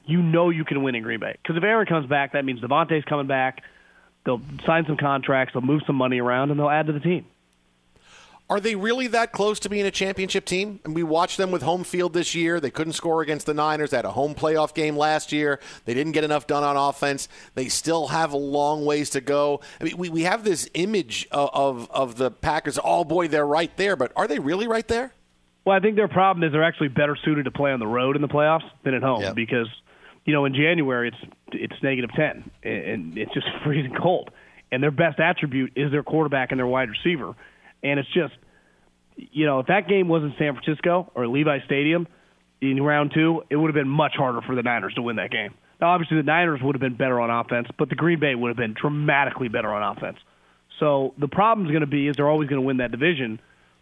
you 0.05 0.21
know 0.21 0.49
you 0.49 0.65
can 0.65 0.81
win 0.81 0.95
in 0.95 1.03
Green 1.03 1.19
Bay 1.19 1.35
because 1.41 1.57
if 1.57 1.63
Aaron 1.63 1.85
comes 1.85 2.07
back, 2.07 2.33
that 2.33 2.45
means 2.45 2.61
Davante's 2.61 3.05
coming 3.05 3.27
back. 3.27 3.61
They'll 4.25 4.41
sign 4.65 4.85
some 4.85 4.97
contracts, 4.97 5.53
they'll 5.53 5.61
move 5.61 5.81
some 5.85 5.97
money 5.97 6.21
around, 6.21 6.51
and 6.51 6.59
they'll 6.59 6.69
add 6.69 6.87
to 6.87 6.93
the 6.93 7.01
team. 7.01 7.25
Are 8.53 8.59
they 8.59 8.75
really 8.75 9.07
that 9.07 9.31
close 9.31 9.59
to 9.61 9.69
being 9.69 9.87
a 9.87 9.89
championship 9.89 10.45
team? 10.45 10.79
And 10.85 10.93
we 10.93 11.01
watched 11.01 11.37
them 11.37 11.49
with 11.49 11.63
home 11.63 11.83
field 11.83 12.13
this 12.13 12.35
year. 12.35 12.59
They 12.59 12.69
couldn't 12.69 12.93
score 12.93 13.23
against 13.23 13.47
the 13.47 13.53
Niners. 13.55 13.89
They 13.89 13.97
had 13.97 14.05
a 14.05 14.11
home 14.11 14.35
playoff 14.35 14.75
game 14.75 14.95
last 14.95 15.31
year. 15.31 15.59
They 15.85 15.95
didn't 15.95 16.11
get 16.11 16.23
enough 16.23 16.45
done 16.45 16.63
on 16.63 16.77
offense. 16.77 17.27
They 17.55 17.67
still 17.67 18.09
have 18.09 18.31
a 18.31 18.37
long 18.37 18.85
ways 18.85 19.09
to 19.09 19.21
go. 19.21 19.61
I 19.81 19.85
mean, 19.85 19.97
we, 19.97 20.09
we 20.09 20.21
have 20.21 20.43
this 20.43 20.69
image 20.75 21.27
of, 21.31 21.49
of, 21.51 21.89
of 21.89 22.17
the 22.17 22.29
Packers. 22.29 22.77
Oh, 22.83 23.03
boy, 23.03 23.27
they're 23.27 23.43
right 23.47 23.75
there. 23.75 23.95
But 23.95 24.11
are 24.15 24.27
they 24.27 24.37
really 24.37 24.67
right 24.67 24.87
there? 24.87 25.13
Well, 25.65 25.75
I 25.75 25.79
think 25.79 25.95
their 25.95 26.07
problem 26.07 26.43
is 26.43 26.51
they're 26.51 26.63
actually 26.63 26.89
better 26.89 27.17
suited 27.25 27.45
to 27.45 27.51
play 27.51 27.71
on 27.71 27.79
the 27.79 27.87
road 27.87 28.15
in 28.15 28.21
the 28.21 28.27
playoffs 28.27 28.69
than 28.83 28.93
at 28.93 29.01
home 29.01 29.21
Yep. 29.23 29.33
because, 29.33 29.67
you 30.25 30.33
know, 30.33 30.45
in 30.45 30.53
January 30.53 31.07
it's 31.07 31.33
it's 31.53 31.81
negative 31.81 32.11
ten 32.15 32.51
and 32.61 33.17
it's 33.17 33.33
just 33.33 33.47
freezing 33.63 33.95
cold, 33.99 34.29
and 34.71 34.83
their 34.83 34.91
best 34.91 35.19
attribute 35.19 35.71
is 35.75 35.91
their 35.91 36.03
quarterback 36.03 36.51
and 36.51 36.59
their 36.59 36.67
wide 36.67 36.89
receiver, 36.91 37.33
and 37.81 37.99
it's 37.99 38.09
just, 38.13 38.33
you 39.17 39.45
know, 39.45 39.59
if 39.59 39.67
that 39.67 39.87
game 39.87 40.07
was 40.07 40.23
in 40.23 40.33
San 40.37 40.53
Francisco 40.55 41.11
or 41.15 41.27
Levi 41.27 41.59
Stadium 41.65 42.07
in 42.61 42.81
round 42.81 43.11
two, 43.13 43.43
it 43.49 43.55
would 43.55 43.67
have 43.67 43.75
been 43.75 43.89
much 43.89 44.13
harder 44.15 44.41
for 44.41 44.55
the 44.55 44.63
Niners 44.63 44.93
to 44.95 45.01
win 45.01 45.17
that 45.17 45.31
game. 45.31 45.53
Now, 45.81 45.89
obviously, 45.89 46.17
the 46.17 46.23
Niners 46.23 46.61
would 46.61 46.75
have 46.75 46.81
been 46.81 46.95
better 46.95 47.19
on 47.19 47.29
offense, 47.29 47.67
but 47.77 47.89
the 47.89 47.95
Green 47.95 48.19
Bay 48.19 48.35
would 48.35 48.49
have 48.49 48.57
been 48.57 48.73
dramatically 48.79 49.49
better 49.49 49.71
on 49.73 49.97
offense. 49.97 50.17
So 50.79 51.13
the 51.17 51.27
problem 51.27 51.67
is 51.67 51.71
going 51.71 51.81
to 51.81 51.87
be 51.87 52.07
is 52.07 52.15
they're 52.15 52.29
always 52.29 52.49
going 52.49 52.61
to 52.61 52.65
win 52.65 52.77
that 52.77 52.91
division. 52.91 53.39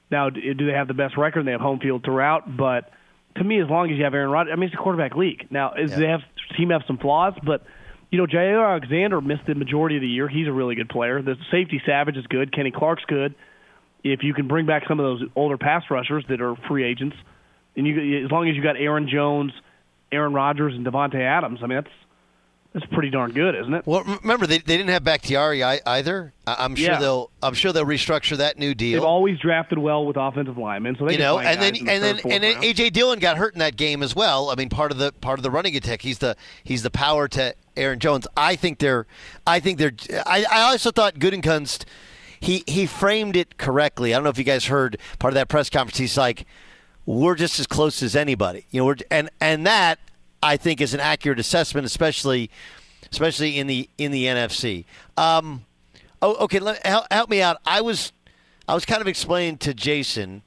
Now, 0.10 0.30
do 0.30 0.54
do 0.54 0.66
they 0.66 0.74
have 0.74 0.88
the 0.88 0.94
best 0.94 1.16
record? 1.18 1.46
They 1.46 1.52
have 1.52 1.62
home 1.62 1.80
field 1.80 2.04
throughout, 2.04 2.58
but 2.58 2.92
to 3.38 3.44
me, 3.44 3.62
as 3.62 3.70
long 3.70 3.90
as 3.90 3.98
you 3.98 4.04
have 4.04 4.14
Aaron 4.14 4.30
Rodgers, 4.30 4.52
I 4.52 4.56
mean, 4.58 4.66
it's 4.68 4.74
a 4.74 4.78
quarterback 4.78 5.16
league. 5.16 5.48
Now, 5.50 5.74
is 5.74 5.92
Yeah. 5.92 5.98
they 6.00 6.08
have 6.08 6.22
team 6.58 6.70
have 6.72 6.84
some 6.86 6.98
flaws, 6.98 7.34
but 7.44 7.64
you 8.10 8.18
know, 8.18 8.26
Jaire 8.26 8.68
Alexander 8.68 9.22
missed 9.22 9.46
the 9.46 9.56
majority 9.56 9.96
of 9.96 10.02
the 10.02 10.08
year. 10.08 10.28
He's 10.28 10.48
a 10.48 10.52
really 10.52 10.76
good 10.76 10.90
player. 10.90 11.22
The 11.22 11.38
safety 11.50 11.82
Savage 11.86 12.18
is 12.18 12.28
good. 12.28 12.52
Kenny 12.52 12.72
Clark's 12.72 13.06
good. 13.06 13.36
If 14.04 14.24
you 14.24 14.34
can 14.34 14.48
bring 14.48 14.66
back 14.66 14.84
some 14.88 15.00
of 15.00 15.04
those 15.06 15.30
older 15.36 15.58
pass 15.58 15.84
rushers 15.90 16.24
that 16.30 16.42
are 16.42 16.56
free 16.68 16.84
agents, 16.84 17.16
and 17.76 17.86
you 17.86 18.26
as 18.26 18.32
long 18.32 18.50
as 18.50 18.56
you 18.56 18.64
got 18.64 18.76
Aaron 18.78 19.08
Jones, 19.08 19.52
Aaron 20.12 20.34
Rodgers, 20.34 20.74
and 20.76 20.86
Davante 20.86 21.22
Adams, 21.22 21.60
I 21.64 21.68
mean, 21.68 21.78
that's 21.78 21.94
that's 22.74 22.86
pretty 22.94 23.10
darn 23.10 23.32
good, 23.32 23.54
isn't 23.54 23.74
it? 23.74 23.86
Well, 23.86 24.02
remember 24.04 24.48
they, 24.48 24.60
they 24.60 24.78
didn't 24.78 24.92
have 24.92 25.04
Bakhtiari 25.04 25.62
either. 25.62 26.32
I, 26.48 26.56
I'm 26.60 26.74
sure 26.76 26.92
Yeah. 26.94 27.00
they'll 27.00 27.30
I'm 27.44 27.54
sure 27.54 27.74
they'll 27.74 27.86
restructure 27.86 28.38
that 28.38 28.58
new 28.58 28.74
deal. 28.74 29.02
They've 29.02 29.08
always 29.08 29.38
drafted 29.40 29.78
well 29.78 30.06
with 30.06 30.16
offensive 30.18 30.58
linemen, 30.58 30.96
so 30.98 31.06
they 31.06 31.14
you 31.14 31.20
know, 31.20 31.38
and 31.38 31.62
then 31.62 31.74
the 31.74 31.80
and 31.80 32.04
then 32.04 32.16
third, 32.16 32.22
fourth 32.22 32.34
and 32.34 32.44
then. 32.44 32.56
AJ 32.64 32.94
Dillon 32.94 33.20
got 33.20 33.38
hurt 33.38 33.54
in 33.54 33.60
that 33.60 33.76
game 33.76 34.02
as 34.02 34.16
well. 34.16 34.50
I 34.50 34.56
mean, 34.56 34.70
part 34.70 34.92
of 34.92 34.98
the 34.98 35.12
part 35.12 35.38
of 35.38 35.44
the 35.44 35.52
running 35.52 35.76
attack. 35.76 36.02
He's 36.02 36.20
the 36.20 36.36
he's 36.64 36.82
the 36.82 36.90
power 36.92 37.28
to 37.30 37.54
Aaron 37.78 38.00
Jones. 38.00 38.26
I 38.38 38.56
think 38.56 38.80
they're 38.80 39.06
I 39.46 39.60
think 39.60 39.78
they're 39.78 39.94
I, 40.26 40.46
I 40.50 40.62
also 40.62 40.92
thought 40.92 41.16
Gutekunst 41.16 41.84
he 42.42 42.64
he 42.68 42.86
framed 42.88 43.38
it 43.38 43.58
correctly. 43.58 44.14
I 44.14 44.18
don't 44.18 44.24
know 44.26 44.32
if 44.32 44.38
you 44.38 44.44
guys 44.44 44.66
heard 44.66 44.98
part 45.20 45.32
of 45.32 45.36
that 45.36 45.48
press 45.48 45.70
conference. 45.70 46.00
He's 46.00 46.18
like, 46.18 46.46
we're 47.06 47.36
just 47.36 47.60
as 47.60 47.68
close 47.68 48.04
as 48.04 48.16
anybody. 48.16 48.66
You 48.72 48.82
know, 48.82 48.86
we're 48.88 48.98
and 49.10 49.30
and 49.40 49.66
that 49.66 50.00
I 50.44 50.58
think 50.58 50.82
is 50.82 50.94
an 50.94 51.00
accurate 51.00 51.40
assessment, 51.40 51.86
especially 51.86 52.50
especially 53.12 53.60
in 53.60 53.68
the 53.68 53.88
in 53.98 54.12
the 54.12 54.26
NFC. 54.26 54.86
Um, 55.18 55.66
oh, 56.22 56.36
okay, 56.46 56.60
let, 56.60 56.86
help, 56.86 57.06
help 57.12 57.30
me 57.30 57.42
out. 57.42 57.58
I 57.66 57.80
was 57.82 58.12
I 58.68 58.74
was 58.74 58.86
kind 58.86 59.02
of 59.02 59.08
explaining 59.08 59.60
to 59.60 59.74
Jason 59.74 60.42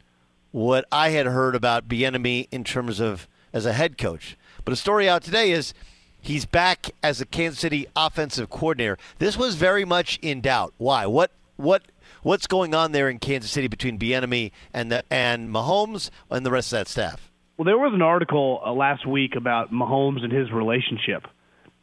what 0.50 0.84
I 0.90 1.10
had 1.10 1.26
heard 1.26 1.54
about 1.54 1.88
Bieniemy 1.88 2.48
in 2.50 2.64
terms 2.64 3.00
of 3.00 3.28
as 3.52 3.66
a 3.66 3.72
head 3.72 3.98
coach. 3.98 4.36
But 4.64 4.72
a 4.72 4.76
story 4.76 5.08
out 5.08 5.22
today 5.22 5.52
is 5.52 5.74
he's 6.20 6.44
back 6.44 6.90
as 7.02 7.20
a 7.20 7.26
Kansas 7.26 7.60
City 7.60 7.86
offensive 7.94 8.50
coordinator. 8.50 8.98
This 9.18 9.36
was 9.36 9.54
very 9.54 9.84
much 9.84 10.18
in 10.22 10.40
doubt. 10.40 10.74
Why? 10.76 11.06
What 11.06 11.30
what 11.56 11.82
what's 12.22 12.46
going 12.46 12.74
on 12.74 12.92
there 12.92 13.08
in 13.08 13.18
Kansas 13.18 13.50
City 13.50 13.68
between 13.68 13.98
Bieniemy 13.98 14.52
and 14.72 14.90
the, 14.90 15.04
and 15.10 15.50
Mahomes 15.50 16.10
and 16.30 16.44
the 16.44 16.50
rest 16.50 16.72
of 16.72 16.78
that 16.78 16.88
staff? 16.88 17.30
Well, 17.56 17.66
there 17.66 17.78
was 17.78 17.92
an 17.94 18.02
article 18.02 18.60
uh, 18.64 18.72
last 18.72 19.06
week 19.06 19.36
about 19.36 19.72
Mahomes 19.72 20.24
and 20.24 20.32
his 20.32 20.50
relationship, 20.50 21.24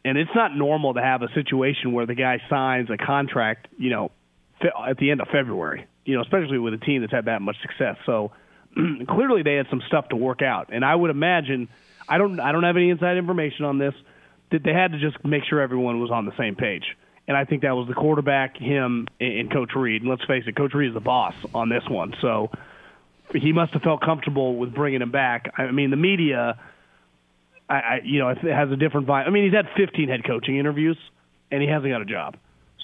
and 0.03 0.17
it's 0.17 0.31
not 0.35 0.55
normal 0.55 0.95
to 0.95 1.01
have 1.01 1.21
a 1.21 1.29
situation 1.33 1.93
where 1.93 2.05
the 2.05 2.15
guy 2.15 2.39
signs 2.49 2.89
a 2.89 2.97
contract, 2.97 3.67
you 3.77 3.89
know, 3.89 4.11
at 4.87 4.97
the 4.97 5.11
end 5.11 5.21
of 5.21 5.27
February. 5.31 5.87
You 6.03 6.15
know, 6.15 6.23
especially 6.23 6.57
with 6.57 6.73
a 6.73 6.77
team 6.77 7.01
that's 7.01 7.13
had 7.13 7.25
that 7.25 7.41
much 7.41 7.55
success. 7.61 7.95
So 8.05 8.31
clearly, 9.07 9.43
they 9.43 9.53
had 9.53 9.67
some 9.69 9.81
stuff 9.87 10.09
to 10.09 10.15
work 10.15 10.41
out, 10.41 10.69
and 10.73 10.83
I 10.83 10.95
would 10.95 11.11
imagine, 11.11 11.69
I 12.09 12.17
don't, 12.17 12.39
I 12.39 12.51
don't 12.51 12.63
have 12.63 12.75
any 12.75 12.89
inside 12.89 13.17
information 13.17 13.65
on 13.65 13.77
this, 13.77 13.93
that 14.51 14.63
they 14.63 14.73
had 14.73 14.91
to 14.91 14.99
just 14.99 15.23
make 15.23 15.43
sure 15.45 15.61
everyone 15.61 16.01
was 16.01 16.11
on 16.11 16.25
the 16.25 16.35
same 16.37 16.55
page. 16.55 16.83
And 17.31 17.37
I 17.37 17.45
think 17.45 17.61
that 17.61 17.77
was 17.77 17.87
the 17.87 17.93
quarterback, 17.93 18.57
him, 18.57 19.07
and 19.21 19.49
Coach 19.49 19.71
Reid. 19.73 20.01
And 20.01 20.11
let's 20.11 20.25
face 20.25 20.43
it, 20.47 20.53
Coach 20.57 20.73
Reid 20.73 20.89
is 20.89 20.93
the 20.93 20.99
boss 20.99 21.33
on 21.55 21.69
this 21.69 21.83
one. 21.87 22.13
So 22.19 22.51
he 23.33 23.53
must 23.53 23.71
have 23.71 23.83
felt 23.83 24.01
comfortable 24.01 24.57
with 24.57 24.73
bringing 24.73 25.01
him 25.01 25.11
back. 25.11 25.49
I 25.57 25.71
mean, 25.71 25.91
the 25.91 25.95
media, 25.95 26.59
I, 27.69 27.73
I 27.73 28.01
you 28.03 28.19
know, 28.19 28.27
it 28.27 28.39
has 28.39 28.69
a 28.69 28.75
different 28.75 29.07
vibe. 29.07 29.27
I 29.27 29.29
mean, 29.29 29.45
he's 29.45 29.53
had 29.53 29.67
15 29.77 30.09
head 30.09 30.25
coaching 30.25 30.57
interviews, 30.57 30.97
and 31.49 31.61
he 31.61 31.69
hasn't 31.69 31.89
got 31.89 32.01
a 32.01 32.05
job. 32.05 32.35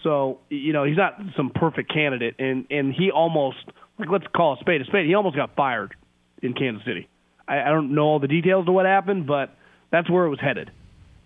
So 0.01 0.39
you 0.47 0.71
know 0.71 0.85
he's 0.85 0.95
not 0.95 1.19
some 1.35 1.49
perfect 1.49 1.91
candidate, 1.91 2.35
and 2.39 2.67
and 2.69 2.93
he 2.93 3.11
almost 3.11 3.57
like 3.99 4.07
let's 4.09 4.27
call 4.33 4.53
a 4.53 4.57
spade 4.61 4.79
a 4.79 4.85
spade. 4.85 5.07
He 5.07 5.13
almost 5.15 5.35
got 5.35 5.57
fired 5.57 5.93
in 6.41 6.53
Kansas 6.53 6.85
City. 6.85 7.09
I, 7.49 7.63
I 7.63 7.69
don't 7.69 7.93
know 7.93 8.03
all 8.03 8.19
the 8.19 8.29
details 8.29 8.67
to 8.67 8.71
what 8.71 8.85
happened, 8.85 9.27
but 9.27 9.53
that's 9.91 10.09
where 10.09 10.23
it 10.25 10.29
was 10.29 10.39
headed. 10.39 10.71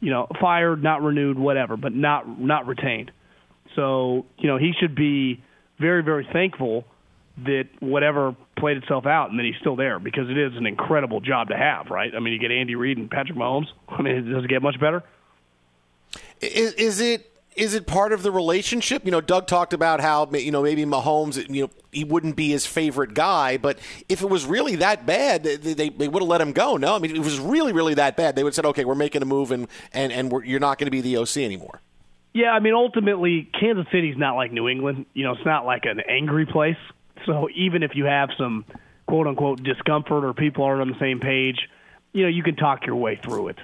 You 0.02 0.10
know, 0.10 0.28
fired, 0.42 0.84
not 0.84 1.02
renewed, 1.02 1.40
whatever, 1.40 1.78
but 1.78 1.94
not 1.94 2.40
not 2.40 2.68
retained. 2.68 3.12
So 3.76 4.26
you 4.38 4.48
know 4.48 4.58
he 4.58 4.74
should 4.80 4.96
be 4.96 5.42
very 5.80 6.04
very 6.04 6.28
thankful 6.34 6.86
that 7.46 7.70
whatever 7.80 8.36
played 8.58 8.78
itself 8.78 9.06
out 9.06 9.30
and 9.30 9.40
that 9.40 9.46
he's 9.46 9.56
still 9.60 9.76
there 9.76 10.00
because 10.00 10.30
it 10.30 10.38
is 10.38 10.56
an 10.58 10.66
incredible 10.66 11.22
job 11.22 11.48
to 11.48 11.58
have, 11.58 11.90
right? 11.90 12.14
I 12.14 12.20
mean, 12.20 12.34
you 12.34 12.40
get 12.40 12.52
Andy 12.52 12.76
Reid 12.76 12.98
and 12.98 13.10
Patrick 13.10 13.38
Mahomes. 13.38 13.68
I 13.88 14.02
mean, 14.02 14.32
does 14.32 14.44
it 14.44 14.50
get 14.50 14.62
much 14.62 14.80
better? 14.80 15.02
Is, 16.42 16.74
is 16.74 17.02
it 17.02 17.31
is 17.56 17.74
it 17.74 17.86
part 17.86 18.14
of 18.14 18.24
the 18.24 18.32
relationship? 18.32 19.04
You 19.06 19.12
know, 19.12 19.22
Doug 19.22 19.48
talked 19.48 19.74
about 19.74 20.00
how 20.00 20.30
you 20.32 20.52
know 20.52 20.64
maybe 20.64 20.86
Mahomes, 20.86 21.38
you 21.54 21.64
know, 21.64 21.70
he 21.92 22.04
wouldn't 22.04 22.36
be 22.36 22.50
his 22.50 22.66
favorite 22.66 23.14
guy, 23.14 23.58
but 23.58 23.78
if 24.08 24.22
it 24.22 24.30
was 24.30 24.46
really 24.46 24.78
that 24.78 25.06
bad, 25.06 25.44
they, 25.44 25.58
they, 25.58 25.90
they 25.90 26.08
would 26.08 26.22
have 26.22 26.30
let 26.30 26.42
him 26.42 26.54
go. 26.54 26.78
No, 26.78 26.96
I 26.96 27.00
mean, 27.00 27.16
it 27.16 27.20
was 27.20 27.40
really 27.40 27.74
really 27.74 27.94
that 27.96 28.16
bad, 28.16 28.36
they 28.36 28.44
would 28.44 28.52
have 28.52 28.56
said, 28.56 28.66
okay, 28.68 28.86
we're 28.86 28.96
making 28.96 29.22
a 29.22 29.26
move 29.26 29.52
and 29.52 29.68
and 29.94 30.12
and 30.12 30.32
you're 30.46 30.60
not 30.60 30.78
going 30.78 30.88
to 30.88 30.92
be 30.92 31.02
the 31.02 31.18
OC 31.18 31.38
anymore. 31.38 31.82
Yeah, 32.34 32.52
I 32.52 32.60
mean, 32.62 32.74
ultimately, 32.74 33.50
Kansas 33.60 33.86
City's 33.92 34.18
not 34.18 34.36
like 34.36 34.54
New 34.54 34.70
England. 34.70 35.06
You 35.14 35.26
know, 35.26 35.34
it's 35.34 35.46
not 35.46 35.66
like 35.66 35.84
an 35.84 36.00
angry 36.08 36.46
place. 36.46 36.78
So 37.26 37.50
even 37.54 37.84
if 37.84 37.92
you 37.94 38.06
have 38.06 38.30
some 38.38 38.64
quote 39.06 39.28
unquote 39.28 39.62
discomfort 39.62 40.24
or 40.24 40.34
people 40.34 40.64
aren't 40.64 40.82
on 40.82 40.88
the 40.88 41.00
same 41.00 41.20
page, 41.20 41.68
you 42.14 42.24
know, 42.24 42.30
you 42.30 42.44
can 42.44 42.56
talk 42.56 42.86
your 42.86 42.96
way 42.96 43.20
through 43.22 43.50
it. 43.50 43.58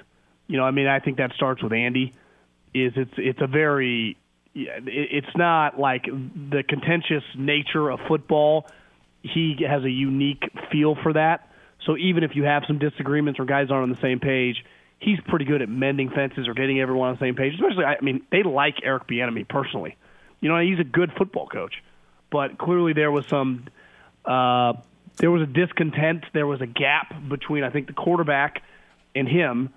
You 0.46 0.58
know, 0.58 0.64
I 0.64 0.70
mean, 0.70 0.86
I 0.86 1.00
think 1.00 1.16
that 1.16 1.32
starts 1.32 1.62
with 1.62 1.72
Andy 1.72 2.14
is 2.74 2.92
it's 2.96 3.14
it's 3.16 3.40
a 3.40 3.46
very 3.46 4.16
it's 4.54 5.36
not 5.36 5.78
like 5.78 6.04
the 6.04 6.62
contentious 6.68 7.24
nature 7.36 7.90
of 7.90 8.00
football. 8.08 8.66
He 9.22 9.56
has 9.68 9.84
a 9.84 9.90
unique 9.90 10.42
feel 10.70 10.96
for 11.02 11.12
that. 11.12 11.50
So 11.84 11.96
even 11.96 12.24
if 12.24 12.34
you 12.34 12.44
have 12.44 12.64
some 12.66 12.78
disagreements 12.78 13.38
or 13.38 13.44
guys 13.44 13.70
aren't 13.70 13.84
on 13.84 13.90
the 13.90 14.00
same 14.00 14.20
page, 14.20 14.64
he's 14.98 15.20
pretty 15.28 15.44
good 15.44 15.62
at 15.62 15.68
mending 15.68 16.10
fences 16.10 16.48
or 16.48 16.54
getting 16.54 16.80
everyone 16.80 17.10
on 17.10 17.14
the 17.14 17.20
same 17.20 17.36
page. 17.36 17.54
Especially, 17.54 17.84
I 17.84 18.00
mean, 18.00 18.22
they 18.30 18.42
like 18.42 18.76
Eric 18.82 19.06
Bieniemy 19.06 19.48
personally. 19.48 19.96
You 20.40 20.48
know, 20.48 20.58
he's 20.58 20.78
a 20.78 20.84
good 20.84 21.12
football 21.16 21.46
coach, 21.46 21.74
but 22.30 22.58
clearly 22.58 22.92
there 22.92 23.10
was 23.10 23.26
some 23.26 23.66
uh, 24.24 24.74
there 25.16 25.30
was 25.30 25.42
a 25.42 25.46
discontent. 25.46 26.24
There 26.32 26.46
was 26.46 26.60
a 26.60 26.66
gap 26.66 27.14
between 27.28 27.64
I 27.64 27.70
think 27.70 27.86
the 27.86 27.92
quarterback 27.92 28.62
and 29.14 29.28
him 29.28 29.72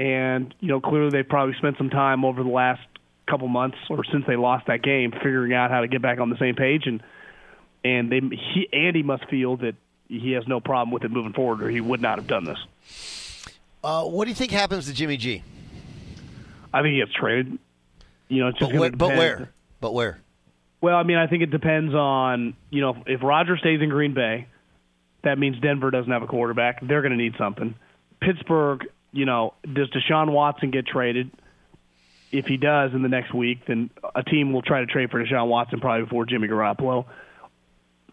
and 0.00 0.54
you 0.60 0.68
know 0.68 0.80
clearly 0.80 1.10
they've 1.10 1.28
probably 1.28 1.54
spent 1.58 1.76
some 1.76 1.90
time 1.90 2.24
over 2.24 2.42
the 2.42 2.48
last 2.48 2.80
couple 3.28 3.46
months 3.46 3.76
or 3.90 4.02
since 4.10 4.24
they 4.26 4.34
lost 4.34 4.66
that 4.66 4.82
game 4.82 5.12
figuring 5.12 5.52
out 5.52 5.70
how 5.70 5.82
to 5.82 5.88
get 5.88 6.00
back 6.00 6.18
on 6.18 6.30
the 6.30 6.38
same 6.38 6.56
page 6.56 6.86
and 6.86 7.02
and 7.84 8.10
they 8.10 8.20
he 8.20 8.66
Andy 8.72 9.02
must 9.02 9.28
feel 9.28 9.58
that 9.58 9.74
he 10.08 10.32
has 10.32 10.48
no 10.48 10.58
problem 10.58 10.90
with 10.90 11.04
it 11.04 11.10
moving 11.10 11.34
forward 11.34 11.62
or 11.62 11.68
he 11.68 11.80
would 11.80 12.00
not 12.00 12.18
have 12.18 12.26
done 12.26 12.44
this. 12.44 12.58
Uh, 13.84 14.04
what 14.04 14.24
do 14.24 14.30
you 14.30 14.34
think 14.34 14.50
happens 14.50 14.86
to 14.86 14.94
Jimmy 14.94 15.16
G? 15.16 15.42
I 16.72 16.82
think 16.82 16.94
he 16.94 16.98
gets 16.98 17.12
traded. 17.12 17.58
You 18.28 18.40
know, 18.40 18.48
it's 18.48 18.58
just 18.58 18.72
but, 18.72 18.80
where, 18.80 18.90
but 18.90 19.08
where? 19.16 19.52
But 19.80 19.94
where? 19.94 20.20
Well, 20.80 20.96
I 20.96 21.02
mean, 21.02 21.16
I 21.16 21.26
think 21.26 21.42
it 21.42 21.50
depends 21.50 21.94
on 21.94 22.54
you 22.70 22.80
know 22.80 23.02
if 23.06 23.22
Roger 23.22 23.56
stays 23.58 23.80
in 23.80 23.90
Green 23.90 24.14
Bay, 24.14 24.48
that 25.24 25.38
means 25.38 25.60
Denver 25.60 25.90
doesn't 25.90 26.10
have 26.10 26.22
a 26.22 26.26
quarterback. 26.26 26.80
They're 26.80 27.02
going 27.02 27.12
to 27.12 27.18
need 27.18 27.34
something. 27.38 27.74
Pittsburgh 28.20 28.86
you 29.12 29.26
know, 29.26 29.54
does 29.62 29.88
Deshaun 29.90 30.30
Watson 30.32 30.70
get 30.70 30.86
traded? 30.86 31.30
If 32.32 32.46
he 32.46 32.56
does 32.56 32.92
in 32.94 33.02
the 33.02 33.08
next 33.08 33.34
week, 33.34 33.66
then 33.66 33.90
a 34.14 34.22
team 34.22 34.52
will 34.52 34.62
try 34.62 34.80
to 34.80 34.86
trade 34.86 35.10
for 35.10 35.22
Deshaun 35.22 35.48
Watson 35.48 35.80
probably 35.80 36.04
before 36.04 36.26
Jimmy 36.26 36.46
Garoppolo. 36.46 37.06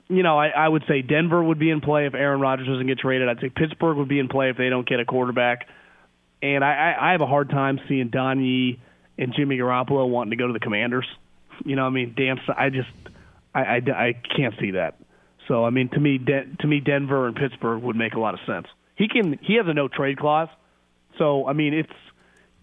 You 0.09 0.23
know, 0.23 0.39
I, 0.39 0.47
I 0.47 0.67
would 0.67 0.83
say 0.87 1.01
Denver 1.01 1.43
would 1.43 1.59
be 1.59 1.69
in 1.69 1.81
play 1.81 2.07
if 2.07 2.15
Aaron 2.15 2.39
Rodgers 2.39 2.67
doesn't 2.67 2.87
get 2.87 2.97
traded. 2.97 3.29
I'd 3.29 3.39
say 3.41 3.49
Pittsburgh 3.49 3.97
would 3.97 4.07
be 4.07 4.19
in 4.19 4.27
play 4.27 4.49
if 4.49 4.57
they 4.57 4.69
don't 4.69 4.87
get 4.87 4.99
a 4.99 5.05
quarterback. 5.05 5.67
And 6.41 6.63
I, 6.63 6.73
I, 6.73 7.09
I 7.09 7.11
have 7.11 7.21
a 7.21 7.27
hard 7.27 7.49
time 7.49 7.79
seeing 7.87 8.09
Don 8.09 8.39
and 8.39 9.33
Jimmy 9.35 9.57
Garoppolo 9.57 10.09
wanting 10.09 10.31
to 10.31 10.37
go 10.37 10.47
to 10.47 10.53
the 10.53 10.59
Commanders. 10.59 11.07
You 11.65 11.75
know, 11.75 11.85
I 11.85 11.89
mean, 11.89 12.13
damn, 12.15 12.39
I 12.55 12.69
just, 12.69 12.89
I, 13.53 13.61
I, 13.61 13.75
I 13.75 14.13
can't 14.35 14.55
see 14.59 14.71
that. 14.71 14.95
So, 15.47 15.65
I 15.65 15.69
mean, 15.69 15.89
to 15.89 15.99
me, 15.99 16.17
De- 16.17 16.45
to 16.59 16.67
me, 16.67 16.79
Denver 16.79 17.27
and 17.27 17.35
Pittsburgh 17.35 17.81
would 17.83 17.95
make 17.95 18.13
a 18.13 18.19
lot 18.19 18.33
of 18.33 18.39
sense. 18.45 18.67
He 18.95 19.07
can, 19.07 19.39
he 19.41 19.55
has 19.55 19.65
a 19.67 19.73
no 19.73 19.87
trade 19.87 20.17
clause. 20.17 20.49
So 21.17 21.47
I 21.47 21.53
mean, 21.53 21.73
it's 21.73 21.93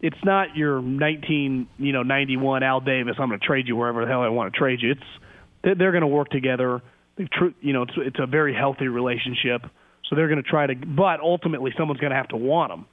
it's 0.01 0.23
not 0.25 0.57
your 0.57 0.83
19 0.83 1.69
you 1.79 1.93
know 1.93 2.03
91 2.03 2.63
Al 2.63 2.81
Davis. 2.81 3.17
I'm 3.19 3.29
going 3.29 3.41
to 3.41 3.47
trade 3.47 3.69
you 3.69 3.77
wherever 3.77 4.05
the 4.05 4.11
hell 4.11 4.23
I 4.23 4.29
want 4.29 4.53
to 4.53 4.59
trade 4.59 4.81
you. 4.83 4.93
It's 4.93 5.79
they're, 5.79 5.93
going 5.93 6.03
to 6.03 6.07
work 6.07 6.29
together. 6.29 6.83
You 7.17 7.73
know 7.73 7.83
it's 7.83 7.95
it's 7.97 8.19
a 8.19 8.27
very 8.27 8.55
healthy 8.55 8.89
relationship. 8.89 9.63
So 10.09 10.17
they're 10.17 10.29
going 10.29 10.43
to 10.43 10.49
try 10.49 10.67
to, 10.67 10.75
but 10.75 11.21
ultimately 11.21 11.73
someone's 11.79 12.01
going 12.01 12.11
to 12.11 12.17
have 12.17 12.29
to 12.29 12.37
want 12.37 12.71
them. 12.71 12.87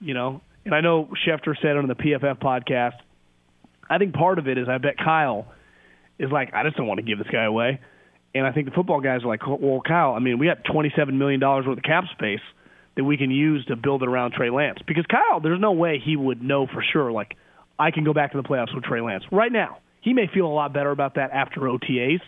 You 0.00 0.14
know, 0.14 0.40
and 0.64 0.74
I 0.74 0.80
know 0.80 1.08
Schefter 1.26 1.54
said 1.62 1.76
on 1.76 1.86
the 1.86 1.94
PFF 1.94 2.40
podcast. 2.40 2.98
I 3.88 3.98
think 3.98 4.14
part 4.14 4.40
of 4.40 4.48
it 4.48 4.58
is 4.58 4.68
I 4.68 4.78
bet 4.78 4.98
Kyle 4.98 5.46
is 6.18 6.30
like 6.32 6.52
I 6.52 6.64
just 6.64 6.76
don't 6.76 6.88
want 6.88 6.98
to 6.98 7.06
give 7.06 7.18
this 7.18 7.28
guy 7.30 7.44
away. 7.44 7.80
And 8.34 8.46
I 8.46 8.52
think 8.52 8.66
the 8.66 8.74
football 8.74 9.00
guys 9.00 9.22
are 9.22 9.28
like, 9.28 9.46
well, 9.46 9.80
Kyle, 9.80 10.12
I 10.12 10.18
mean, 10.18 10.38
we 10.38 10.46
got 10.46 10.62
$27 10.64 11.14
million 11.14 11.40
worth 11.40 11.66
of 11.66 11.82
cap 11.82 12.04
space 12.12 12.40
that 12.96 13.04
we 13.04 13.16
can 13.16 13.30
use 13.30 13.64
to 13.66 13.76
build 13.76 14.02
it 14.02 14.08
around 14.08 14.32
Trey 14.32 14.50
Lance. 14.50 14.78
Because 14.86 15.04
Kyle, 15.06 15.40
there's 15.40 15.60
no 15.60 15.72
way 15.72 16.02
he 16.04 16.16
would 16.16 16.42
know 16.42 16.66
for 16.66 16.82
sure, 16.92 17.12
like, 17.12 17.36
I 17.78 17.90
can 17.90 18.04
go 18.04 18.14
back 18.14 18.32
to 18.32 18.40
the 18.40 18.48
playoffs 18.48 18.74
with 18.74 18.84
Trey 18.84 19.02
Lance. 19.02 19.22
Right 19.30 19.52
now, 19.52 19.78
he 20.00 20.14
may 20.14 20.26
feel 20.32 20.46
a 20.46 20.48
lot 20.48 20.72
better 20.72 20.90
about 20.90 21.16
that 21.16 21.30
after 21.30 21.60
OTAs. 21.60 22.22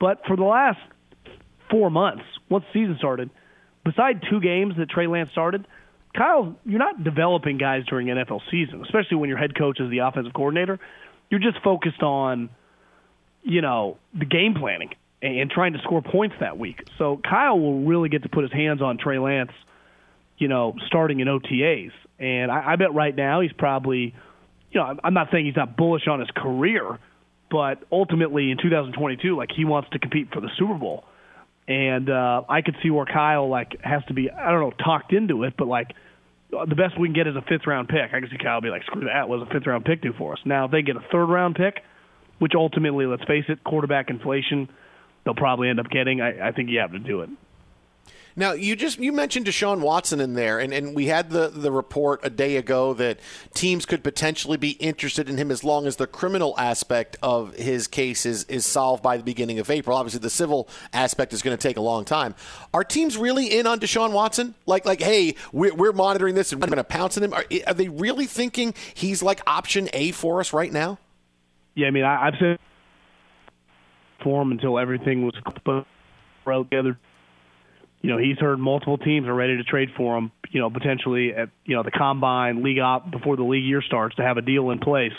But 0.00 0.22
for 0.26 0.36
the 0.36 0.44
last 0.44 0.78
four 1.70 1.90
months, 1.90 2.24
once 2.48 2.64
the 2.72 2.80
season 2.80 2.96
started, 2.98 3.28
beside 3.84 4.22
two 4.30 4.40
games 4.40 4.74
that 4.78 4.88
Trey 4.88 5.06
Lance 5.06 5.30
started, 5.30 5.66
Kyle, 6.16 6.56
you're 6.64 6.78
not 6.78 7.04
developing 7.04 7.58
guys 7.58 7.84
during 7.86 8.06
NFL 8.06 8.40
season, 8.50 8.82
especially 8.82 9.18
when 9.18 9.28
your 9.28 9.38
head 9.38 9.54
coach 9.54 9.78
is 9.80 9.90
the 9.90 9.98
offensive 9.98 10.32
coordinator. 10.32 10.80
You're 11.28 11.40
just 11.40 11.62
focused 11.62 12.02
on, 12.02 12.48
you 13.42 13.60
know, 13.60 13.98
the 14.18 14.24
game 14.24 14.54
planning 14.54 14.94
and 15.22 15.50
trying 15.50 15.74
to 15.74 15.78
score 15.80 16.00
points 16.00 16.36
that 16.40 16.58
week. 16.58 16.82
So 16.96 17.20
Kyle 17.22 17.60
will 17.60 17.82
really 17.82 18.08
get 18.08 18.22
to 18.22 18.30
put 18.30 18.44
his 18.44 18.52
hands 18.52 18.80
on 18.80 18.96
Trey 18.96 19.18
Lance– 19.18 19.52
you 20.40 20.48
know, 20.48 20.74
starting 20.86 21.20
in 21.20 21.28
OTAs. 21.28 21.92
And 22.18 22.50
I, 22.50 22.72
I 22.72 22.76
bet 22.76 22.92
right 22.92 23.14
now 23.14 23.42
he's 23.42 23.52
probably, 23.52 24.14
you 24.72 24.80
know, 24.80 24.96
I'm 25.04 25.14
not 25.14 25.28
saying 25.30 25.46
he's 25.46 25.54
not 25.54 25.76
bullish 25.76 26.08
on 26.08 26.18
his 26.18 26.30
career, 26.34 26.98
but 27.50 27.84
ultimately 27.92 28.50
in 28.50 28.56
2022, 28.60 29.36
like 29.36 29.50
he 29.54 29.64
wants 29.64 29.90
to 29.90 29.98
compete 29.98 30.28
for 30.32 30.40
the 30.40 30.48
Super 30.58 30.74
Bowl. 30.74 31.04
And 31.68 32.10
uh, 32.10 32.42
I 32.48 32.62
could 32.62 32.74
see 32.82 32.90
where 32.90 33.04
Kyle 33.04 33.48
like 33.48 33.76
has 33.82 34.02
to 34.08 34.14
be, 34.14 34.30
I 34.30 34.50
don't 34.50 34.60
know, 34.60 34.72
talked 34.84 35.12
into 35.12 35.44
it, 35.44 35.54
but 35.56 35.68
like 35.68 35.88
the 36.50 36.74
best 36.74 36.98
we 36.98 37.06
can 37.06 37.14
get 37.14 37.26
is 37.28 37.36
a 37.36 37.42
fifth 37.42 37.66
round 37.66 37.88
pick. 37.88 38.12
I 38.12 38.20
can 38.20 38.28
see 38.30 38.38
Kyle 38.42 38.60
be 38.60 38.70
like, 38.70 38.82
screw 38.84 39.04
that, 39.04 39.28
was 39.28 39.46
a 39.48 39.52
fifth 39.52 39.66
round 39.66 39.84
pick 39.84 40.02
do 40.02 40.12
for 40.16 40.32
us? 40.32 40.40
Now 40.44 40.64
if 40.64 40.70
they 40.72 40.82
get 40.82 40.96
a 40.96 41.04
third 41.12 41.26
round 41.26 41.54
pick, 41.54 41.82
which 42.38 42.52
ultimately, 42.56 43.04
let's 43.04 43.24
face 43.24 43.44
it, 43.48 43.62
quarterback 43.62 44.08
inflation, 44.08 44.70
they'll 45.24 45.34
probably 45.34 45.68
end 45.68 45.78
up 45.78 45.90
getting. 45.90 46.22
I, 46.22 46.48
I 46.48 46.52
think 46.52 46.70
you 46.70 46.78
have 46.80 46.92
to 46.92 46.98
do 46.98 47.20
it. 47.20 47.28
Now 48.36 48.52
you 48.52 48.76
just 48.76 48.98
you 48.98 49.12
mentioned 49.12 49.46
Deshaun 49.46 49.80
Watson 49.80 50.20
in 50.20 50.34
there, 50.34 50.58
and, 50.58 50.72
and 50.72 50.94
we 50.94 51.06
had 51.06 51.30
the, 51.30 51.48
the 51.48 51.72
report 51.72 52.20
a 52.22 52.30
day 52.30 52.56
ago 52.56 52.94
that 52.94 53.18
teams 53.54 53.86
could 53.86 54.04
potentially 54.04 54.56
be 54.56 54.70
interested 54.72 55.28
in 55.28 55.36
him 55.36 55.50
as 55.50 55.64
long 55.64 55.86
as 55.86 55.96
the 55.96 56.06
criminal 56.06 56.54
aspect 56.58 57.16
of 57.22 57.54
his 57.54 57.86
case 57.86 58.24
is, 58.26 58.44
is 58.44 58.66
solved 58.66 59.02
by 59.02 59.16
the 59.16 59.22
beginning 59.22 59.58
of 59.58 59.70
April. 59.70 59.96
Obviously, 59.96 60.20
the 60.20 60.30
civil 60.30 60.68
aspect 60.92 61.32
is 61.32 61.42
going 61.42 61.56
to 61.56 61.60
take 61.60 61.76
a 61.76 61.80
long 61.80 62.04
time. 62.04 62.34
Are 62.72 62.84
teams 62.84 63.16
really 63.16 63.46
in 63.58 63.66
on 63.66 63.80
Deshaun 63.80 64.12
Watson? 64.12 64.54
Like 64.66 64.84
like, 64.84 65.00
hey, 65.00 65.34
we're, 65.52 65.74
we're 65.74 65.92
monitoring 65.92 66.34
this 66.34 66.52
and 66.52 66.60
we're 66.60 66.68
going 66.68 66.76
to 66.78 66.84
pounce 66.84 67.16
on 67.16 67.24
him. 67.24 67.32
Are, 67.32 67.44
are, 67.66 67.74
they 67.74 67.88
really 67.88 68.26
thinking 68.26 68.74
he's 68.94 69.22
like 69.22 69.40
option 69.46 69.88
A 69.92 70.12
for 70.12 70.40
us 70.40 70.52
right 70.52 70.72
now? 70.72 70.98
Yeah, 71.74 71.88
I 71.88 71.90
mean, 71.90 72.04
I, 72.04 72.26
I've 72.26 72.34
said 72.38 72.58
for 74.22 74.42
him 74.42 74.50
until 74.52 74.78
everything 74.78 75.24
was 75.24 75.34
put 75.64 75.86
together 76.44 76.98
you 78.02 78.10
know, 78.10 78.16
he's 78.16 78.38
heard 78.38 78.58
multiple 78.58 78.96
teams 78.96 79.26
are 79.28 79.34
ready 79.34 79.56
to 79.58 79.64
trade 79.64 79.90
for 79.96 80.16
him, 80.16 80.32
you 80.50 80.60
know, 80.60 80.70
potentially 80.70 81.34
at, 81.34 81.50
you 81.64 81.76
know, 81.76 81.82
the 81.82 81.90
combine 81.90 82.62
league 82.62 82.78
op 82.78 83.10
before 83.10 83.36
the 83.36 83.42
league 83.42 83.64
year 83.64 83.82
starts 83.82 84.16
to 84.16 84.22
have 84.22 84.38
a 84.38 84.42
deal 84.42 84.70
in 84.70 84.78
place 84.78 85.12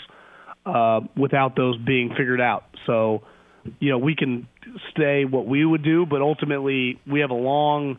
uh, 0.66 1.00
without 1.16 1.54
those 1.54 1.78
being 1.78 2.10
figured 2.10 2.40
out. 2.40 2.64
So, 2.86 3.22
you 3.78 3.90
know, 3.90 3.98
we 3.98 4.16
can 4.16 4.48
stay 4.90 5.24
what 5.24 5.46
we 5.46 5.64
would 5.64 5.84
do, 5.84 6.06
but 6.06 6.22
ultimately 6.22 6.98
we 7.06 7.20
have 7.20 7.30
a 7.30 7.34
long 7.34 7.98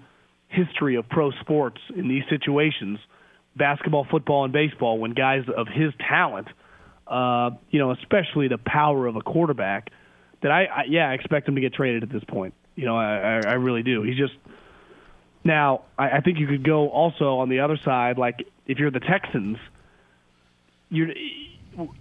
history 0.50 0.98
of 0.98 1.08
pro 1.08 1.32
sports 1.32 1.80
in 1.96 2.10
these 2.10 2.24
situations, 2.30 3.00
basketball, 3.56 4.06
football, 4.12 4.44
and 4.44 4.52
baseball, 4.52 5.00
when 5.00 5.14
guys 5.14 5.44
of 5.56 5.68
his 5.68 5.94
talent, 6.10 6.48
uh, 7.08 7.52
you 7.70 7.80
know, 7.80 7.92
especially 7.92 8.50
the 8.50 8.58
power 8.58 9.08
of 9.08 9.16
a 9.16 9.22
quarterback, 9.22 9.92
that 10.42 10.52
I, 10.52 10.66
I 10.66 10.84
yeah, 10.90 11.10
I 11.10 11.14
expect 11.14 11.48
him 11.48 11.56
to 11.56 11.62
get 11.62 11.74
traded 11.74 12.04
at 12.04 12.12
this 12.12 12.24
point. 12.26 12.54
You 12.76 12.86
know, 12.86 12.98
I, 12.98 13.40
I 13.46 13.54
really 13.54 13.84
do. 13.84 14.04
He's 14.04 14.18
just– 14.18 14.34
now, 15.44 15.82
I, 15.98 16.18
I 16.18 16.22
think 16.22 16.40
you 16.40 16.48
could 16.48 16.64
go 16.64 16.90
also 16.90 17.40
on 17.40 17.50
the 17.50 17.62
other 17.62 17.78
side, 17.78 18.18
like 18.18 18.48
if 18.68 18.80
you're 18.80 18.92
the 18.92 19.00
Texans, 19.00 19.58
you 20.90 21.14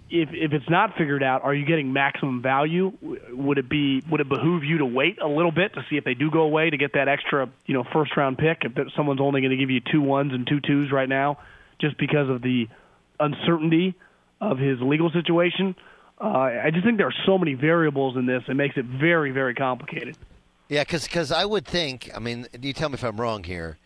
if 0.09 0.29
if 0.31 0.53
it's 0.53 0.69
not 0.69 0.95
figured 0.97 1.23
out, 1.23 1.43
are 1.43 1.53
you 1.53 1.65
getting 1.65 1.93
maximum 1.93 2.41
value? 2.41 2.93
Would 3.31 3.57
it 3.57 3.67
be 3.67 4.03
would 4.09 4.21
it 4.21 4.29
behoove 4.29 4.63
you 4.63 4.79
to 4.79 4.85
wait 4.85 5.21
a 5.21 5.27
little 5.27 5.51
bit 5.51 5.73
to 5.73 5.85
see 5.89 5.97
if 5.97 6.03
they 6.03 6.13
do 6.13 6.29
go 6.29 6.41
away 6.41 6.69
to 6.69 6.77
get 6.77 6.93
that 6.93 7.07
extra 7.07 7.49
you 7.65 7.73
know 7.73 7.83
first 7.91 8.15
round 8.15 8.37
pick? 8.37 8.61
If 8.63 8.93
someone's 8.95 9.21
only 9.21 9.41
going 9.41 9.51
to 9.51 9.57
give 9.57 9.69
you 9.69 9.81
two 9.91 10.01
ones 10.01 10.33
and 10.33 10.47
two 10.47 10.59
twos 10.59 10.91
right 10.91 11.09
now, 11.09 11.39
just 11.79 11.97
because 11.97 12.29
of 12.29 12.41
the 12.41 12.67
uncertainty 13.19 13.95
of 14.39 14.59
his 14.59 14.79
legal 14.81 15.09
situation, 15.09 15.75
uh, 16.21 16.27
I 16.27 16.69
just 16.71 16.85
think 16.85 16.97
there 16.97 17.07
are 17.07 17.25
so 17.25 17.37
many 17.37 17.55
variables 17.55 18.15
in 18.15 18.25
this. 18.25 18.43
It 18.47 18.55
makes 18.55 18.77
it 18.77 18.85
very 18.85 19.31
very 19.31 19.55
complicated. 19.55 20.17
Yeah, 20.73 20.81
because 20.81 21.07
cause 21.07 21.31
I 21.31 21.45
would 21.45 21.65
think. 21.65 22.09
I 22.15 22.19
mean, 22.19 22.47
you 22.59 22.73
tell 22.73 22.89
me 22.89 22.95
if 22.95 23.03
I'm 23.03 23.21
wrong 23.21 23.43
here. 23.43 23.77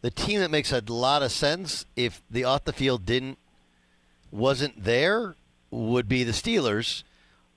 The 0.00 0.10
team 0.10 0.40
that 0.40 0.50
makes 0.50 0.72
a 0.72 0.82
lot 0.88 1.22
of 1.22 1.32
sense 1.32 1.84
if 1.96 2.22
the 2.30 2.44
off 2.44 2.64
the 2.64 2.72
field 2.72 3.04
didn't 3.04 3.36
wasn't 4.32 4.82
there 4.82 5.34
would 5.70 6.08
be 6.08 6.24
the 6.24 6.32
Steelers. 6.32 7.02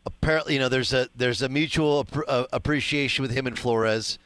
Apparently, 0.05 0.55
you 0.55 0.59
know, 0.59 0.67
there's 0.67 0.91
a 0.91 1.07
there's 1.15 1.41
a 1.41 1.47
mutual 1.47 2.05
uh, 2.27 2.43
appreciation 2.51 3.21
with 3.21 3.31
him 3.31 3.47
and 3.47 3.57
Flores. 3.57 4.19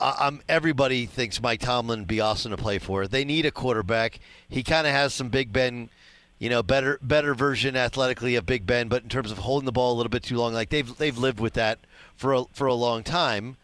I'm, 0.00 0.40
everybody 0.48 1.04
thinks 1.04 1.42
Mike 1.42 1.60
Tomlin 1.60 1.98
would 1.98 2.08
be 2.08 2.22
awesome 2.22 2.52
to 2.52 2.56
play 2.56 2.78
for. 2.78 3.06
They 3.06 3.22
need 3.22 3.44
a 3.44 3.50
quarterback. 3.50 4.18
He 4.48 4.62
kind 4.62 4.86
of 4.86 4.94
has 4.94 5.12
some 5.12 5.28
Big 5.28 5.52
Ben, 5.52 5.90
you 6.38 6.48
know, 6.48 6.62
better 6.62 6.98
better 7.02 7.34
version 7.34 7.76
athletically 7.76 8.34
of 8.36 8.46
Big 8.46 8.64
Ben, 8.64 8.88
but 8.88 9.02
in 9.02 9.10
terms 9.10 9.30
of 9.30 9.36
holding 9.36 9.66
the 9.66 9.72
ball 9.72 9.92
a 9.92 9.96
little 9.98 10.08
bit 10.08 10.22
too 10.22 10.38
long, 10.38 10.54
like 10.54 10.70
they've 10.70 10.96
they've 10.96 11.18
lived 11.18 11.38
with 11.38 11.52
that 11.52 11.80
for 12.16 12.32
a, 12.32 12.44
for 12.54 12.66
a 12.66 12.72
long 12.72 13.02
time. 13.02 13.58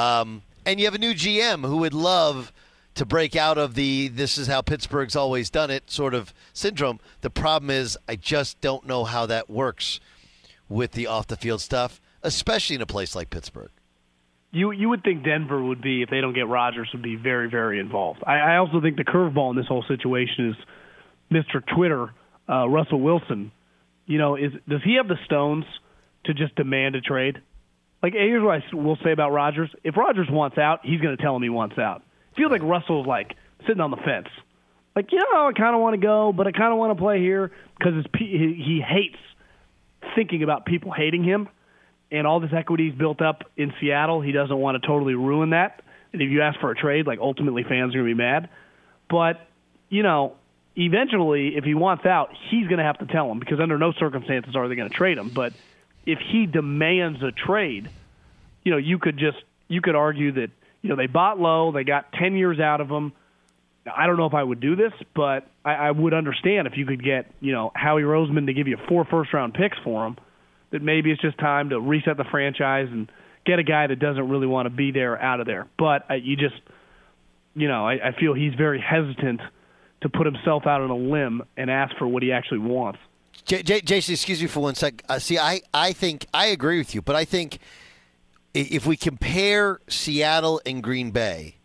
Um, 0.00 0.42
and 0.64 0.78
you 0.78 0.86
have 0.86 0.94
a 0.94 0.98
new 0.98 1.12
GM 1.12 1.66
who 1.66 1.78
would 1.78 1.94
love 1.94 2.52
to 2.94 3.04
break 3.04 3.36
out 3.36 3.58
of 3.58 3.74
the 3.74 4.08
this 4.08 4.38
is 4.38 4.46
how 4.46 4.62
Pittsburgh's 4.62 5.14
always 5.14 5.50
done 5.50 5.70
it 5.70 5.90
sort 5.90 6.14
of 6.14 6.32
syndrome. 6.52 7.00
The 7.20 7.30
problem 7.30 7.70
is 7.70 7.98
I 8.08 8.16
just 8.16 8.60
don't 8.60 8.86
know 8.86 9.04
how 9.04 9.26
that 9.26 9.50
works 9.50 10.00
with 10.68 10.92
the 10.92 11.06
off 11.06 11.26
the 11.26 11.36
field 11.36 11.60
stuff, 11.60 12.00
especially 12.22 12.76
in 12.76 12.82
a 12.82 12.86
place 12.86 13.14
like 13.14 13.30
Pittsburgh. 13.30 13.70
You 14.52 14.72
you 14.72 14.88
would 14.88 15.02
think 15.02 15.24
Denver 15.24 15.62
would 15.62 15.82
be 15.82 16.02
if 16.02 16.10
they 16.10 16.20
don't 16.20 16.34
get 16.34 16.48
Rodgers 16.48 16.88
would 16.92 17.02
be 17.02 17.16
very 17.16 17.48
very 17.48 17.78
involved. 17.78 18.22
I, 18.26 18.38
I 18.38 18.56
also 18.56 18.80
think 18.80 18.96
the 18.96 19.04
curveball 19.04 19.50
in 19.50 19.56
this 19.56 19.66
whole 19.66 19.84
situation 19.86 20.50
is 20.50 20.56
Mr. 21.30 21.62
Twitter 21.74 22.10
uh, 22.48 22.68
Russell 22.68 23.00
Wilson. 23.00 23.52
You 24.06 24.18
know, 24.18 24.34
is 24.36 24.52
does 24.68 24.82
he 24.82 24.96
have 24.96 25.08
the 25.08 25.18
stones 25.26 25.64
to 26.24 26.34
just 26.34 26.54
demand 26.56 26.96
a 26.96 27.00
trade? 27.00 27.40
Like 28.02 28.14
here's 28.14 28.42
what 28.42 28.62
I 28.62 28.74
will 28.74 28.98
say 29.04 29.12
about 29.12 29.32
Rodgers: 29.32 29.70
if 29.84 29.96
Rodgers 29.96 30.28
wants 30.30 30.58
out, 30.58 30.80
he's 30.82 31.00
going 31.00 31.16
to 31.16 31.22
tell 31.22 31.36
him 31.36 31.42
he 31.42 31.50
wants 31.50 31.78
out 31.78 32.02
feels 32.40 32.50
like 32.50 32.62
Russell's 32.62 33.06
like 33.06 33.36
sitting 33.66 33.80
on 33.80 33.90
the 33.90 33.96
fence. 33.98 34.28
Like, 34.96 35.12
you 35.12 35.18
know, 35.18 35.48
I 35.48 35.52
kind 35.52 35.74
of 35.74 35.80
want 35.80 35.94
to 35.94 36.00
go, 36.00 36.32
but 36.32 36.46
I 36.46 36.52
kind 36.52 36.72
of 36.72 36.78
want 36.78 36.96
to 36.96 37.00
play 37.00 37.20
here 37.20 37.52
because 37.78 38.04
he 38.18 38.82
hates 38.86 39.18
thinking 40.14 40.42
about 40.42 40.66
people 40.66 40.92
hating 40.92 41.22
him 41.22 41.48
and 42.10 42.26
all 42.26 42.40
this 42.40 42.52
equity 42.52 42.90
he's 42.90 42.98
built 42.98 43.22
up 43.22 43.44
in 43.56 43.72
Seattle. 43.80 44.20
He 44.20 44.32
doesn't 44.32 44.56
want 44.56 44.80
to 44.80 44.86
totally 44.86 45.14
ruin 45.14 45.50
that. 45.50 45.82
And 46.12 46.20
if 46.20 46.30
you 46.30 46.42
ask 46.42 46.58
for 46.58 46.70
a 46.70 46.74
trade, 46.74 47.06
like 47.06 47.20
ultimately 47.20 47.62
fans 47.62 47.94
are 47.94 47.98
going 47.98 48.08
to 48.08 48.14
be 48.14 48.18
mad. 48.18 48.48
But, 49.08 49.46
you 49.88 50.02
know, 50.02 50.34
eventually, 50.76 51.56
if 51.56 51.64
he 51.64 51.74
wants 51.74 52.04
out, 52.04 52.30
he's 52.50 52.66
going 52.66 52.78
to 52.78 52.84
have 52.84 52.98
to 52.98 53.06
tell 53.06 53.30
him 53.30 53.38
because 53.38 53.60
under 53.60 53.78
no 53.78 53.92
circumstances 53.92 54.56
are 54.56 54.66
they 54.66 54.74
going 54.74 54.90
to 54.90 54.96
trade 54.96 55.18
him. 55.18 55.28
But 55.28 55.52
if 56.06 56.18
he 56.18 56.46
demands 56.46 57.22
a 57.22 57.32
trade, 57.32 57.90
you 58.64 58.72
know, 58.72 58.78
you 58.78 58.98
could 58.98 59.18
just 59.18 59.38
you 59.68 59.80
could 59.80 59.94
argue 59.94 60.32
that 60.32 60.50
you 60.82 60.88
know, 60.88 60.96
they 60.96 61.06
bought 61.06 61.38
low, 61.38 61.72
they 61.72 61.84
got 61.84 62.12
10 62.12 62.34
years 62.34 62.58
out 62.58 62.80
of 62.80 62.88
them. 62.88 63.12
I 63.86 64.06
don't 64.06 64.16
know 64.16 64.26
if 64.26 64.34
I 64.34 64.42
would 64.42 64.60
do 64.60 64.76
this, 64.76 64.92
but 65.14 65.46
I, 65.64 65.74
I 65.74 65.90
would 65.90 66.14
understand 66.14 66.66
if 66.66 66.76
you 66.76 66.86
could 66.86 67.02
get, 67.02 67.30
you 67.40 67.52
know, 67.52 67.72
Howie 67.74 68.02
Roseman 68.02 68.46
to 68.46 68.52
give 68.52 68.68
you 68.68 68.78
four 68.88 69.04
first 69.04 69.32
round 69.32 69.54
picks 69.54 69.78
for 69.78 70.06
him, 70.06 70.16
that 70.70 70.82
maybe 70.82 71.10
it's 71.10 71.20
just 71.20 71.38
time 71.38 71.70
to 71.70 71.80
reset 71.80 72.16
the 72.16 72.24
franchise 72.24 72.88
and 72.90 73.10
get 73.44 73.58
a 73.58 73.62
guy 73.62 73.86
that 73.86 73.98
doesn't 73.98 74.28
really 74.28 74.46
want 74.46 74.66
to 74.66 74.70
be 74.70 74.92
there 74.92 75.20
out 75.20 75.40
of 75.40 75.46
there. 75.46 75.66
But 75.78 76.10
uh, 76.10 76.14
you 76.14 76.36
just, 76.36 76.60
you 77.54 77.68
know, 77.68 77.86
I, 77.86 78.08
I 78.08 78.12
feel 78.18 78.34
he's 78.34 78.54
very 78.54 78.80
hesitant 78.80 79.40
to 80.02 80.08
put 80.08 80.26
himself 80.26 80.66
out 80.66 80.80
on 80.82 80.90
a 80.90 80.96
limb 80.96 81.42
and 81.56 81.70
ask 81.70 81.96
for 81.96 82.06
what 82.06 82.22
he 82.22 82.32
actually 82.32 82.60
wants. 82.60 82.98
J- 83.44 83.62
J- 83.62 83.80
Jason, 83.80 84.14
excuse 84.14 84.40
me 84.40 84.46
for 84.46 84.60
one 84.60 84.74
sec. 84.74 85.02
Uh, 85.08 85.18
see, 85.18 85.38
I, 85.38 85.60
I 85.72 85.92
think 85.92 86.26
I 86.32 86.46
agree 86.46 86.78
with 86.78 86.94
you, 86.94 87.02
but 87.02 87.16
I 87.16 87.24
think 87.24 87.58
if 88.54 88.86
we 88.86 88.96
compare 88.96 89.80
Seattle 89.88 90.60
and 90.66 90.82
Green 90.82 91.10
Bay, 91.10 91.56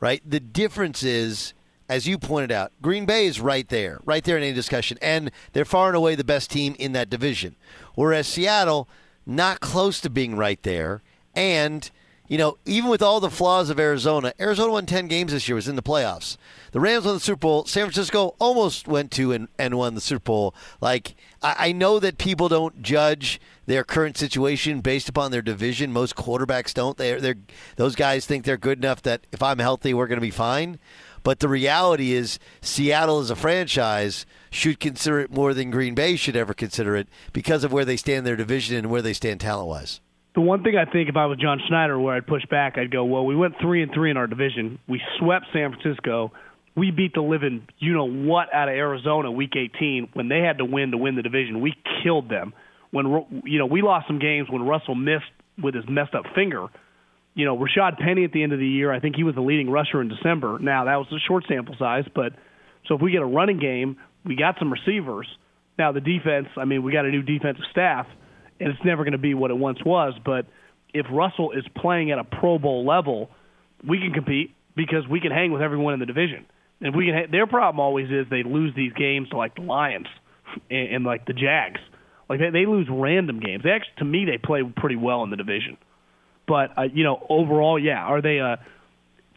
right, 0.00 0.22
the 0.28 0.40
difference 0.40 1.02
is, 1.02 1.54
as 1.88 2.06
you 2.06 2.18
pointed 2.18 2.50
out, 2.52 2.72
Green 2.80 3.06
Bay 3.06 3.26
is 3.26 3.40
right 3.40 3.68
there, 3.68 4.00
right 4.04 4.24
there 4.24 4.36
in 4.36 4.42
any 4.42 4.52
discussion, 4.52 4.98
and 5.00 5.30
they're 5.52 5.64
far 5.64 5.88
and 5.88 5.96
away 5.96 6.14
the 6.14 6.24
best 6.24 6.50
team 6.50 6.74
in 6.78 6.92
that 6.92 7.10
division. 7.10 7.56
Whereas 7.94 8.26
Seattle, 8.26 8.88
not 9.24 9.60
close 9.60 10.00
to 10.00 10.10
being 10.10 10.36
right 10.36 10.62
there, 10.62 11.02
and 11.34 11.90
you 12.32 12.38
know, 12.38 12.56
even 12.64 12.88
with 12.88 13.02
all 13.02 13.20
the 13.20 13.28
flaws 13.28 13.68
of 13.68 13.78
Arizona, 13.78 14.32
Arizona 14.40 14.72
won 14.72 14.86
10 14.86 15.06
games 15.06 15.32
this 15.32 15.46
year, 15.46 15.54
was 15.54 15.68
in 15.68 15.76
the 15.76 15.82
playoffs. 15.82 16.38
The 16.70 16.80
Rams 16.80 17.04
won 17.04 17.12
the 17.12 17.20
Super 17.20 17.40
Bowl. 17.40 17.66
San 17.66 17.84
Francisco 17.84 18.36
almost 18.38 18.88
went 18.88 19.10
to 19.10 19.32
and, 19.32 19.48
and 19.58 19.76
won 19.76 19.94
the 19.94 20.00
Super 20.00 20.24
Bowl. 20.24 20.54
Like, 20.80 21.14
I, 21.42 21.56
I 21.58 21.72
know 21.72 21.98
that 21.98 22.16
people 22.16 22.48
don't 22.48 22.80
judge 22.80 23.38
their 23.66 23.84
current 23.84 24.16
situation 24.16 24.80
based 24.80 25.10
upon 25.10 25.30
their 25.30 25.42
division. 25.42 25.92
Most 25.92 26.16
quarterbacks 26.16 26.72
don't. 26.72 26.96
They're, 26.96 27.20
they're, 27.20 27.36
those 27.76 27.94
guys 27.94 28.24
think 28.24 28.46
they're 28.46 28.56
good 28.56 28.78
enough 28.78 29.02
that 29.02 29.26
if 29.30 29.42
I'm 29.42 29.58
healthy, 29.58 29.92
we're 29.92 30.06
going 30.06 30.16
to 30.16 30.22
be 30.22 30.30
fine. 30.30 30.78
But 31.22 31.40
the 31.40 31.50
reality 31.50 32.14
is, 32.14 32.38
Seattle 32.62 33.18
as 33.18 33.28
a 33.28 33.36
franchise 33.36 34.24
should 34.50 34.80
consider 34.80 35.20
it 35.20 35.30
more 35.30 35.52
than 35.52 35.70
Green 35.70 35.94
Bay 35.94 36.16
should 36.16 36.36
ever 36.36 36.54
consider 36.54 36.96
it 36.96 37.08
because 37.34 37.62
of 37.62 37.74
where 37.74 37.84
they 37.84 37.98
stand 37.98 38.20
in 38.20 38.24
their 38.24 38.36
division 38.36 38.78
and 38.78 38.90
where 38.90 39.02
they 39.02 39.12
stand 39.12 39.38
talent 39.42 39.68
wise 39.68 40.00
the 40.34 40.40
one 40.40 40.62
thing 40.62 40.76
I 40.76 40.90
think 40.90 41.08
if 41.08 41.16
I 41.16 41.26
was 41.26 41.38
John 41.38 41.60
Schneider, 41.68 41.98
where 41.98 42.14
I'd 42.14 42.26
push 42.26 42.44
back, 42.50 42.78
I'd 42.78 42.90
go, 42.90 43.04
well, 43.04 43.26
we 43.26 43.36
went 43.36 43.54
three 43.60 43.82
and 43.82 43.92
three 43.92 44.10
in 44.10 44.16
our 44.16 44.26
division. 44.26 44.78
We 44.88 45.00
swept 45.18 45.46
San 45.52 45.72
Francisco. 45.72 46.32
We 46.74 46.90
beat 46.90 47.12
the 47.14 47.20
living, 47.20 47.68
you 47.78 47.92
know 47.92 48.08
what, 48.08 48.52
out 48.52 48.68
of 48.68 48.74
Arizona 48.74 49.30
week 49.30 49.52
18 49.56 50.08
when 50.14 50.28
they 50.28 50.38
had 50.38 50.58
to 50.58 50.64
win 50.64 50.92
to 50.92 50.96
win 50.96 51.16
the 51.16 51.22
division. 51.22 51.60
We 51.60 51.74
killed 52.02 52.30
them. 52.30 52.54
When 52.90 53.42
you 53.44 53.58
know 53.58 53.66
we 53.66 53.82
lost 53.82 54.06
some 54.06 54.18
games 54.18 54.48
when 54.50 54.62
Russell 54.62 54.94
missed 54.94 55.24
with 55.62 55.74
his 55.74 55.84
messed 55.88 56.14
up 56.14 56.24
finger. 56.34 56.68
You 57.34 57.46
know, 57.46 57.56
Rashaad 57.56 57.98
Penny 57.98 58.24
at 58.24 58.32
the 58.32 58.42
end 58.42 58.52
of 58.52 58.58
the 58.58 58.66
year, 58.66 58.92
I 58.92 59.00
think 59.00 59.16
he 59.16 59.24
was 59.24 59.34
the 59.34 59.40
leading 59.40 59.70
rusher 59.70 60.02
in 60.02 60.08
December. 60.08 60.58
Now 60.58 60.84
that 60.84 60.96
was 60.96 61.06
a 61.12 61.18
short 61.26 61.44
sample 61.48 61.74
size, 61.78 62.04
but 62.14 62.32
so 62.86 62.94
if 62.94 63.00
we 63.00 63.12
get 63.12 63.22
a 63.22 63.26
running 63.26 63.58
game, 63.58 63.96
we 64.24 64.36
got 64.36 64.56
some 64.58 64.72
receivers. 64.72 65.26
Now 65.78 65.92
the 65.92 66.00
defense, 66.00 66.48
I 66.56 66.66
mean, 66.66 66.82
we 66.82 66.92
got 66.92 67.06
a 67.06 67.10
new 67.10 67.22
defensive 67.22 67.64
staff 67.70 68.06
and 68.62 68.70
it's 68.70 68.84
never 68.84 69.02
going 69.02 69.12
to 69.12 69.18
be 69.18 69.34
what 69.34 69.50
it 69.50 69.56
once 69.58 69.78
was. 69.84 70.14
But 70.24 70.46
if 70.94 71.06
Russell 71.10 71.50
is 71.52 71.64
playing 71.76 72.12
at 72.12 72.18
a 72.18 72.24
Pro 72.24 72.58
Bowl 72.58 72.86
level, 72.86 73.28
we 73.86 73.98
can 73.98 74.12
compete 74.12 74.54
because 74.76 75.06
we 75.10 75.20
can 75.20 75.32
hang 75.32 75.52
with 75.52 75.62
everyone 75.62 75.94
in 75.94 76.00
the 76.00 76.06
division. 76.06 76.46
And 76.80 76.94
we 76.94 77.06
can, 77.06 77.14
ha- 77.14 77.30
their 77.30 77.46
problem 77.46 77.80
always 77.80 78.08
is 78.08 78.26
they 78.30 78.44
lose 78.44 78.72
these 78.76 78.92
games 78.92 79.28
to 79.30 79.36
like 79.36 79.56
the 79.56 79.62
Lions 79.62 80.06
and, 80.70 80.94
and 80.94 81.04
like 81.04 81.26
the 81.26 81.32
Jags. 81.32 81.80
Like 82.28 82.38
they, 82.38 82.50
they 82.50 82.66
lose 82.66 82.86
random 82.88 83.40
games. 83.40 83.64
They 83.64 83.70
actually, 83.70 83.94
to 83.98 84.04
me, 84.04 84.24
they 84.24 84.38
play 84.38 84.62
pretty 84.76 84.96
well 84.96 85.24
in 85.24 85.30
the 85.30 85.36
division. 85.36 85.76
But 86.46 86.78
uh, 86.78 86.82
you 86.92 87.02
know, 87.02 87.24
overall, 87.28 87.78
yeah, 87.78 87.98
are 87.98 88.22
they 88.22 88.38
uh, 88.38 88.56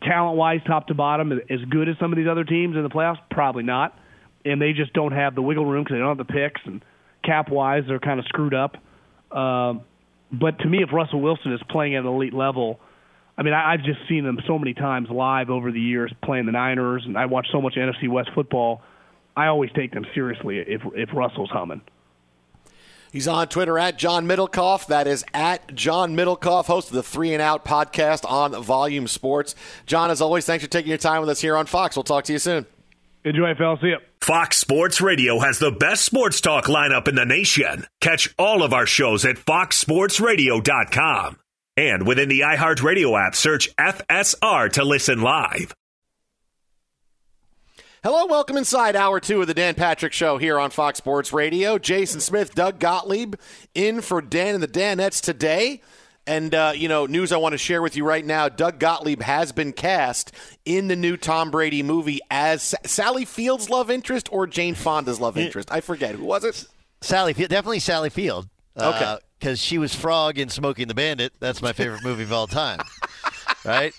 talent-wise, 0.04 0.62
top 0.68 0.88
to 0.88 0.94
bottom, 0.94 1.32
as 1.32 1.60
good 1.70 1.90
as 1.90 1.96
some 2.00 2.12
of 2.12 2.18
these 2.18 2.28
other 2.30 2.44
teams 2.44 2.76
in 2.76 2.84
the 2.84 2.90
playoffs? 2.90 3.18
Probably 3.32 3.64
not. 3.64 3.98
And 4.44 4.62
they 4.62 4.74
just 4.74 4.94
don't 4.94 5.14
have 5.14 5.34
the 5.34 5.42
wiggle 5.42 5.66
room 5.66 5.84
because 5.84 5.96
they 5.96 6.00
don't 6.00 6.18
have 6.18 6.28
the 6.28 6.32
picks 6.32 6.62
and 6.66 6.84
cap-wise, 7.24 7.84
they're 7.88 8.00
kind 8.00 8.20
of 8.20 8.26
screwed 8.28 8.54
up. 8.54 8.78
Um, 9.36 9.82
but 10.32 10.60
to 10.60 10.68
me, 10.68 10.82
if 10.82 10.92
Russell 10.92 11.22
Wilson 11.22 11.54
is 11.54 11.62
playing 11.70 11.96
at 11.96 12.02
an 12.02 12.08
elite 12.08 12.34
level, 12.34 12.80
I 13.38 13.44
mean, 13.44 13.54
I, 13.54 13.74
I've 13.74 13.84
just 13.84 14.00
seen 14.08 14.26
him 14.26 14.40
so 14.48 14.58
many 14.58 14.74
times 14.74 15.10
live 15.10 15.50
over 15.50 15.72
the 15.72 15.80
years 15.80 16.12
playing 16.24 16.46
the 16.46 16.52
Niners, 16.52 17.04
and 17.06 17.18
I 17.18 17.26
watch 17.26 17.48
so 17.52 17.62
much 17.62 17.76
NFC 17.76 18.10
West 18.10 18.30
football. 18.34 18.82
I 19.36 19.48
always 19.48 19.70
take 19.76 19.92
them 19.92 20.06
seriously 20.14 20.60
if 20.60 20.82
if 20.96 21.10
Russell's 21.14 21.50
humming. 21.50 21.82
He's 23.12 23.28
on 23.30 23.48
Twitter 23.48 23.80
at 23.80 23.98
John 23.98 24.28
Middlekauff. 24.28 24.88
That 24.88 25.08
is 25.08 25.24
at 25.34 25.74
John 25.74 26.18
Middlekauff, 26.18 26.66
host 26.66 26.90
of 26.90 26.96
the 26.96 27.04
Three 27.04 27.34
and 27.34 27.42
Out 27.42 27.64
podcast 27.64 28.30
on 28.30 28.62
Volume 28.62 29.08
Sports. 29.08 29.56
John, 29.86 30.12
as 30.12 30.20
always, 30.20 30.46
thanks 30.46 30.64
for 30.64 30.70
taking 30.70 30.90
your 30.90 30.98
time 30.98 31.22
with 31.22 31.30
us 31.30 31.40
here 31.40 31.56
on 31.56 31.66
Fox. 31.66 31.96
We'll 31.96 32.04
talk 32.04 32.26
to 32.26 32.34
you 32.34 32.40
soon. 32.40 32.66
Enjoy, 33.24 33.56
fellas. 33.56 33.80
See 33.82 33.88
you. 33.88 34.00
Fox 34.26 34.58
Sports 34.58 35.02
Radio 35.02 35.38
has 35.38 35.60
the 35.60 35.70
best 35.70 36.04
sports 36.04 36.42
talk 36.42 36.66
lineup 36.66 37.08
in 37.08 37.14
the 37.14 37.28
nation. 37.28 37.86
Catch 38.02 38.34
all 38.40 38.64
of 38.64 38.74
our 38.74 38.88
shows 38.88 39.24
at 39.24 39.36
foxsportsradio.com. 39.36 41.38
And 41.78 42.08
within 42.08 42.28
the 42.28 42.40
iHeartRadio 42.40 43.24
app, 43.24 43.36
search 43.36 43.70
FSR 43.76 44.72
to 44.72 44.84
listen 44.84 45.22
live. 45.22 45.76
Hello, 48.04 48.26
welcome 48.26 48.58
inside 48.58 48.96
hour 48.96 49.20
two 49.20 49.42
of 49.42 49.48
the 49.48 49.54
Dan 49.54 49.76
Patrick 49.76 50.12
Show 50.12 50.40
here 50.40 50.58
on 50.58 50.72
Fox 50.72 50.98
Sports 50.98 51.32
Radio. 51.32 51.78
Jason 51.78 52.20
Smith, 52.20 52.56
Doug 52.56 52.80
Gottlieb 52.80 53.36
in 53.76 54.02
for 54.02 54.24
Dan 54.24 54.56
and 54.56 54.64
the 54.64 54.68
Danettes 54.68 55.22
today. 55.22 55.84
And, 56.28 56.56
uh, 56.56 56.74
you 56.76 56.88
know, 56.88 57.06
news 57.06 57.32
I 57.32 57.38
want 57.38 57.54
to 57.54 57.58
share 57.58 57.82
with 57.82 57.96
you 57.96 58.04
right 58.04 58.26
now 58.26 58.50
Doug 58.50 58.80
Gottlieb 58.80 59.22
has 59.22 59.52
been 59.52 59.74
cast 59.74 60.32
in 60.66 60.88
the 60.88 60.96
new 60.96 61.18
Tom 61.18 61.52
Brady 61.52 61.84
movie 61.84 62.20
as 62.32 62.74
Sally 62.84 63.26
Field's 63.26 63.70
love 63.70 63.92
interest 63.92 64.28
or 64.32 64.48
Jane 64.48 64.76
Fonda's 64.76 65.20
love 65.20 65.38
interest. 65.38 65.72
I 65.72 65.82
forget. 65.82 66.16
Who 66.16 66.26
was 66.26 66.44
it? 66.44 66.66
Sally 67.02 67.34
Field, 67.34 67.50
definitely 67.50 67.80
Sally 67.80 68.10
Field. 68.10 68.50
Okay. 68.78 69.18
Because 69.40 69.60
she 69.60 69.78
was 69.78 69.94
Frog 69.94 70.40
in 70.40 70.50
Smokey 70.50 70.84
and 70.84 70.90
the 70.90 70.96
Bandit. 70.96 71.34
That's 71.40 71.62
my 71.62 71.74
favorite 71.74 72.04
movie 72.04 72.24
of 72.24 72.34
all 72.34 72.48
time. 72.48 72.80
right? 73.66 73.94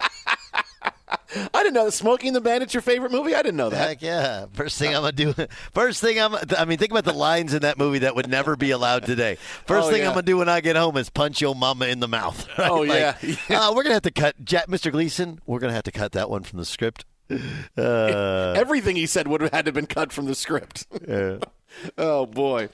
I 1.08 1.62
didn't 1.62 1.74
know 1.74 1.84
that 1.84 1.92
Smokey 1.92 2.26
and 2.28 2.36
the 2.36 2.40
Bandit's 2.40 2.74
your 2.74 2.80
favorite 2.80 3.12
movie. 3.12 3.34
I 3.34 3.42
didn't 3.42 3.56
know 3.56 3.70
that. 3.70 3.88
Heck 3.88 4.02
yeah! 4.02 4.46
First 4.54 4.78
thing 4.78 4.94
I'm 4.94 5.02
gonna 5.02 5.12
do. 5.12 5.34
First 5.72 6.00
thing 6.00 6.20
I'm. 6.20 6.34
I 6.56 6.64
mean, 6.64 6.78
think 6.78 6.90
about 6.90 7.04
the 7.04 7.12
lines 7.12 7.54
in 7.54 7.62
that 7.62 7.78
movie 7.78 8.00
that 8.00 8.16
would 8.16 8.28
never 8.28 8.56
be 8.56 8.70
allowed 8.72 9.04
today. 9.04 9.36
First 9.66 9.88
Oh, 9.88 9.90
thing 9.90 10.02
yeah. 10.02 10.08
I'm 10.08 10.14
gonna 10.14 10.22
do 10.26 10.36
when 10.38 10.48
I 10.48 10.60
get 10.60 10.74
home 10.76 10.96
is 10.96 11.08
punch 11.10 11.40
your 11.40 11.54
mama 11.54 11.86
in 11.86 12.00
the 12.00 12.08
mouth. 12.08 12.46
right? 12.58 12.70
Oh, 12.70 12.80
Like, 12.80 13.16
yeah. 13.48 13.68
uh, 13.68 13.72
we're 13.74 13.82
gonna 13.84 13.94
have 13.94 14.02
to 14.02 14.10
cut 14.10 14.44
Jack, 14.44 14.66
Mr. 14.66 14.90
Gleason. 14.90 15.40
We're 15.46 15.60
gonna 15.60 15.74
have 15.74 15.84
to 15.84 15.92
cut 15.92 16.12
that 16.12 16.28
one 16.30 16.42
from 16.42 16.58
the 16.58 16.64
script. 16.64 17.04
Uh, 17.76 18.54
Everything 18.56 18.96
he 18.96 19.06
said 19.06 19.28
would 19.28 19.40
have 19.40 19.52
had 19.52 19.64
to 19.66 19.68
have 19.68 19.74
been 19.74 19.86
cut 19.86 20.12
from 20.12 20.26
the 20.26 20.34
script. 20.34 20.86
oh 21.98 22.26
boy! 22.26 22.68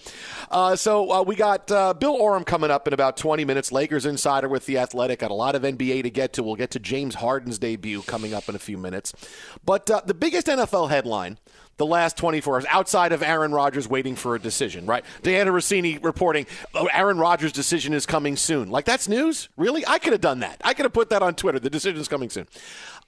Uh, 0.50 0.76
so 0.76 1.10
uh, 1.10 1.22
we 1.22 1.34
got 1.34 1.70
uh, 1.70 1.94
Bill 1.94 2.14
Oram 2.14 2.44
coming 2.44 2.70
up 2.70 2.86
in 2.86 2.94
about 2.94 3.16
20 3.16 3.44
minutes. 3.44 3.72
Lakers 3.72 4.06
insider 4.06 4.48
with 4.48 4.66
the 4.66 4.78
Athletic. 4.78 5.20
Got 5.20 5.30
a 5.30 5.34
lot 5.34 5.54
of 5.54 5.62
NBA 5.62 6.02
to 6.04 6.10
get 6.10 6.34
to. 6.34 6.42
We'll 6.42 6.56
get 6.56 6.70
to 6.72 6.78
James 6.78 7.16
Harden's 7.16 7.58
debut 7.58 8.02
coming 8.02 8.34
up 8.34 8.48
in 8.48 8.54
a 8.54 8.60
few 8.60 8.78
minutes. 8.78 9.12
But 9.64 9.90
uh, 9.90 10.02
the 10.04 10.14
biggest 10.14 10.46
NFL 10.46 10.90
headline. 10.90 11.38
The 11.78 11.86
last 11.86 12.18
24 12.18 12.54
hours, 12.54 12.64
outside 12.68 13.12
of 13.12 13.22
Aaron 13.22 13.50
Rodgers 13.50 13.88
waiting 13.88 14.14
for 14.14 14.34
a 14.34 14.38
decision, 14.38 14.84
right? 14.84 15.02
Dianna 15.22 15.48
Russini 15.48 16.04
reporting, 16.04 16.46
oh, 16.74 16.86
Aaron 16.92 17.16
Rodgers' 17.18 17.50
decision 17.50 17.94
is 17.94 18.04
coming 18.04 18.36
soon. 18.36 18.70
Like, 18.70 18.84
that's 18.84 19.08
news? 19.08 19.48
Really? 19.56 19.84
I 19.86 19.98
could 19.98 20.12
have 20.12 20.20
done 20.20 20.40
that. 20.40 20.60
I 20.62 20.74
could 20.74 20.84
have 20.84 20.92
put 20.92 21.08
that 21.08 21.22
on 21.22 21.34
Twitter. 21.34 21.58
The 21.58 21.70
decision 21.70 21.98
is 21.98 22.08
coming 22.08 22.28
soon. 22.28 22.46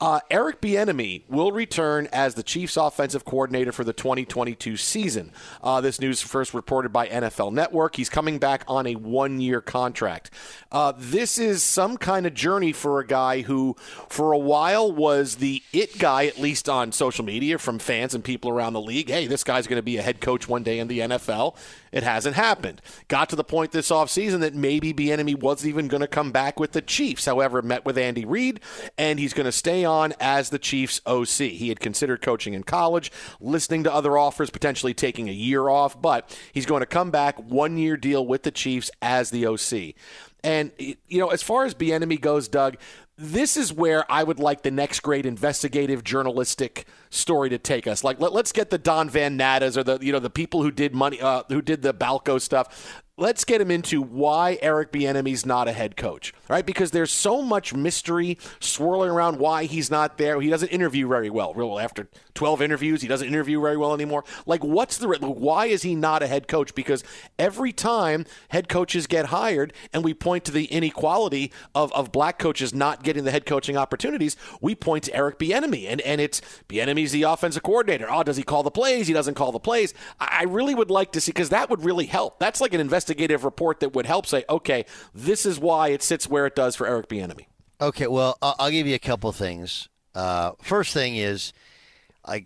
Uh, 0.01 0.21
Eric 0.31 0.61
Bieniemy 0.61 1.23
will 1.29 1.53
return 1.53 2.09
as 2.13 2.35
the 2.35 2.43
Chiefs' 2.43 2.77
offensive 2.77 3.25
coordinator 3.25 3.71
for 3.71 3.85
the 3.85 3.93
2022 3.93 4.77
season. 4.77 5.33
Uh, 5.63 5.81
this 5.81 6.01
news 6.01 6.21
first 6.21 6.53
reported 6.53 6.93
by 6.93 7.07
NFL 7.07 7.53
Network. 7.53 7.97
He's 7.97 8.09
coming 8.09 8.39
back 8.39 8.65
on 8.67 8.87
a 8.87 8.97
one-year 8.97 9.61
contract. 9.61 10.31
Uh, 10.73 10.93
this 10.97 11.39
is 11.39 11.63
some 11.63 11.97
kind 11.97 12.27
of 12.27 12.35
journey 12.35 12.73
for 12.73 12.99
a 12.99 13.07
guy 13.07 13.43
who, 13.43 13.77
for 14.09 14.33
a 14.33 14.39
while, 14.39 14.91
was 14.91 15.37
the 15.37 15.63
it 15.73 15.99
guy, 15.99 16.27
at 16.27 16.39
least 16.39 16.69
on 16.69 16.91
social 16.91 17.25
media, 17.25 17.59
from 17.59 17.79
fans 17.79 18.15
and 18.15 18.25
people 18.25 18.51
around 18.51 18.73
the 18.73 18.81
league. 18.81 19.09
Hey, 19.09 19.29
this 19.29 19.45
guy's 19.45 19.69
going 19.69 19.79
to 19.79 19.83
be 19.83 19.97
a 19.97 20.03
head 20.03 20.21
coach 20.21 20.49
one 20.49 20.65
day 20.65 20.81
in 20.81 20.89
the 20.89 21.01
NFL. 21.01 21.57
It 21.93 22.03
hasn't 22.03 22.35
happened. 22.35 22.83
Got 23.07 23.29
to 23.29 23.37
the 23.37 23.45
point 23.45 23.71
this 23.71 23.91
offseason 23.91 24.41
that 24.41 24.53
maybe 24.53 24.93
Bieniemy 24.93 25.39
wasn't 25.39 25.69
even 25.69 25.87
going 25.87 26.01
to 26.01 26.09
come 26.09 26.33
back 26.33 26.59
with 26.59 26.73
the 26.73 26.83
Chiefs. 26.83 27.25
However, 27.25 27.63
met 27.63 27.85
with 27.85 27.97
Andy 27.97 28.25
Reid, 28.25 28.59
and 28.99 29.21
he's 29.21 29.33
going 29.33 29.45
to 29.45 29.53
stay 29.53 29.84
on 29.85 30.15
as 30.21 30.51
the 30.51 30.59
Chiefs 30.59 31.01
OC. 31.07 31.51
He 31.51 31.69
had 31.69 31.81
considered 31.81 32.23
coaching 32.23 32.55
in 32.55 32.63
college, 32.63 33.11
listening 33.41 33.85
to 33.85 33.93
other 33.93 34.17
offers, 34.17 34.51
potentially 34.51 34.95
taking 34.95 35.29
a 35.29 35.33
year 35.33 35.69
off, 35.69 36.01
but 36.01 36.37
he's 36.53 36.67
going 36.67 36.81
to 36.81 36.87
come 36.87 37.11
back 37.11 37.39
one 37.39 37.77
year 37.77 37.97
deal 37.97 38.27
with 38.27 38.43
the 38.43 38.51
Chiefs 38.51 38.91
as 39.03 39.31
the 39.31 39.47
OC. 39.47 39.95
And 40.43 40.73
you 40.79 41.19
know, 41.19 41.29
as 41.29 41.43
far 41.43 41.65
as 41.65 41.75
Bieniemy 41.75 42.21
goes, 42.21 42.49
Doug, 42.49 42.77
this 43.17 43.57
is 43.57 43.73
where 43.73 44.11
I 44.11 44.25
would 44.25 44.39
like 44.39 44.63
the 44.63 44.71
next 44.71 45.01
great 45.01 45.25
investigative 45.25 46.05
journalistic 46.05 46.87
story 47.15 47.49
to 47.51 47.59
take 47.59 47.87
us. 47.87 48.05
Like, 48.05 48.21
let, 48.21 48.33
us 48.33 48.53
get 48.53 48.71
the 48.71 48.79
Don 48.79 49.09
Van 49.09 49.39
Nattas 49.39 49.77
or 49.77 49.85
the 49.85 49.99
you 50.01 50.13
know 50.13 50.19
the 50.19 50.31
people 50.31 50.63
who 50.63 50.71
did 50.71 50.95
money, 50.95 51.21
uh, 51.21 51.45
who 51.49 51.63
did 51.63 51.83
the 51.83 51.95
Balco 51.95 52.41
stuff. 52.41 53.03
Let's 53.17 53.45
get 53.45 53.61
him 53.61 53.71
into 53.71 54.03
why 54.03 54.59
Eric 54.61 54.91
Bieniemy's 54.91 55.47
not 55.47 55.69
a 55.69 55.73
head 55.73 55.97
coach, 55.97 56.35
right? 56.49 56.67
Because 56.67 56.91
there's 56.91 57.13
so 57.13 57.43
much 57.43 57.73
mystery 57.73 58.39
swirling 58.59 59.09
around 59.09 59.39
why 59.39 59.67
he's 59.67 59.89
not 59.89 60.19
there. 60.19 60.41
He 60.41 60.51
doesn't 60.51 60.71
interview 60.71 61.07
very 61.07 61.31
well. 61.31 61.55
Real 61.55 61.79
after 61.79 62.09
12 62.35 62.61
interviews, 62.61 63.03
he 63.03 63.07
doesn't 63.07 63.29
interview 63.29 63.61
very 63.61 63.77
well 63.77 63.95
anymore. 63.95 64.25
Like, 64.47 64.65
what's 64.65 64.99
the 64.99 65.07
why 65.07 65.67
is 65.67 65.83
he 65.83 65.95
not 65.95 66.25
a 66.25 66.27
head 66.27 66.49
coach? 66.49 66.75
Because 66.75 67.05
every 67.39 67.73
time 67.73 68.27
head 68.49 68.69
coaches 68.69 69.07
get 69.07 69.27
hired, 69.27 69.73
and 69.93 70.03
we 70.03 70.13
point 70.13 70.45
to 70.47 70.53
the 70.53 70.65
inequality 70.65 71.53
of, 71.73 71.93
of 71.93 72.11
black 72.11 72.41
coaches 72.41 72.75
not 72.75 73.05
getting 73.05 73.23
the 73.23 73.31
head 73.31 73.47
coaching 73.47 73.77
opportunities, 73.77 74.37
we 74.61 74.75
point 74.75 75.05
to 75.05 75.15
Eric 75.15 75.39
Bieniemy, 75.39 75.87
and 75.89 76.01
and 76.01 76.21
it's 76.21 76.43
Bieniemy's 77.05 77.13
the 77.13 77.23
offensive 77.25 77.63
coordinator. 77.63 78.07
Oh, 78.11 78.23
does 78.23 78.37
he 78.37 78.43
call 78.43 78.63
the 78.63 78.71
plays? 78.71 79.07
He 79.07 79.13
doesn't 79.13 79.35
call 79.35 79.53
the 79.53 79.59
plays. 79.59 79.95
I, 80.19 80.45
really 80.45 80.75
would 80.75 80.91
like 80.91 81.13
to 81.13 81.21
see 81.21 81.33
because 81.33 81.49
that 81.51 81.71
would 81.71 81.85
really 81.85 82.07
help. 82.07 82.39
That's 82.39 82.61
like 82.61 82.75
an 82.75 82.81
investigative 82.81 83.45
report 83.45 83.81
that 83.81 83.95
would 83.95 84.07
help 84.07 84.27
say, 84.27 84.45
okay, 84.49 84.85
this 85.15 85.47
is 85.47 85.59
why 85.59 85.89
it 85.89 86.03
sits 86.03 86.29
where 86.29 86.47
it 86.47 86.55
does 86.55 86.77
for 86.77 86.87
Eric 86.87 87.09
Bieniemy. 87.09 87.47
Okay, 87.81 88.07
well, 88.07 88.39
I'll, 88.41 88.71
give 88.71 88.87
you 88.87 88.95
a 88.95 89.01
couple 89.01 89.33
things. 89.33 89.89
Uh, 90.15 90.53
first 90.63 90.95
thing 90.95 91.17
is, 91.17 91.53
I, 92.25 92.45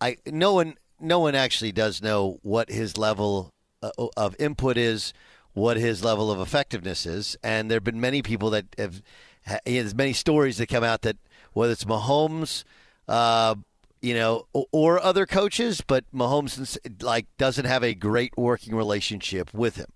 I, 0.00 0.16
no 0.26 0.52
one, 0.52 0.74
no 1.00 1.20
one 1.20 1.34
actually 1.34 1.72
does 1.72 2.02
know 2.02 2.38
what 2.42 2.70
his 2.70 2.98
level 2.98 3.50
uh, 3.82 3.90
of 4.16 4.36
input 4.38 4.76
is, 4.76 5.12
what 5.54 5.76
his 5.76 6.04
level 6.04 6.30
of 6.30 6.40
effectiveness 6.40 7.06
is, 7.06 7.36
and 7.42 7.70
there 7.70 7.76
have 7.76 7.84
been 7.84 8.00
many 8.00 8.20
people 8.20 8.50
that 8.50 8.66
have, 8.76 9.02
ha- 9.46 9.60
there's 9.64 9.94
many 9.94 10.12
stories 10.12 10.58
that 10.58 10.68
come 10.68 10.84
out 10.84 11.02
that 11.02 11.16
whether 11.54 11.72
it's 11.72 11.84
Mahomes, 11.84 12.64
uh, 13.08 13.54
you 14.02 14.14
know, 14.14 14.46
or, 14.52 15.02
other 15.02 15.26
coaches, 15.26 15.82
but 15.86 16.04
Mahomes 16.14 16.78
like 17.02 17.26
doesn't 17.38 17.64
have 17.64 17.82
a 17.82 17.94
great 17.94 18.36
working 18.36 18.74
relationship 18.74 19.52
with 19.52 19.76
him. 19.76 19.92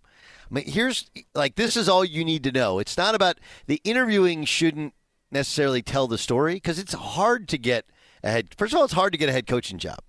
I 0.51 0.55
mean, 0.55 0.65
here's 0.67 1.11
like 1.35 1.55
this 1.55 1.77
is 1.77 1.89
all 1.89 2.05
you 2.05 2.25
need 2.25 2.43
to 2.45 2.53
know. 2.53 2.79
It's 2.79 2.97
not 2.97 3.15
about 3.15 3.39
the 3.67 3.81
interviewing 3.85 4.45
shouldn't 4.45 4.95
necessarily 5.31 5.83
tell 5.83 6.09
the 6.09 6.19
story 6.19 6.55
because 6.55 6.79
it's 6.79 6.93
hard 6.93 7.49
to 7.49 7.59
get 7.59 7.87
a 8.23 8.31
head. 8.31 8.49
First 8.57 8.73
of 8.73 8.79
all, 8.79 8.85
it's 8.85 8.95
hard 8.95 9.13
to 9.13 9.19
get 9.19 9.29
a 9.29 9.33
head 9.33 9.47
coaching 9.47 9.79
job. 9.79 10.01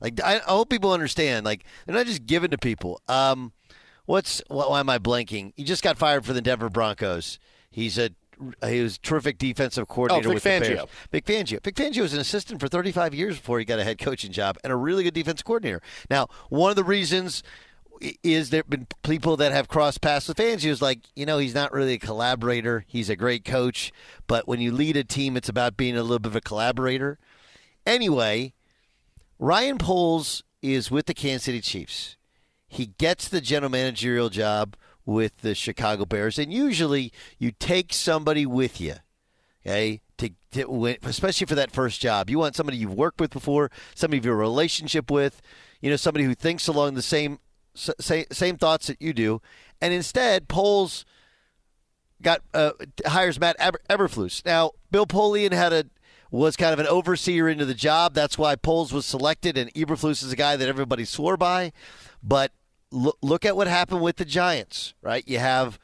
Like 0.00 0.20
I, 0.22 0.36
I 0.36 0.52
hope 0.52 0.70
people 0.70 0.92
understand. 0.92 1.44
Like 1.44 1.64
they're 1.86 1.96
not 1.96 2.06
just 2.06 2.26
given 2.26 2.50
to 2.52 2.58
people. 2.58 3.00
Um, 3.08 3.52
what's 4.06 4.42
why 4.48 4.80
am 4.80 4.90
I 4.90 4.98
blanking? 4.98 5.52
He 5.56 5.64
just 5.64 5.82
got 5.82 5.98
fired 5.98 6.24
for 6.24 6.32
the 6.32 6.42
Denver 6.42 6.70
Broncos. 6.70 7.38
He's 7.70 7.98
a 7.98 8.10
he 8.66 8.80
was 8.80 8.96
a 8.96 9.00
terrific 9.00 9.38
defensive 9.38 9.86
oh, 9.88 9.92
coordinator 9.92 10.28
Vic 10.28 10.34
with 10.34 10.42
the 10.42 10.50
Fangio. 10.50 10.60
Bears. 10.60 10.88
Vic 11.10 11.24
Fangio. 11.24 11.62
Vic 11.62 11.74
Fangio 11.74 12.02
was 12.02 12.14
an 12.14 12.20
assistant 12.20 12.60
for 12.60 12.68
35 12.68 13.14
years 13.14 13.36
before 13.36 13.58
he 13.58 13.64
got 13.64 13.78
a 13.78 13.84
head 13.84 13.98
coaching 13.98 14.32
job 14.32 14.58
and 14.64 14.72
a 14.72 14.76
really 14.76 15.04
good 15.04 15.14
defensive 15.14 15.44
coordinator. 15.44 15.82
Now, 16.08 16.28
one 16.48 16.70
of 16.70 16.76
the 16.76 16.84
reasons 16.84 17.42
is 18.22 18.50
there've 18.50 18.68
been 18.68 18.86
people 19.02 19.36
that 19.36 19.52
have 19.52 19.68
crossed 19.68 20.00
paths 20.00 20.28
with 20.28 20.38
Fangio 20.38 20.70
is 20.70 20.80
like, 20.80 21.00
you 21.14 21.26
know, 21.26 21.38
he's 21.38 21.54
not 21.54 21.72
really 21.72 21.94
a 21.94 21.98
collaborator. 21.98 22.84
He's 22.86 23.10
a 23.10 23.16
great 23.16 23.44
coach, 23.44 23.92
but 24.26 24.48
when 24.48 24.60
you 24.60 24.72
lead 24.72 24.96
a 24.96 25.04
team, 25.04 25.36
it's 25.36 25.48
about 25.48 25.76
being 25.76 25.96
a 25.96 26.02
little 26.02 26.18
bit 26.18 26.30
of 26.30 26.36
a 26.36 26.40
collaborator. 26.40 27.18
Anyway, 27.86 28.54
Ryan 29.38 29.78
Poles 29.78 30.42
is 30.62 30.90
with 30.90 31.06
the 31.06 31.14
Kansas 31.14 31.44
City 31.44 31.60
Chiefs. 31.60 32.16
He 32.68 32.86
gets 32.86 33.28
the 33.28 33.40
general 33.40 33.70
managerial 33.70 34.28
job 34.28 34.76
with 35.10 35.38
the 35.38 35.54
Chicago 35.54 36.04
Bears, 36.04 36.38
and 36.38 36.52
usually 36.52 37.12
you 37.38 37.50
take 37.50 37.92
somebody 37.92 38.46
with 38.46 38.80
you, 38.80 38.94
okay, 39.66 40.00
to, 40.18 40.30
to 40.52 40.64
win, 40.70 40.96
especially 41.02 41.46
for 41.46 41.56
that 41.56 41.72
first 41.72 42.00
job. 42.00 42.30
You 42.30 42.38
want 42.38 42.54
somebody 42.54 42.78
you've 42.78 42.94
worked 42.94 43.20
with 43.20 43.32
before, 43.32 43.70
somebody 43.94 44.18
you 44.18 44.30
have 44.30 44.38
a 44.38 44.40
relationship 44.40 45.10
with, 45.10 45.42
you 45.80 45.90
know, 45.90 45.96
somebody 45.96 46.24
who 46.24 46.34
thinks 46.34 46.68
along 46.68 46.94
the 46.94 47.02
same 47.02 47.40
same, 47.74 48.24
same 48.30 48.56
thoughts 48.56 48.86
that 48.86 49.02
you 49.02 49.12
do, 49.12 49.42
and 49.80 49.92
instead 49.92 50.48
Poles 50.48 51.04
got 52.22 52.42
uh, 52.54 52.72
hires 53.06 53.40
Matt 53.40 53.56
Aber- 53.58 53.80
Eberflus. 53.88 54.44
Now, 54.44 54.72
Bill 54.90 55.06
Polian 55.06 55.52
had 55.52 55.72
a 55.72 55.84
was 56.30 56.56
kind 56.56 56.72
of 56.72 56.78
an 56.78 56.86
overseer 56.86 57.48
into 57.48 57.64
the 57.64 57.74
job. 57.74 58.14
That's 58.14 58.38
why 58.38 58.54
Poles 58.54 58.92
was 58.92 59.04
selected, 59.04 59.58
and 59.58 59.74
Eberflus 59.74 60.22
is 60.22 60.32
a 60.32 60.36
guy 60.36 60.54
that 60.54 60.68
everybody 60.68 61.04
swore 61.04 61.36
by. 61.36 61.72
But 62.22 62.52
look, 62.90 63.18
look 63.22 63.44
at 63.44 63.56
what 63.56 63.66
happened 63.66 64.00
with 64.00 64.16
the 64.16 64.24
Giants, 64.24 64.94
right? 65.02 65.26
You 65.26 65.38
have 65.38 65.78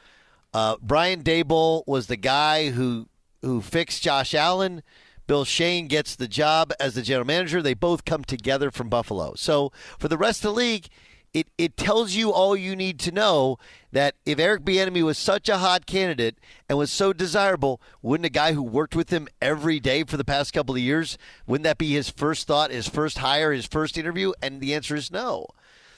uh, 0.52 0.76
Brian 0.80 1.22
Daboll 1.22 1.86
was 1.86 2.06
the 2.06 2.16
guy 2.16 2.70
who 2.70 3.08
who 3.42 3.60
fixed 3.60 4.02
Josh 4.02 4.34
Allen. 4.34 4.82
Bill 5.26 5.44
Schoen 5.44 5.88
gets 5.88 6.14
the 6.14 6.28
job 6.28 6.72
as 6.78 6.94
the 6.94 7.02
general 7.02 7.26
manager. 7.26 7.60
They 7.60 7.74
both 7.74 8.04
come 8.04 8.24
together 8.24 8.70
from 8.70 8.88
Buffalo. 8.88 9.34
So 9.34 9.72
for 9.98 10.08
the 10.08 10.16
rest 10.16 10.44
of 10.44 10.54
the 10.54 10.56
league, 10.56 10.88
it, 11.34 11.48
it 11.58 11.76
tells 11.76 12.14
you 12.14 12.32
all 12.32 12.56
you 12.56 12.74
need 12.74 12.98
to 13.00 13.12
know 13.12 13.58
that 13.92 14.14
if 14.24 14.38
Eric 14.38 14.62
Bieniemy 14.62 15.02
was 15.02 15.18
such 15.18 15.48
a 15.48 15.58
hot 15.58 15.84
candidate 15.84 16.38
and 16.68 16.78
was 16.78 16.90
so 16.90 17.12
desirable, 17.12 17.80
wouldn't 18.00 18.24
a 18.24 18.30
guy 18.30 18.52
who 18.52 18.62
worked 18.62 18.96
with 18.96 19.10
him 19.10 19.28
every 19.42 19.78
day 19.78 20.04
for 20.04 20.16
the 20.16 20.24
past 20.24 20.54
couple 20.54 20.74
of 20.74 20.80
years, 20.80 21.18
wouldn't 21.46 21.64
that 21.64 21.76
be 21.76 21.92
his 21.92 22.08
first 22.08 22.46
thought, 22.46 22.70
his 22.70 22.88
first 22.88 23.18
hire, 23.18 23.52
his 23.52 23.66
first 23.66 23.98
interview? 23.98 24.32
And 24.40 24.60
the 24.60 24.74
answer 24.74 24.96
is 24.96 25.10
no. 25.10 25.48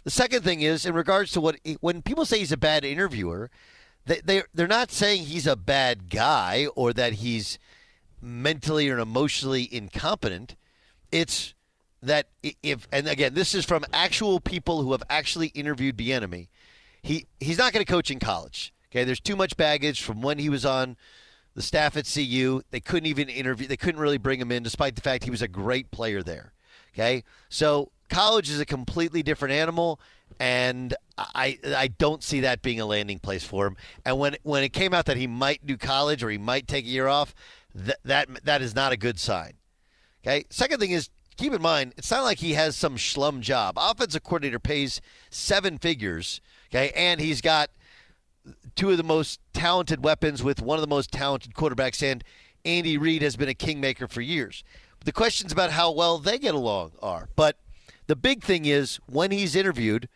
The 0.08 0.12
second 0.12 0.42
thing 0.42 0.62
is 0.62 0.86
in 0.86 0.94
regards 0.94 1.32
to 1.32 1.40
what 1.42 1.56
when 1.80 2.00
people 2.00 2.24
say 2.24 2.38
he's 2.38 2.50
a 2.50 2.56
bad 2.56 2.82
interviewer, 2.82 3.50
they 4.06 4.22
they 4.24 4.42
they're 4.54 4.66
not 4.66 4.90
saying 4.90 5.24
he's 5.24 5.46
a 5.46 5.54
bad 5.54 6.08
guy 6.08 6.66
or 6.74 6.94
that 6.94 7.12
he's 7.12 7.58
mentally 8.22 8.88
or 8.88 8.98
emotionally 8.98 9.68
incompetent. 9.70 10.56
It's 11.12 11.52
that 12.02 12.28
if 12.62 12.88
and 12.90 13.06
again 13.06 13.34
this 13.34 13.54
is 13.54 13.66
from 13.66 13.84
actual 13.92 14.40
people 14.40 14.82
who 14.82 14.92
have 14.92 15.02
actually 15.10 15.48
interviewed 15.48 15.98
Bieniemy. 15.98 16.48
He 17.02 17.26
he's 17.38 17.58
not 17.58 17.74
going 17.74 17.84
to 17.84 17.92
coach 17.92 18.10
in 18.10 18.18
college. 18.18 18.72
Okay, 18.90 19.04
there's 19.04 19.20
too 19.20 19.36
much 19.36 19.58
baggage 19.58 20.00
from 20.00 20.22
when 20.22 20.38
he 20.38 20.48
was 20.48 20.64
on 20.64 20.96
the 21.54 21.60
staff 21.60 21.98
at 21.98 22.10
CU. 22.10 22.62
They 22.70 22.80
couldn't 22.80 23.08
even 23.08 23.28
interview. 23.28 23.66
They 23.66 23.76
couldn't 23.76 24.00
really 24.00 24.16
bring 24.16 24.40
him 24.40 24.52
in, 24.52 24.62
despite 24.62 24.94
the 24.94 25.02
fact 25.02 25.24
he 25.24 25.30
was 25.30 25.42
a 25.42 25.48
great 25.48 25.90
player 25.90 26.22
there. 26.22 26.54
Okay, 26.94 27.24
so 27.50 27.90
college 28.08 28.50
is 28.50 28.60
a 28.60 28.66
completely 28.66 29.22
different 29.22 29.54
animal, 29.54 30.00
and 30.40 30.94
I 31.18 31.58
I 31.64 31.88
don't 31.88 32.22
see 32.22 32.40
that 32.40 32.62
being 32.62 32.80
a 32.80 32.86
landing 32.86 33.18
place 33.18 33.44
for 33.44 33.66
him. 33.66 33.76
And 34.04 34.18
when 34.18 34.36
when 34.42 34.62
it 34.62 34.72
came 34.72 34.94
out 34.94 35.06
that 35.06 35.16
he 35.16 35.26
might 35.26 35.66
do 35.66 35.76
college 35.76 36.22
or 36.22 36.30
he 36.30 36.38
might 36.38 36.68
take 36.68 36.84
a 36.84 36.88
year 36.88 37.08
off, 37.08 37.34
that 37.74 37.98
that 38.04 38.44
that 38.44 38.62
is 38.62 38.74
not 38.74 38.92
a 38.92 38.96
good 38.96 39.18
sign. 39.18 39.54
Okay. 40.22 40.44
Second 40.50 40.80
thing 40.80 40.90
is 40.90 41.10
keep 41.36 41.52
in 41.52 41.62
mind 41.62 41.94
it's 41.96 42.10
not 42.10 42.24
like 42.24 42.38
he 42.38 42.52
has 42.54 42.76
some 42.76 42.96
schlum 42.96 43.40
job. 43.40 43.74
Offensive 43.76 44.22
coordinator 44.22 44.58
pays 44.58 45.00
seven 45.30 45.78
figures. 45.78 46.40
Okay, 46.70 46.92
and 46.94 47.20
he's 47.20 47.40
got 47.40 47.70
two 48.76 48.90
of 48.90 48.96
the 48.96 49.02
most 49.02 49.40
talented 49.52 50.04
weapons 50.04 50.42
with 50.42 50.60
one 50.60 50.76
of 50.76 50.82
the 50.82 50.88
most 50.88 51.10
talented 51.10 51.54
quarterbacks, 51.54 52.02
and 52.02 52.22
Andy 52.64 52.98
Reid 52.98 53.22
has 53.22 53.36
been 53.36 53.48
a 53.48 53.54
kingmaker 53.54 54.06
for 54.06 54.20
years. 54.20 54.64
The 55.04 55.12
questions 55.12 55.52
about 55.52 55.70
how 55.70 55.90
well 55.92 56.18
they 56.18 56.38
get 56.38 56.54
along 56.54 56.92
are, 57.00 57.28
but 57.36 57.56
the 58.08 58.16
big 58.16 58.42
thing 58.42 58.64
is 58.64 58.98
when 59.06 59.30
he's 59.30 59.54
interviewed, 59.54 60.08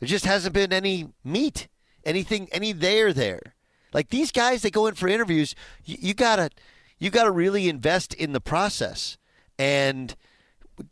there 0.00 0.08
just 0.08 0.26
hasn't 0.26 0.54
been 0.54 0.72
any 0.72 1.08
meat, 1.24 1.68
anything, 2.04 2.48
any 2.52 2.72
there 2.72 3.12
there. 3.12 3.54
Like 3.94 4.10
these 4.10 4.30
guys, 4.30 4.62
they 4.62 4.70
go 4.70 4.86
in 4.86 4.94
for 4.94 5.08
interviews. 5.08 5.54
You, 5.84 5.96
you 6.00 6.14
gotta, 6.14 6.50
you 6.98 7.10
gotta 7.10 7.30
really 7.30 7.68
invest 7.68 8.12
in 8.12 8.32
the 8.32 8.40
process. 8.40 9.16
And 9.58 10.14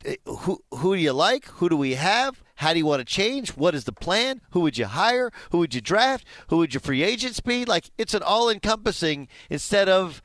eh, 0.04 0.16
who 0.24 0.62
who 0.72 0.96
do 0.96 1.02
you 1.02 1.12
like? 1.12 1.44
Who 1.46 1.68
do 1.68 1.76
we 1.76 1.94
have? 1.94 2.42
How 2.56 2.72
do 2.72 2.78
you 2.78 2.86
want 2.86 3.00
to 3.00 3.04
change? 3.04 3.50
What 3.50 3.74
is 3.74 3.84
the 3.84 3.92
plan? 3.92 4.40
Who 4.50 4.60
would 4.60 4.78
you 4.78 4.86
hire? 4.86 5.30
Who 5.50 5.58
would 5.58 5.74
you 5.74 5.80
draft? 5.80 6.26
Who 6.48 6.56
would 6.58 6.72
your 6.72 6.80
free 6.80 7.02
agents 7.02 7.40
be? 7.40 7.64
Like 7.64 7.90
it's 7.98 8.14
an 8.14 8.22
all 8.22 8.48
encompassing 8.48 9.28
instead 9.50 9.88
of 9.88 10.22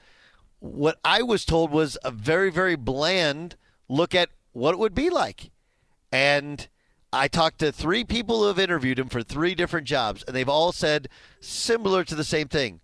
what 0.59 0.97
I 1.03 1.23
was 1.23 1.43
told 1.43 1.71
was 1.71 1.97
a 2.03 2.11
very, 2.11 2.51
very 2.51 2.75
bland 2.75 3.57
look 3.89 4.15
at 4.15 4.29
what 4.53 4.73
it 4.73 4.79
would 4.79 4.95
be 4.95 5.09
like. 5.09 5.50
And 6.11 6.67
I 7.13 7.27
talked 7.27 7.59
to 7.59 7.71
three 7.71 8.03
people 8.03 8.41
who 8.41 8.47
have 8.47 8.59
interviewed 8.59 8.99
him 8.99 9.09
for 9.09 9.23
three 9.23 9.55
different 9.55 9.87
jobs, 9.87 10.23
and 10.25 10.35
they've 10.35 10.47
all 10.47 10.71
said 10.71 11.09
similar 11.39 12.03
to 12.05 12.15
the 12.15 12.23
same 12.23 12.47
thing. 12.47 12.79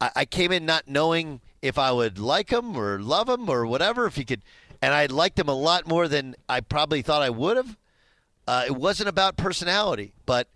I, 0.00 0.10
I 0.16 0.24
came 0.24 0.52
in 0.52 0.64
not 0.64 0.88
knowing 0.88 1.40
if 1.62 1.78
I 1.78 1.92
would 1.92 2.18
like 2.18 2.50
him 2.50 2.76
or 2.76 3.00
love 3.00 3.28
him 3.28 3.48
or 3.48 3.66
whatever, 3.66 4.06
if 4.06 4.16
he 4.16 4.24
could, 4.24 4.42
and 4.82 4.92
I 4.94 5.06
liked 5.06 5.38
him 5.38 5.48
a 5.48 5.54
lot 5.54 5.88
more 5.88 6.08
than 6.08 6.36
I 6.48 6.60
probably 6.60 7.02
thought 7.02 7.22
I 7.22 7.30
would 7.30 7.56
have. 7.56 7.76
Uh, 8.46 8.64
it 8.66 8.76
wasn't 8.76 9.08
about 9.08 9.36
personality, 9.36 10.12
but 10.26 10.48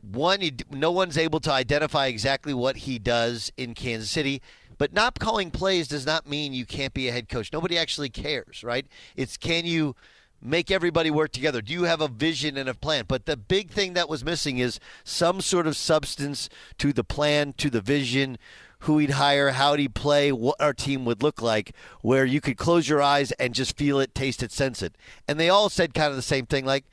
one, 0.00 0.40
you, 0.40 0.52
no 0.70 0.90
one's 0.92 1.18
able 1.18 1.40
to 1.40 1.52
identify 1.52 2.06
exactly 2.06 2.54
what 2.54 2.76
he 2.78 2.98
does 2.98 3.52
in 3.56 3.74
Kansas 3.74 4.10
City. 4.10 4.40
But 4.78 4.94
not 4.94 5.18
calling 5.18 5.50
plays 5.50 5.88
does 5.88 6.06
not 6.06 6.26
mean 6.26 6.54
you 6.54 6.64
can't 6.64 6.94
be 6.94 7.08
a 7.08 7.12
head 7.12 7.28
coach. 7.28 7.52
Nobody 7.52 7.76
actually 7.76 8.08
cares, 8.08 8.64
right? 8.64 8.86
It's 9.14 9.36
can 9.36 9.66
you 9.66 9.94
make 10.42 10.70
everybody 10.70 11.10
work 11.10 11.32
together? 11.32 11.60
Do 11.60 11.72
you 11.72 11.84
have 11.84 12.00
a 12.00 12.08
vision 12.08 12.56
and 12.56 12.68
a 12.68 12.74
plan? 12.74 13.04
But 13.06 13.26
the 13.26 13.36
big 13.36 13.70
thing 13.70 13.94
that 13.94 14.08
was 14.08 14.24
missing 14.24 14.58
is 14.58 14.80
some 15.04 15.40
sort 15.40 15.66
of 15.66 15.76
substance 15.76 16.48
to 16.78 16.92
the 16.92 17.04
plan, 17.04 17.52
to 17.54 17.70
the 17.70 17.80
vision, 17.80 18.38
who 18.80 18.98
he'd 18.98 19.10
hire, 19.10 19.50
how 19.50 19.74
he'd 19.74 19.94
play, 19.94 20.32
what 20.32 20.60
our 20.60 20.72
team 20.72 21.04
would 21.04 21.22
look 21.22 21.42
like, 21.42 21.72
where 22.00 22.24
you 22.24 22.40
could 22.40 22.56
close 22.56 22.88
your 22.88 23.02
eyes 23.02 23.32
and 23.32 23.54
just 23.54 23.76
feel 23.76 24.00
it, 24.00 24.14
taste 24.14 24.42
it, 24.42 24.52
sense 24.52 24.82
it. 24.82 24.96
And 25.28 25.38
they 25.38 25.50
all 25.50 25.68
said 25.68 25.92
kind 25.92 26.10
of 26.10 26.16
the 26.16 26.22
same 26.22 26.46
thing, 26.46 26.64
like 26.64 26.84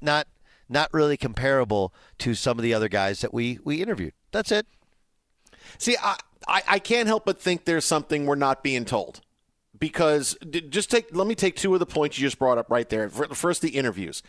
not 0.00 0.28
not 0.68 0.92
really 0.94 1.16
comparable 1.16 1.92
to 2.18 2.34
some 2.34 2.58
of 2.58 2.62
the 2.62 2.72
other 2.72 2.88
guys 2.88 3.20
that 3.22 3.34
we 3.34 3.58
we 3.64 3.82
interviewed. 3.82 4.12
That's 4.30 4.52
it. 4.52 4.66
See, 5.78 5.96
I, 6.00 6.16
I, 6.46 6.62
I 6.68 6.78
can't 6.78 7.08
help 7.08 7.24
but 7.24 7.40
think 7.40 7.64
there's 7.64 7.84
something 7.84 8.24
we're 8.24 8.36
not 8.36 8.62
being 8.62 8.84
told 8.84 9.20
because 9.80 10.36
just 10.68 10.90
take 10.90 11.14
let 11.14 11.26
me 11.26 11.34
take 11.34 11.56
two 11.56 11.74
of 11.74 11.80
the 11.80 11.86
points 11.86 12.18
you 12.18 12.26
just 12.26 12.38
brought 12.38 12.58
up 12.58 12.70
right 12.70 12.88
there. 12.88 13.08
First, 13.08 13.62
the 13.62 13.70
interviews. 13.70 14.22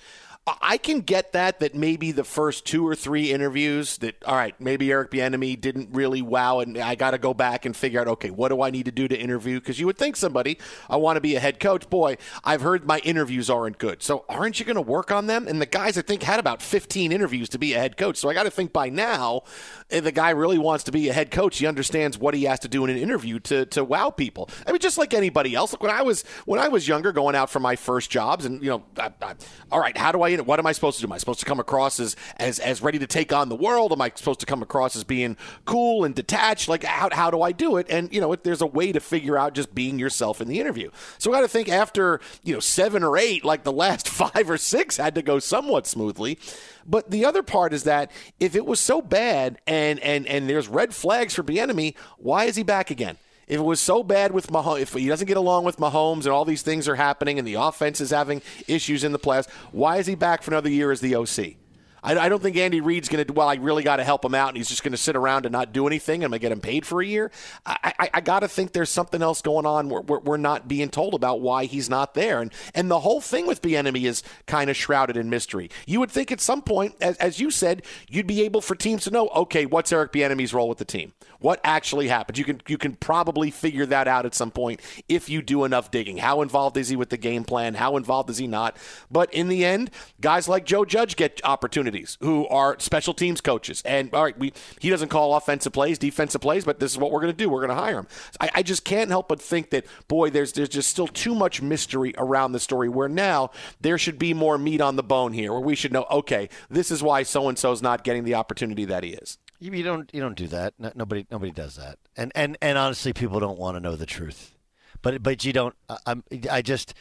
I 0.48 0.78
can 0.78 1.02
get 1.02 1.34
that 1.34 1.60
that 1.60 1.76
maybe 1.76 2.12
the 2.12 2.24
first 2.24 2.66
two 2.66 2.88
or 2.88 2.96
three 2.96 3.32
interviews 3.32 4.00
that 4.00 4.24
all 4.26 4.36
right 4.36 4.60
maybe 4.60 4.92
Eric 4.92 5.12
Bieniemy 5.12 5.62
didn't 5.62 5.89
really 5.92 6.24
wow 6.24 6.62
and 6.62 6.80
I 6.80 6.96
got 6.96 7.12
to 7.12 7.20
go 7.20 7.36
back 7.36 7.64
and 7.64 7.76
figure 7.76 8.02
out 8.02 8.08
okay 8.08 8.32
what 8.32 8.50
do 8.50 8.64
I 8.64 8.72
need 8.72 8.86
to 8.86 8.92
do 8.92 9.08
to 9.08 9.16
interview? 9.16 9.60
Because 9.60 9.80
you 9.80 9.86
would 9.86 10.00
think 10.00 10.16
somebody 10.16 10.58
I 10.89 10.96
want 10.96 11.18
to 11.18 11.22
be 11.22 11.36
a 11.36 11.39
head 11.39 11.60
coach 11.60 11.88
boy 11.92 12.18
I've 12.44 12.62
heard 12.62 12.88
my 12.88 12.98
interviews 13.00 13.52
aren't 13.52 13.78
good. 13.78 14.02
So 14.02 14.26
aren't 14.28 14.60
you 14.60 14.66
going 14.66 14.78
to 14.78 14.82
work 14.82 15.12
on 15.12 15.28
them? 15.28 15.48
And 15.48 15.62
the 15.62 15.68
guys 15.68 15.96
I 15.96 16.02
think 16.02 16.24
had 16.24 16.39
about 16.39 16.64
15 16.64 17.12
interviews 17.12 17.48
to 17.50 17.60
be 17.60 17.74
a 17.76 17.80
head 17.80 17.96
coach. 17.96 18.18
So 18.18 18.28
I 18.28 18.34
got 18.34 18.44
to 18.44 18.52
think 18.52 18.74
by 18.74 18.89
now 18.89 19.44
if 19.92 20.04
the 20.04 20.12
guy 20.12 20.32
really 20.32 20.58
wants 20.58 20.84
to 20.86 20.92
be 20.92 21.08
a 21.10 21.14
head 21.14 21.30
coach 21.30 21.60
he 21.60 21.68
understands 21.68 22.18
what 22.18 22.34
he 22.34 22.46
has 22.46 22.60
to 22.62 22.68
do 22.68 22.84
in 22.84 22.89
an 22.89 22.98
interview 22.98 23.39
to 23.42 23.68
to 23.68 23.84
wow 23.84 24.10
people. 24.10 24.50
I 24.66 24.72
mean 24.72 24.80
just 24.80 24.98
like 24.98 25.14
anybody 25.14 25.54
else. 25.54 25.72
Look 25.72 25.84
when 25.84 25.92
I 25.92 26.02
was 26.02 26.24
when 26.46 26.60
I 26.60 26.68
was 26.68 26.88
younger 26.88 27.12
going 27.12 27.36
out 27.36 27.52
for 27.52 27.60
my 27.60 27.76
first 27.76 28.10
jobs 28.10 28.46
and 28.46 28.64
you 28.64 28.72
know 28.72 28.84
I, 28.98 29.12
I, 29.22 29.36
all 29.72 29.80
right 29.80 29.96
how 29.96 30.12
do 30.12 30.24
I 30.24 30.31
what 30.40 30.60
am 30.60 30.66
I 30.66 30.72
supposed 30.72 30.98
to 30.98 31.02
do? 31.02 31.08
Am 31.08 31.14
I 31.14 31.18
supposed 31.18 31.40
to 31.40 31.46
come 31.46 31.60
across 31.60 32.00
as, 32.00 32.16
as 32.38 32.60
as 32.60 32.82
ready 32.82 33.00
to 33.00 33.08
take 33.08 33.34
on 33.34 33.50
the 33.50 33.56
world? 33.56 33.92
Am 33.92 34.02
I 34.02 34.12
supposed 34.16 34.40
to 34.40 34.46
come 34.46 34.62
across 34.62 34.96
as 34.96 35.04
being 35.04 35.38
cool 35.66 36.04
and 36.04 36.16
detached? 36.16 36.70
Like 36.70 36.84
how 36.84 37.10
how 37.12 37.32
do 37.32 37.42
I 37.42 37.52
do 37.52 37.78
it? 37.78 37.88
And 37.90 38.12
you 38.14 38.22
know, 38.22 38.36
there's 38.36 38.62
a 38.62 38.68
way 38.68 38.92
to 38.92 39.00
figure 39.00 39.38
out 39.38 39.54
just 39.54 39.74
being 39.76 40.00
yourself 40.00 40.42
in 40.42 40.48
the 40.48 40.60
interview. 40.60 40.92
So 41.18 41.32
I 41.32 41.38
got 41.38 41.42
to 41.42 41.48
think 41.48 41.70
after 41.70 42.20
you 42.44 42.54
know 42.54 42.60
seven 42.60 43.04
or 43.04 43.18
eight, 43.18 43.44
like 43.44 43.64
the 43.64 43.72
last 43.72 44.08
five 44.22 44.50
or 44.50 44.58
six 44.58 44.98
had 44.98 45.16
to 45.16 45.22
go 45.22 45.40
somewhat 45.40 45.88
smoothly. 45.88 46.40
But 46.86 47.12
the 47.12 47.26
other 47.26 47.44
part 47.44 47.74
is 47.74 47.84
that 47.84 48.12
if 48.40 48.56
it 48.56 48.66
was 48.66 48.80
so 48.80 49.02
bad 49.02 49.60
and 49.68 50.00
and 50.00 50.26
and 50.28 50.50
there's 50.50 50.68
red 50.68 50.94
flags 50.94 51.36
for 51.36 51.44
Bieniemy, 51.44 51.96
why 52.18 52.46
is 52.46 52.56
he 52.56 52.64
back 52.64 52.90
again? 52.90 53.18
If 53.52 53.60
it 53.60 53.64
was 53.64 53.82
so 53.82 54.02
bad 54.02 54.32
with 54.32 54.47
Mahomes, 54.47 54.80
if 54.80 54.93
he 54.93 55.10
doesn't 55.10 55.28
get 55.28 55.36
along 55.36 55.66
with 55.66 55.76
Mahomes 55.76 56.24
and 56.24 56.30
all 56.30 56.45
these 56.45 56.62
things 56.62 56.88
are 56.88 56.95
happening 56.95 57.38
and 57.38 57.45
the 57.45 57.56
offense 57.56 57.99
is 57.99 58.10
having 58.10 58.41
issues 58.66 59.04
in 59.04 59.12
the 59.12 59.20
playoffs, 59.20 59.49
why 59.74 59.97
is 59.97 60.08
he 60.08 60.16
back 60.16 60.41
for 60.41 60.52
another 60.52 60.70
year 60.70 60.89
as 60.89 61.02
the 61.02 61.16
OC? 61.16 61.58
I, 62.04 62.18
I 62.18 62.30
don't 62.30 62.41
think 62.41 62.58
Andy 62.58 62.82
Reid's 62.82 63.10
going 63.10 63.26
to. 63.26 63.34
Well, 63.34 63.47
I 63.47 63.56
really 63.56 63.84
got 63.84 63.97
to 63.97 64.04
help 64.04 64.26
him 64.26 64.34
out, 64.34 64.49
and 64.49 64.58
he's 64.58 64.70
just 64.70 64.84
going 64.84 64.91
to 64.91 64.97
sit 64.97 65.16
around 65.16 65.45
and 65.45 65.54
not 65.54 65.72
do 65.72 65.88
anything. 65.88 66.24
I'm 66.24 66.32
going 66.32 66.39
to 66.39 66.41
get 66.41 66.52
him 66.52 66.62
paid 66.62 66.86
for 66.86 67.02
a 67.02 67.06
year. 67.06 67.32
I, 67.66 67.93
I, 67.99 68.10
I 68.16 68.22
got 68.22 68.39
to 68.39 68.47
think 68.47 68.74
there's 68.74 68.89
something 68.89 69.22
else 69.22 69.41
going 69.41 69.66
on. 69.66 69.89
We're, 69.89 70.02
we're, 70.02 70.20
we're, 70.20 70.38
not 70.41 70.68
being 70.68 70.89
told 70.89 71.14
about 71.14 71.39
why 71.41 71.66
he's 71.66 71.89
not 71.89 72.16
there, 72.16 72.41
and 72.41 72.52
and 72.74 72.89
the 72.89 73.02
whole 73.02 73.22
thing 73.22 73.45
with 73.45 73.62
Bieniemy 73.62 74.04
is 74.04 74.24
kind 74.47 74.70
of 74.70 74.76
shrouded 74.76 75.18
in 75.18 75.30
mystery. 75.30 75.70
You 75.86 75.99
would 75.99 76.10
think 76.10 76.32
at 76.32 76.41
some 76.41 76.64
point, 76.64 76.95
as, 76.99 77.16
as 77.18 77.39
you 77.39 77.52
said, 77.52 77.84
you'd 78.10 78.28
be 78.28 78.41
able 78.41 78.62
for 78.62 78.76
teams 78.76 79.04
to 79.04 79.12
know, 79.12 79.30
okay, 79.30 79.68
what's 79.68 79.91
Eric 79.91 80.12
Bieniemy's 80.12 80.54
role 80.54 80.68
with 80.68 80.80
the 80.80 80.86
team? 80.86 81.14
What 81.39 81.60
actually 81.64 82.08
happened? 82.08 82.38
You 82.38 82.45
can 82.45 82.62
you 82.68 82.78
can 82.78 82.95
probably 82.95 83.52
figure 83.52 83.86
that 83.88 84.08
out 84.08 84.26
at 84.26 84.34
some 84.34 84.49
point 84.49 84.80
if 85.08 85.30
you 85.30 85.43
do 85.43 85.66
enough 85.66 85.91
digging. 85.91 86.18
How 86.18 86.41
involved 86.41 86.78
is 86.78 86.89
he 86.89 86.95
with 86.95 87.10
the 87.10 87.18
game 87.18 87.43
plan? 87.43 87.76
How 87.76 87.97
involved 87.97 88.30
is 88.32 88.38
he 88.38 88.47
not? 88.47 88.78
But 89.12 89.32
in 89.34 89.47
the 89.47 89.66
end, 89.66 89.91
guys 90.20 90.47
like 90.47 90.66
Joe 90.66 90.86
Judge 90.86 91.16
get 91.16 91.39
opportunities 91.43 91.91
who 92.22 92.48
are 92.48 92.78
special 92.80 93.14
teams 93.14 93.42
coaches. 93.42 93.82
And 93.86 94.14
all 94.14 94.24
right, 94.24 94.38
we 94.38 94.54
he 94.80 94.89
doesn't 94.89 95.10
call 95.10 95.36
offensive 95.36 95.74
plays, 95.74 95.98
defensive 95.98 96.42
plays, 96.42 96.66
but 96.66 96.80
this 96.80 96.92
is 96.92 96.98
what 96.98 97.12
we're 97.12 97.22
going 97.22 97.34
to 97.34 97.38
do. 97.38 97.50
We're 97.50 97.66
going 97.66 97.76
to 97.78 97.82
hire 97.82 98.00
him. 98.00 98.08
I, 98.39 98.50
I 98.56 98.64
just 98.64 98.84
can't 98.84 99.10
help 99.10 99.28
but 99.28 99.42
think 99.42 99.70
that 99.72 99.86
boy, 100.08 100.30
there's 100.30 100.54
there's 100.54 100.70
just 100.70 100.89
still 100.89 101.08
too 101.08 101.36
much 101.36 101.62
mystery 101.62 102.14
around 102.18 102.52
the 102.52 102.60
story. 102.60 102.89
Where 102.89 103.10
now 103.10 103.52
there 103.80 103.98
should 103.98 104.20
be 104.20 104.34
more 104.34 104.58
meat 104.58 104.82
on 104.82 104.96
the 104.96 105.04
bone 105.04 105.34
here, 105.34 105.52
where 105.52 105.62
we 105.62 105.76
should 105.76 105.94
know, 105.94 106.06
okay, 106.10 106.50
this 106.70 106.92
is 106.92 107.04
why 107.04 107.24
so 107.24 107.50
and 107.50 107.58
so's 107.58 107.82
not 107.82 108.04
getting 108.04 108.24
the 108.24 108.36
opportunity 108.36 108.86
that 108.86 109.04
he 109.04 109.12
is. 109.12 109.38
You, 109.60 109.72
you 109.72 109.84
don't 109.84 110.10
you 110.14 110.22
don't 110.22 110.38
do 110.38 110.48
that. 110.48 110.74
No, 110.80 110.92
nobody 110.96 111.26
nobody 111.32 111.52
does 111.52 111.76
that. 111.76 112.00
And 112.18 112.32
and 112.36 112.58
and 112.62 112.78
honestly, 112.78 113.14
people 113.14 113.39
don't 113.39 113.60
want 113.60 113.76
to 113.76 113.80
know 113.80 113.96
the 113.96 114.06
truth. 114.06 114.56
But 115.02 115.24
but 115.24 115.46
you 115.46 115.54
don't. 115.54 115.76
I, 115.89 115.98
I'm 116.06 116.24
I 116.50 116.62
just. 116.62 116.94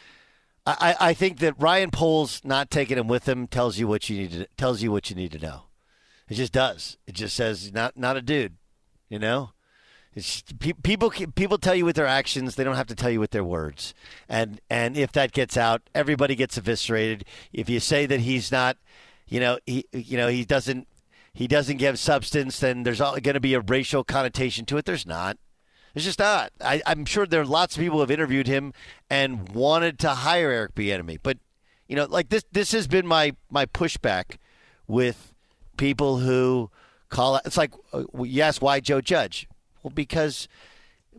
I, 0.65 0.95
I 0.99 1.13
think 1.13 1.39
that 1.39 1.55
Ryan 1.57 1.89
Poles 1.89 2.41
not 2.43 2.69
taking 2.69 2.97
him 2.97 3.07
with 3.07 3.27
him 3.27 3.47
tells 3.47 3.79
you 3.79 3.87
what 3.87 4.09
you 4.09 4.17
need 4.17 4.31
to 4.31 4.47
tells 4.57 4.81
you 4.83 4.91
what 4.91 5.09
you 5.09 5.15
need 5.15 5.31
to 5.31 5.39
know. 5.39 5.63
It 6.29 6.35
just 6.35 6.53
does. 6.53 6.97
It 7.07 7.15
just 7.15 7.35
says 7.35 7.73
not 7.73 7.97
not 7.97 8.17
a 8.17 8.21
dude, 8.21 8.57
you 9.09 9.17
know. 9.19 9.51
It's, 10.13 10.43
people 10.83 11.09
people 11.09 11.57
tell 11.57 11.73
you 11.73 11.85
with 11.85 11.95
their 11.95 12.05
actions. 12.05 12.55
They 12.55 12.63
don't 12.63 12.75
have 12.75 12.87
to 12.87 12.95
tell 12.95 13.09
you 13.09 13.19
with 13.19 13.31
their 13.31 13.43
words. 13.43 13.93
And 14.29 14.61
and 14.69 14.97
if 14.97 15.11
that 15.13 15.31
gets 15.31 15.57
out, 15.57 15.81
everybody 15.95 16.35
gets 16.35 16.57
eviscerated. 16.57 17.25
If 17.53 17.69
you 17.69 17.79
say 17.79 18.05
that 18.05 18.19
he's 18.19 18.51
not, 18.51 18.77
you 19.27 19.39
know, 19.39 19.57
he 19.65 19.85
you 19.91 20.17
know 20.17 20.27
he 20.27 20.45
doesn't 20.45 20.87
he 21.33 21.47
doesn't 21.47 21.77
give 21.77 21.97
substance, 21.97 22.59
then 22.59 22.83
there's 22.83 22.99
going 22.99 23.23
to 23.23 23.39
be 23.39 23.53
a 23.53 23.61
racial 23.61 24.03
connotation 24.03 24.65
to 24.65 24.77
it. 24.77 24.85
There's 24.85 25.07
not. 25.07 25.37
It's 25.93 26.05
just 26.05 26.19
not. 26.19 26.51
I, 26.61 26.81
am 26.85 27.05
sure 27.05 27.25
there 27.25 27.41
are 27.41 27.45
lots 27.45 27.75
of 27.75 27.81
people 27.81 27.97
who 27.97 28.01
have 28.01 28.11
interviewed 28.11 28.47
him 28.47 28.73
and 29.09 29.49
wanted 29.49 29.99
to 29.99 30.09
hire 30.09 30.49
Eric 30.51 30.75
Bieniemy, 30.75 31.19
but 31.21 31.37
you 31.87 31.95
know, 31.95 32.05
like 32.05 32.29
this. 32.29 32.45
This 32.51 32.71
has 32.71 32.87
been 32.87 33.05
my 33.05 33.35
my 33.49 33.65
pushback 33.65 34.37
with 34.87 35.33
people 35.75 36.19
who 36.19 36.69
call 37.09 37.35
it. 37.35 37.41
It's 37.45 37.57
like 37.57 37.73
uh, 37.91 38.03
ask 38.41 38.61
why 38.61 38.79
Joe 38.79 39.01
Judge? 39.01 39.47
Well, 39.83 39.91
because 39.93 40.47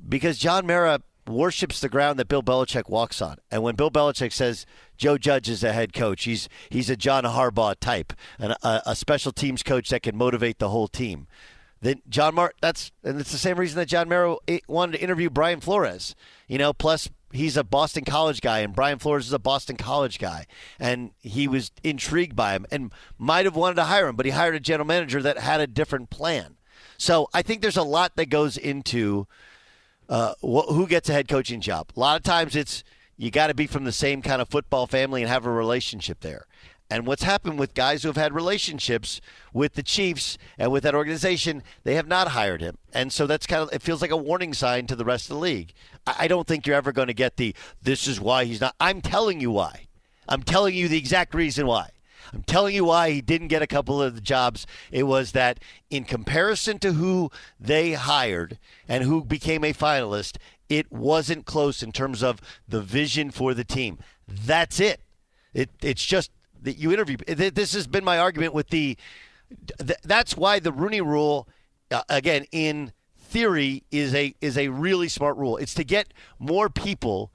because 0.09 0.39
John 0.39 0.66
Mara 0.66 1.01
worships 1.29 1.79
the 1.79 1.91
ground 1.91 2.18
that 2.18 2.27
Bill 2.27 2.43
Belichick 2.43 2.89
walks 2.89 3.20
on, 3.20 3.37
and 3.51 3.62
when 3.62 3.75
Bill 3.75 3.91
Belichick 3.91 4.33
says 4.33 4.64
Joe 4.97 5.18
Judge 5.18 5.51
is 5.51 5.62
a 5.62 5.75
head 5.75 5.93
coach, 5.93 6.25
he's 6.25 6.49
he's 6.70 6.89
a 6.89 6.97
John 6.97 7.25
Harbaugh 7.25 7.79
type, 7.79 8.14
and 8.39 8.53
a, 8.62 8.83
a 8.87 8.97
special 8.97 9.33
teams 9.33 9.62
coach 9.62 9.91
that 9.91 10.03
can 10.03 10.16
motivate 10.16 10.59
the 10.59 10.70
whole 10.70 10.89
team 10.89 11.27
then 11.83 12.01
John 12.09 12.35
Mar 12.35 12.53
that's 12.62 12.93
and 13.05 13.20
it's 13.20 13.33
the 13.33 13.39
same 13.39 13.59
reason 13.59 13.76
that 13.76 13.89
John 13.89 14.09
Mara 14.09 14.37
wanted 14.68 14.93
to 14.93 15.03
interview 15.03 15.28
Brian 15.28 15.61
Flores. 15.61 16.14
You 16.49 16.57
know, 16.57 16.72
plus 16.72 17.11
he's 17.33 17.57
a 17.57 17.64
Boston 17.64 18.05
College 18.05 18.41
guy, 18.41 18.61
and 18.61 18.74
Brian 18.74 18.99
Flores 18.99 19.26
is 19.26 19.33
a 19.33 19.39
Boston 19.39 19.76
College 19.76 20.18
guy, 20.18 20.47
and 20.78 21.11
he 21.20 21.49
was 21.49 21.72
intrigued 21.83 22.37
by 22.37 22.53
him 22.53 22.66
and 22.70 22.93
might 23.18 23.45
have 23.45 23.57
wanted 23.57 23.74
to 23.76 23.85
hire 23.85 24.07
him, 24.07 24.16
but 24.16 24.26
he 24.26 24.33
hired 24.33 24.55
a 24.55 24.61
general 24.61 24.87
manager 24.87 25.20
that 25.20 25.39
had 25.39 25.61
a 25.61 25.66
different 25.66 26.09
plan. 26.09 26.57
So 26.99 27.28
I 27.35 27.43
think 27.43 27.62
there's 27.62 27.76
a 27.76 27.83
lot 27.83 28.14
that 28.16 28.26
goes 28.26 28.57
into 28.57 29.26
uh, 30.09 30.35
wh- 30.41 30.72
who 30.72 30.87
gets 30.87 31.09
a 31.09 31.12
head 31.12 31.26
coaching 31.26 31.61
job. 31.61 31.91
A 31.97 32.01
lot 32.01 32.16
of 32.16 32.22
times 32.22 32.55
it's 32.55 32.85
you 33.16 33.30
got 33.30 33.49
to 33.49 33.55
be 33.55 33.66
from 33.66 33.85
the 33.85 33.93
same 33.93 34.22
kind 34.22 34.41
of 34.41 34.49
football 34.49 34.87
family 34.87 35.22
and 35.22 35.28
have 35.28 35.47
a 35.47 35.51
relationship 35.51 36.20
there. 36.20 36.47
And 36.93 37.07
what's 37.07 37.22
happened 37.22 37.59
with 37.59 37.72
guys 37.72 38.03
who 38.03 38.11
have 38.11 38.18
had 38.18 38.34
relationships 38.34 39.22
with 39.55 39.72
the 39.72 39.82
Chiefs 39.82 40.36
and 40.59 40.70
with 40.70 40.82
that 40.82 40.95
organization, 40.95 41.62
they 41.84 41.95
have 41.95 42.07
not 42.07 42.28
hired 42.28 42.61
him. 42.61 42.76
And 42.93 43.11
so 43.11 43.26
that's 43.26 43.47
kind 43.47 43.62
of, 43.62 43.72
it 43.72 43.80
feels 43.80 44.03
like 44.03 44.11
a 44.11 44.16
warning 44.16 44.53
sign 44.53 44.86
to 44.88 44.95
the 44.95 45.07
rest 45.07 45.30
of 45.30 45.36
the 45.36 45.40
league. 45.40 45.72
I 46.07 46.28
don't 46.28 46.47
think 46.47 46.66
you're 46.66 46.76
ever 46.76 46.93
going 46.93 47.07
to 47.07 47.14
get 47.14 47.38
the, 47.38 47.55
this 47.82 48.07
is 48.07 48.20
why 48.20 48.45
he's 48.45 48.61
not. 48.61 48.74
I'm 48.78 49.01
telling 49.01 49.40
you 49.40 49.51
why. 49.51 49.86
I'm 50.28 50.43
telling 50.43 50.74
you 50.74 50.86
the 50.86 50.99
exact 50.99 51.32
reason 51.32 51.66
why. 51.66 51.88
I'm 52.30 52.43
telling 52.43 52.74
you 52.74 52.84
why 52.84 53.11
he 53.11 53.22
didn't 53.22 53.49
get 53.49 53.62
a 53.62 53.66
couple 53.66 54.03
of 54.03 54.14
the 54.14 54.20
jobs. 54.20 54.66
It 54.90 55.05
was 55.05 55.32
that 55.32 55.61
in 55.88 56.05
comparison 56.05 56.78
to 56.80 56.93
who 56.93 57.30
they 57.59 57.95
hired 57.95 58.59
and 58.86 59.05
who 59.05 59.24
became 59.24 59.64
a 59.64 59.72
finalist, 59.72 60.36
it 60.68 60.93
wasn't 60.93 61.47
close 61.47 61.82
in 61.82 61.90
terms 61.90 62.22
of 62.22 62.43
the 62.68 62.82
vision 62.82 63.30
for 63.30 63.55
the 63.55 63.64
team. 63.64 63.99
That's 64.28 64.78
it. 64.78 65.01
It 65.55 65.70
it's 65.80 66.05
just 66.05 66.30
that 66.63 66.79
you 66.79 66.93
interview. 66.93 67.17
This 67.27 67.75
has 67.75 67.87
been 67.87 68.05
my 68.05 68.19
argument 68.19 68.55
with 68.55 68.69
the. 68.69 68.97
That's 70.03 70.37
why 70.37 70.61
the 70.61 70.73
Rooney 70.73 71.03
Rule, 71.03 71.47
uh, 71.91 72.03
again, 72.09 72.47
in 72.53 72.93
theory, 73.19 73.85
is 73.91 74.15
a 74.15 74.35
is 74.41 74.57
a 74.57 74.69
really 74.69 75.09
smart 75.09 75.37
rule. 75.37 75.57
It's 75.57 75.75
to 75.75 75.85
get 75.85 76.13
more 76.39 76.71
people 76.71 77.31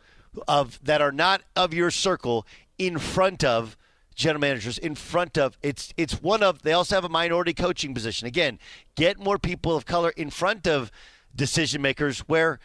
of 0.47 0.83
that 0.83 1.01
are 1.01 1.11
not 1.11 1.41
of 1.55 1.73
your 1.73 1.91
circle 1.91 2.45
in 2.77 2.97
front 2.97 3.43
of 3.43 3.77
general 4.15 4.41
managers 4.41 4.79
in 4.79 4.95
front 4.95 5.37
of 5.37 5.57
it's 5.61 5.93
it's 5.95 6.21
one 6.23 6.41
of 6.41 6.63
they 6.63 6.73
also 6.73 6.95
have 6.95 7.03
a 7.03 7.09
minority 7.09 7.53
coaching 7.53 7.93
position 7.93 8.27
again 8.27 8.57
get 8.95 9.19
more 9.19 9.37
people 9.37 9.75
of 9.75 9.85
color 9.85 10.09
in 10.17 10.31
front 10.31 10.67
of 10.67 10.91
decision 11.35 11.83
makers 11.83 12.21
where 12.21 12.59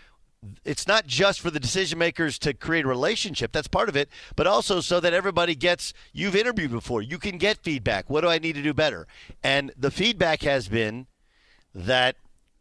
it's 0.65 0.87
not 0.87 1.07
just 1.07 1.41
for 1.41 1.51
the 1.51 1.61
decision 1.61 1.99
makers 1.99 2.39
to 2.39 2.53
create 2.53 2.85
a 2.85 2.89
relationship 2.89 3.53
that's 3.53 3.69
part 3.69 3.89
of 3.89 3.97
it 3.97 4.09
but 4.35 4.47
also 4.47 4.81
so 4.81 4.99
that 5.01 5.13
everybody 5.13 5.55
gets 5.55 5.93
you've 6.13 6.35
interviewed 6.35 6.71
before 6.71 7.03
you 7.03 7.19
can 7.19 7.39
get 7.39 7.59
feedback. 7.59 8.11
What 8.11 8.23
do 8.23 8.29
i 8.29 8.39
need 8.39 8.55
to 8.55 8.63
do 8.63 8.75
better? 8.75 9.07
And 9.43 9.73
the 9.77 9.91
feedback 9.91 10.43
has 10.43 10.69
been 10.69 11.07
that 11.75 12.17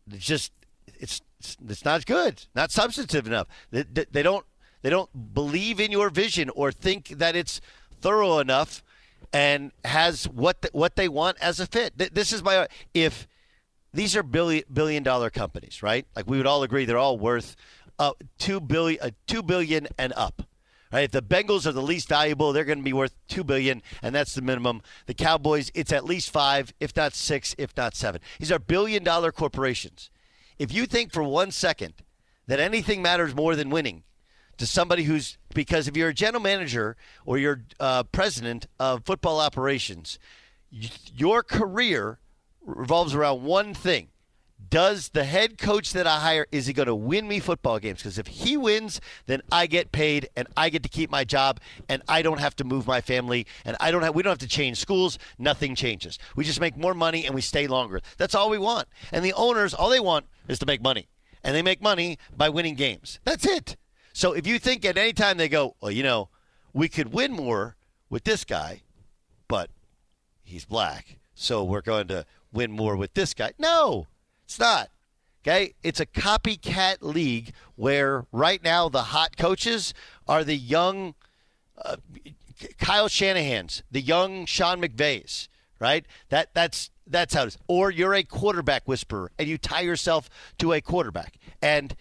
just 0.10 0.52
it's 0.86 1.22
it's 1.68 1.86
not 1.86 2.06
good 2.06 2.46
not 2.56 2.72
substantive 2.72 3.28
enough. 3.28 3.48
They, 3.72 3.84
they 3.84 4.24
don't 4.24 4.46
they 4.82 4.90
don't 4.90 5.34
believe 5.34 5.80
in 5.80 5.92
your 5.92 6.10
vision 6.10 6.50
or 6.50 6.72
think 6.72 7.10
that 7.10 7.36
it's 7.36 7.62
thorough 8.00 8.40
enough 8.40 8.84
and 9.34 9.72
has 9.86 10.26
what 10.28 10.62
the, 10.62 10.70
what 10.74 10.96
they 10.96 11.08
want 11.08 11.38
as 11.42 11.60
a 11.60 11.68
fit. 11.68 11.98
This 11.98 12.34
is 12.34 12.44
my 12.44 12.68
if 12.94 13.28
these 13.94 14.16
are 14.16 14.24
billion 14.24 14.64
billion 14.72 15.04
dollar 15.04 15.30
companies, 15.30 15.84
right? 15.84 16.06
Like 16.16 16.28
we 16.28 16.38
would 16.38 16.48
all 16.48 16.64
agree 16.64 16.86
they're 16.86 16.98
all 16.98 17.18
worth 17.18 17.56
uh, 18.00 18.14
two 18.38 18.60
billion, 18.60 19.02
uh, 19.02 19.12
two 19.28 19.44
billion 19.44 19.88
and 19.98 20.14
up. 20.16 20.44
Right? 20.92 21.06
If 21.06 21.12
the 21.12 21.22
Bengals 21.22 21.66
are 21.66 21.72
the 21.72 21.82
least 21.82 22.10
valuable, 22.10 22.52
they're 22.52 22.66
going 22.66 22.80
to 22.80 22.84
be 22.84 22.92
worth 22.92 23.16
two 23.30 23.46
billion, 23.46 23.82
and 24.02 24.14
that's 24.14 24.36
the 24.36 24.42
minimum. 24.42 24.82
The 25.06 25.14
Cowboys, 25.14 25.72
it's 25.74 25.94
at 25.94 26.04
least 26.04 26.32
five, 26.32 26.74
if 26.82 26.94
not 26.98 27.14
six, 27.14 27.56
if 27.58 27.76
not 27.78 27.96
seven. 27.96 28.20
These 28.40 28.52
are 28.52 28.60
billion 28.60 29.04
dollar 29.04 29.32
corporations. 29.32 30.10
If 30.60 30.74
you 30.74 30.86
think 30.86 31.14
for 31.14 31.24
one 31.24 31.52
second 31.52 31.94
that 32.48 32.60
anything 32.60 33.02
matters 33.02 33.34
more 33.34 33.56
than 33.56 33.70
winning 33.70 34.04
to 34.58 34.68
somebody 34.68 35.04
who's 35.04 35.38
because 35.54 35.88
if 35.88 35.96
you're 35.96 36.10
a 36.10 36.14
general 36.14 36.44
manager 36.44 36.98
or 37.26 37.38
you're 37.38 37.64
uh, 37.80 38.04
president 38.04 38.68
of 38.80 39.06
football 39.06 39.40
operations, 39.40 40.20
your 40.70 41.42
career 41.42 42.20
revolves 42.66 43.14
around 43.14 43.44
one 43.44 43.74
thing. 43.74 44.10
Does 44.70 45.10
the 45.10 45.26
head 45.26 45.58
coach 45.58 45.92
that 45.94 46.08
I 46.08 46.20
hire 46.20 46.48
is 46.52 46.66
he 46.68 46.74
going 46.74 46.88
to 46.88 46.96
win 46.96 47.28
me 47.28 47.40
football 47.40 47.80
games? 47.80 48.00
Because 48.00 48.18
if 48.18 48.28
he 48.28 48.56
wins, 48.56 49.02
then 49.26 49.42
I 49.52 49.68
get 49.68 49.92
paid 49.92 50.30
and 50.36 50.48
I 50.56 50.70
get 50.70 50.84
to 50.84 50.90
keep 50.90 51.10
my 51.10 51.24
job 51.24 51.60
and 51.90 52.02
I 52.08 52.22
don't 52.22 52.40
have 52.40 52.56
to 52.58 52.64
move 52.64 52.88
my 52.88 53.02
family 53.02 53.48
and 53.66 53.76
I 53.80 53.92
don't 53.92 54.02
have 54.04 54.16
we 54.16 54.24
don't 54.24 54.32
have 54.32 54.38
to 54.40 54.48
change 54.48 54.78
schools. 54.80 55.18
Nothing 55.38 55.76
changes. 55.76 56.20
We 56.36 56.46
just 56.46 56.62
make 56.62 56.78
more 56.78 56.94
money 56.94 57.26
and 57.26 57.36
we 57.36 57.42
stay 57.42 57.68
longer. 57.68 58.00
That's 58.18 58.36
all 58.36 58.50
we 58.50 58.60
want. 58.60 58.88
And 59.12 59.26
the 59.26 59.34
owners, 59.34 59.74
all 59.74 59.90
they 59.90 60.00
want 60.00 60.28
is 60.48 60.60
to 60.60 60.66
make 60.66 60.82
money, 60.82 61.10
and 61.44 61.54
they 61.56 61.62
make 61.62 61.82
money 61.82 62.18
by 62.36 62.48
winning 62.48 62.76
games. 62.76 63.20
That's 63.26 63.46
it. 63.46 63.76
So 64.14 64.34
if 64.34 64.46
you 64.46 64.60
think 64.60 64.86
at 64.86 64.98
any 64.98 65.14
time 65.14 65.38
they 65.38 65.50
go, 65.50 65.76
well, 65.82 65.92
you 65.92 66.04
know, 66.04 66.30
we 66.72 66.88
could 66.88 67.14
win 67.14 67.34
more 67.34 67.76
with 68.10 68.24
this 68.24 68.46
guy, 68.46 68.84
but 69.48 69.70
he's 70.44 70.66
black, 70.66 71.18
so 71.34 71.64
we're 71.64 71.82
going 71.82 72.08
to 72.08 72.26
win 72.52 72.72
more 72.72 72.96
with 72.96 73.14
this 73.14 73.34
guy. 73.34 73.54
No, 73.58 74.08
it's 74.46 74.60
not. 74.60 74.90
Okay, 75.44 75.74
it's 75.82 76.00
a 76.00 76.06
copycat 76.06 76.98
league 77.02 77.54
where 77.76 78.26
right 78.32 78.64
now 78.64 78.90
the 78.90 79.04
hot 79.04 79.38
coaches 79.38 79.94
are 80.28 80.44
the 80.44 80.56
young 80.56 81.16
uh, 81.84 81.96
Kyle 82.78 83.08
Shanahan's, 83.08 83.82
the 83.90 84.02
young 84.02 84.46
Sean 84.46 84.80
McVays, 84.82 85.48
right? 85.80 86.06
That 86.30 86.54
that's 86.54 86.92
that's 87.08 87.34
how 87.34 87.44
it 87.44 87.48
is. 87.48 87.58
Or 87.68 87.90
you're 87.92 88.14
a 88.14 88.24
quarterback 88.24 88.88
whisperer 88.88 89.32
and 89.40 89.48
you 89.48 89.58
tie 89.58 89.82
yourself 89.82 90.30
to 90.60 90.74
a 90.74 90.82
quarterback. 90.82 91.38
And 91.62 91.96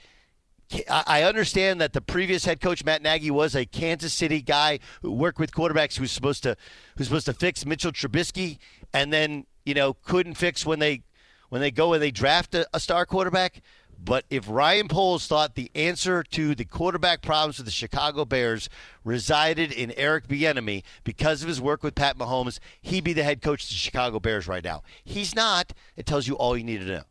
I 0.89 1.25
understand 1.25 1.81
that 1.81 1.95
the 1.95 2.01
previous 2.01 2.45
head 2.45 2.61
coach 2.61 2.85
Matt 2.85 3.03
Nagy 3.03 3.31
was 3.31 3.57
a 3.57 3.67
Kansas 3.67 4.15
City 4.15 4.41
guy 4.41 4.79
who 5.03 5.11
worked 5.11 5.41
with 5.41 5.51
quarterbacks 5.51 5.97
who's 5.97 6.13
supposed 6.13 6.45
to 6.45 6.57
who's 6.97 7.09
supposed 7.09 7.27
to 7.27 7.33
fix 7.33 7.67
Mitchell 7.67 7.91
Trubisky 7.91 8.59
and 8.95 9.13
then 9.13 9.47
you 9.65 9.75
know, 9.75 9.95
couldn't 9.95 10.35
fix 10.35 10.65
when 10.65 10.79
they 10.79 11.03
when 11.49 11.61
they 11.61 11.71
go 11.71 11.93
and 11.93 12.03
they 12.03 12.11
draft 12.11 12.55
a, 12.55 12.67
a 12.73 12.81
star 12.81 13.07
quarterback. 13.07 13.63
But 14.03 14.25
if 14.31 14.49
Ryan 14.49 14.89
Poles 14.89 15.27
thought 15.27 15.57
the 15.57 15.71
answer 15.75 16.23
to 16.23 16.55
the 16.55 16.65
quarterback 16.65 17.21
problems 17.21 17.59
of 17.59 17.67
the 17.67 17.71
Chicago 17.71 18.25
Bears 18.25 18.71
resided 19.05 19.73
in 19.73 19.93
Eric 19.93 20.27
Bieniemy 20.27 20.85
because 21.05 21.43
of 21.43 21.49
his 21.49 21.61
work 21.61 21.83
with 21.83 21.95
Pat 21.95 22.17
Mahomes, 22.17 22.61
he'd 22.81 23.05
be 23.05 23.13
the 23.13 23.23
head 23.23 23.43
coach 23.43 23.65
of 23.65 23.69
the 23.69 23.75
Chicago 23.75 24.19
Bears 24.19 24.49
right 24.49 24.65
now. 24.65 24.83
He's 25.05 25.35
not. 25.35 25.75
It 25.97 26.07
tells 26.07 26.27
you 26.27 26.35
all 26.37 26.57
you 26.57 26.65
need 26.65 26.81
to 26.81 26.87
know. 26.87 27.03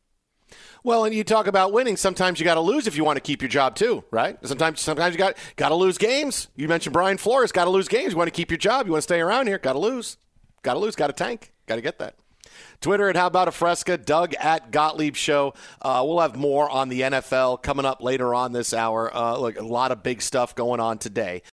Well, 0.83 1.05
and 1.05 1.13
you 1.13 1.23
talk 1.23 1.45
about 1.45 1.71
winning. 1.71 1.95
Sometimes 1.95 2.39
you 2.39 2.43
got 2.43 2.55
to 2.55 2.61
lose 2.61 2.87
if 2.87 2.95
you 2.95 3.03
want 3.03 3.17
to 3.17 3.21
keep 3.21 3.43
your 3.43 3.49
job 3.49 3.75
too, 3.75 4.03
right? 4.09 4.37
Sometimes, 4.43 4.79
sometimes 4.79 5.13
you 5.13 5.19
got 5.19 5.37
got 5.57 5.69
to 5.69 5.75
lose 5.75 5.99
games. 5.99 6.47
You 6.55 6.67
mentioned 6.67 6.93
Brian 6.93 7.17
Flores, 7.17 7.51
got 7.51 7.65
to 7.65 7.69
lose 7.69 7.87
games. 7.87 8.13
You 8.13 8.17
want 8.17 8.29
to 8.29 8.35
keep 8.35 8.49
your 8.49 8.57
job. 8.57 8.87
You 8.87 8.93
want 8.93 9.01
to 9.01 9.03
stay 9.03 9.19
around 9.19 9.45
here, 9.45 9.59
got 9.59 9.73
to 9.73 9.79
lose. 9.79 10.17
Got 10.63 10.73
to 10.73 10.79
lose. 10.79 10.95
Got 10.95 11.07
to 11.07 11.13
tank. 11.13 11.53
Got 11.67 11.75
to 11.75 11.81
get 11.81 11.99
that. 11.99 12.15
Twitter 12.81 13.09
at 13.09 13.17
How 13.17 13.27
About 13.27 13.49
a 13.49 13.51
Fresca, 13.51 13.97
Doug 13.97 14.33
at 14.35 14.71
Gottlieb 14.71 15.15
Show. 15.15 15.53
Uh, 15.81 16.01
we'll 16.05 16.21
have 16.21 16.37
more 16.37 16.69
on 16.69 16.87
the 16.87 17.01
NFL 17.01 17.61
coming 17.61 17.85
up 17.85 18.01
later 18.01 18.33
on 18.33 18.53
this 18.53 18.73
hour. 18.73 19.13
Uh, 19.13 19.37
look, 19.37 19.59
a 19.59 19.63
lot 19.63 19.91
of 19.91 20.01
big 20.01 20.21
stuff 20.21 20.55
going 20.55 20.79
on 20.79 20.97
today. 20.97 21.41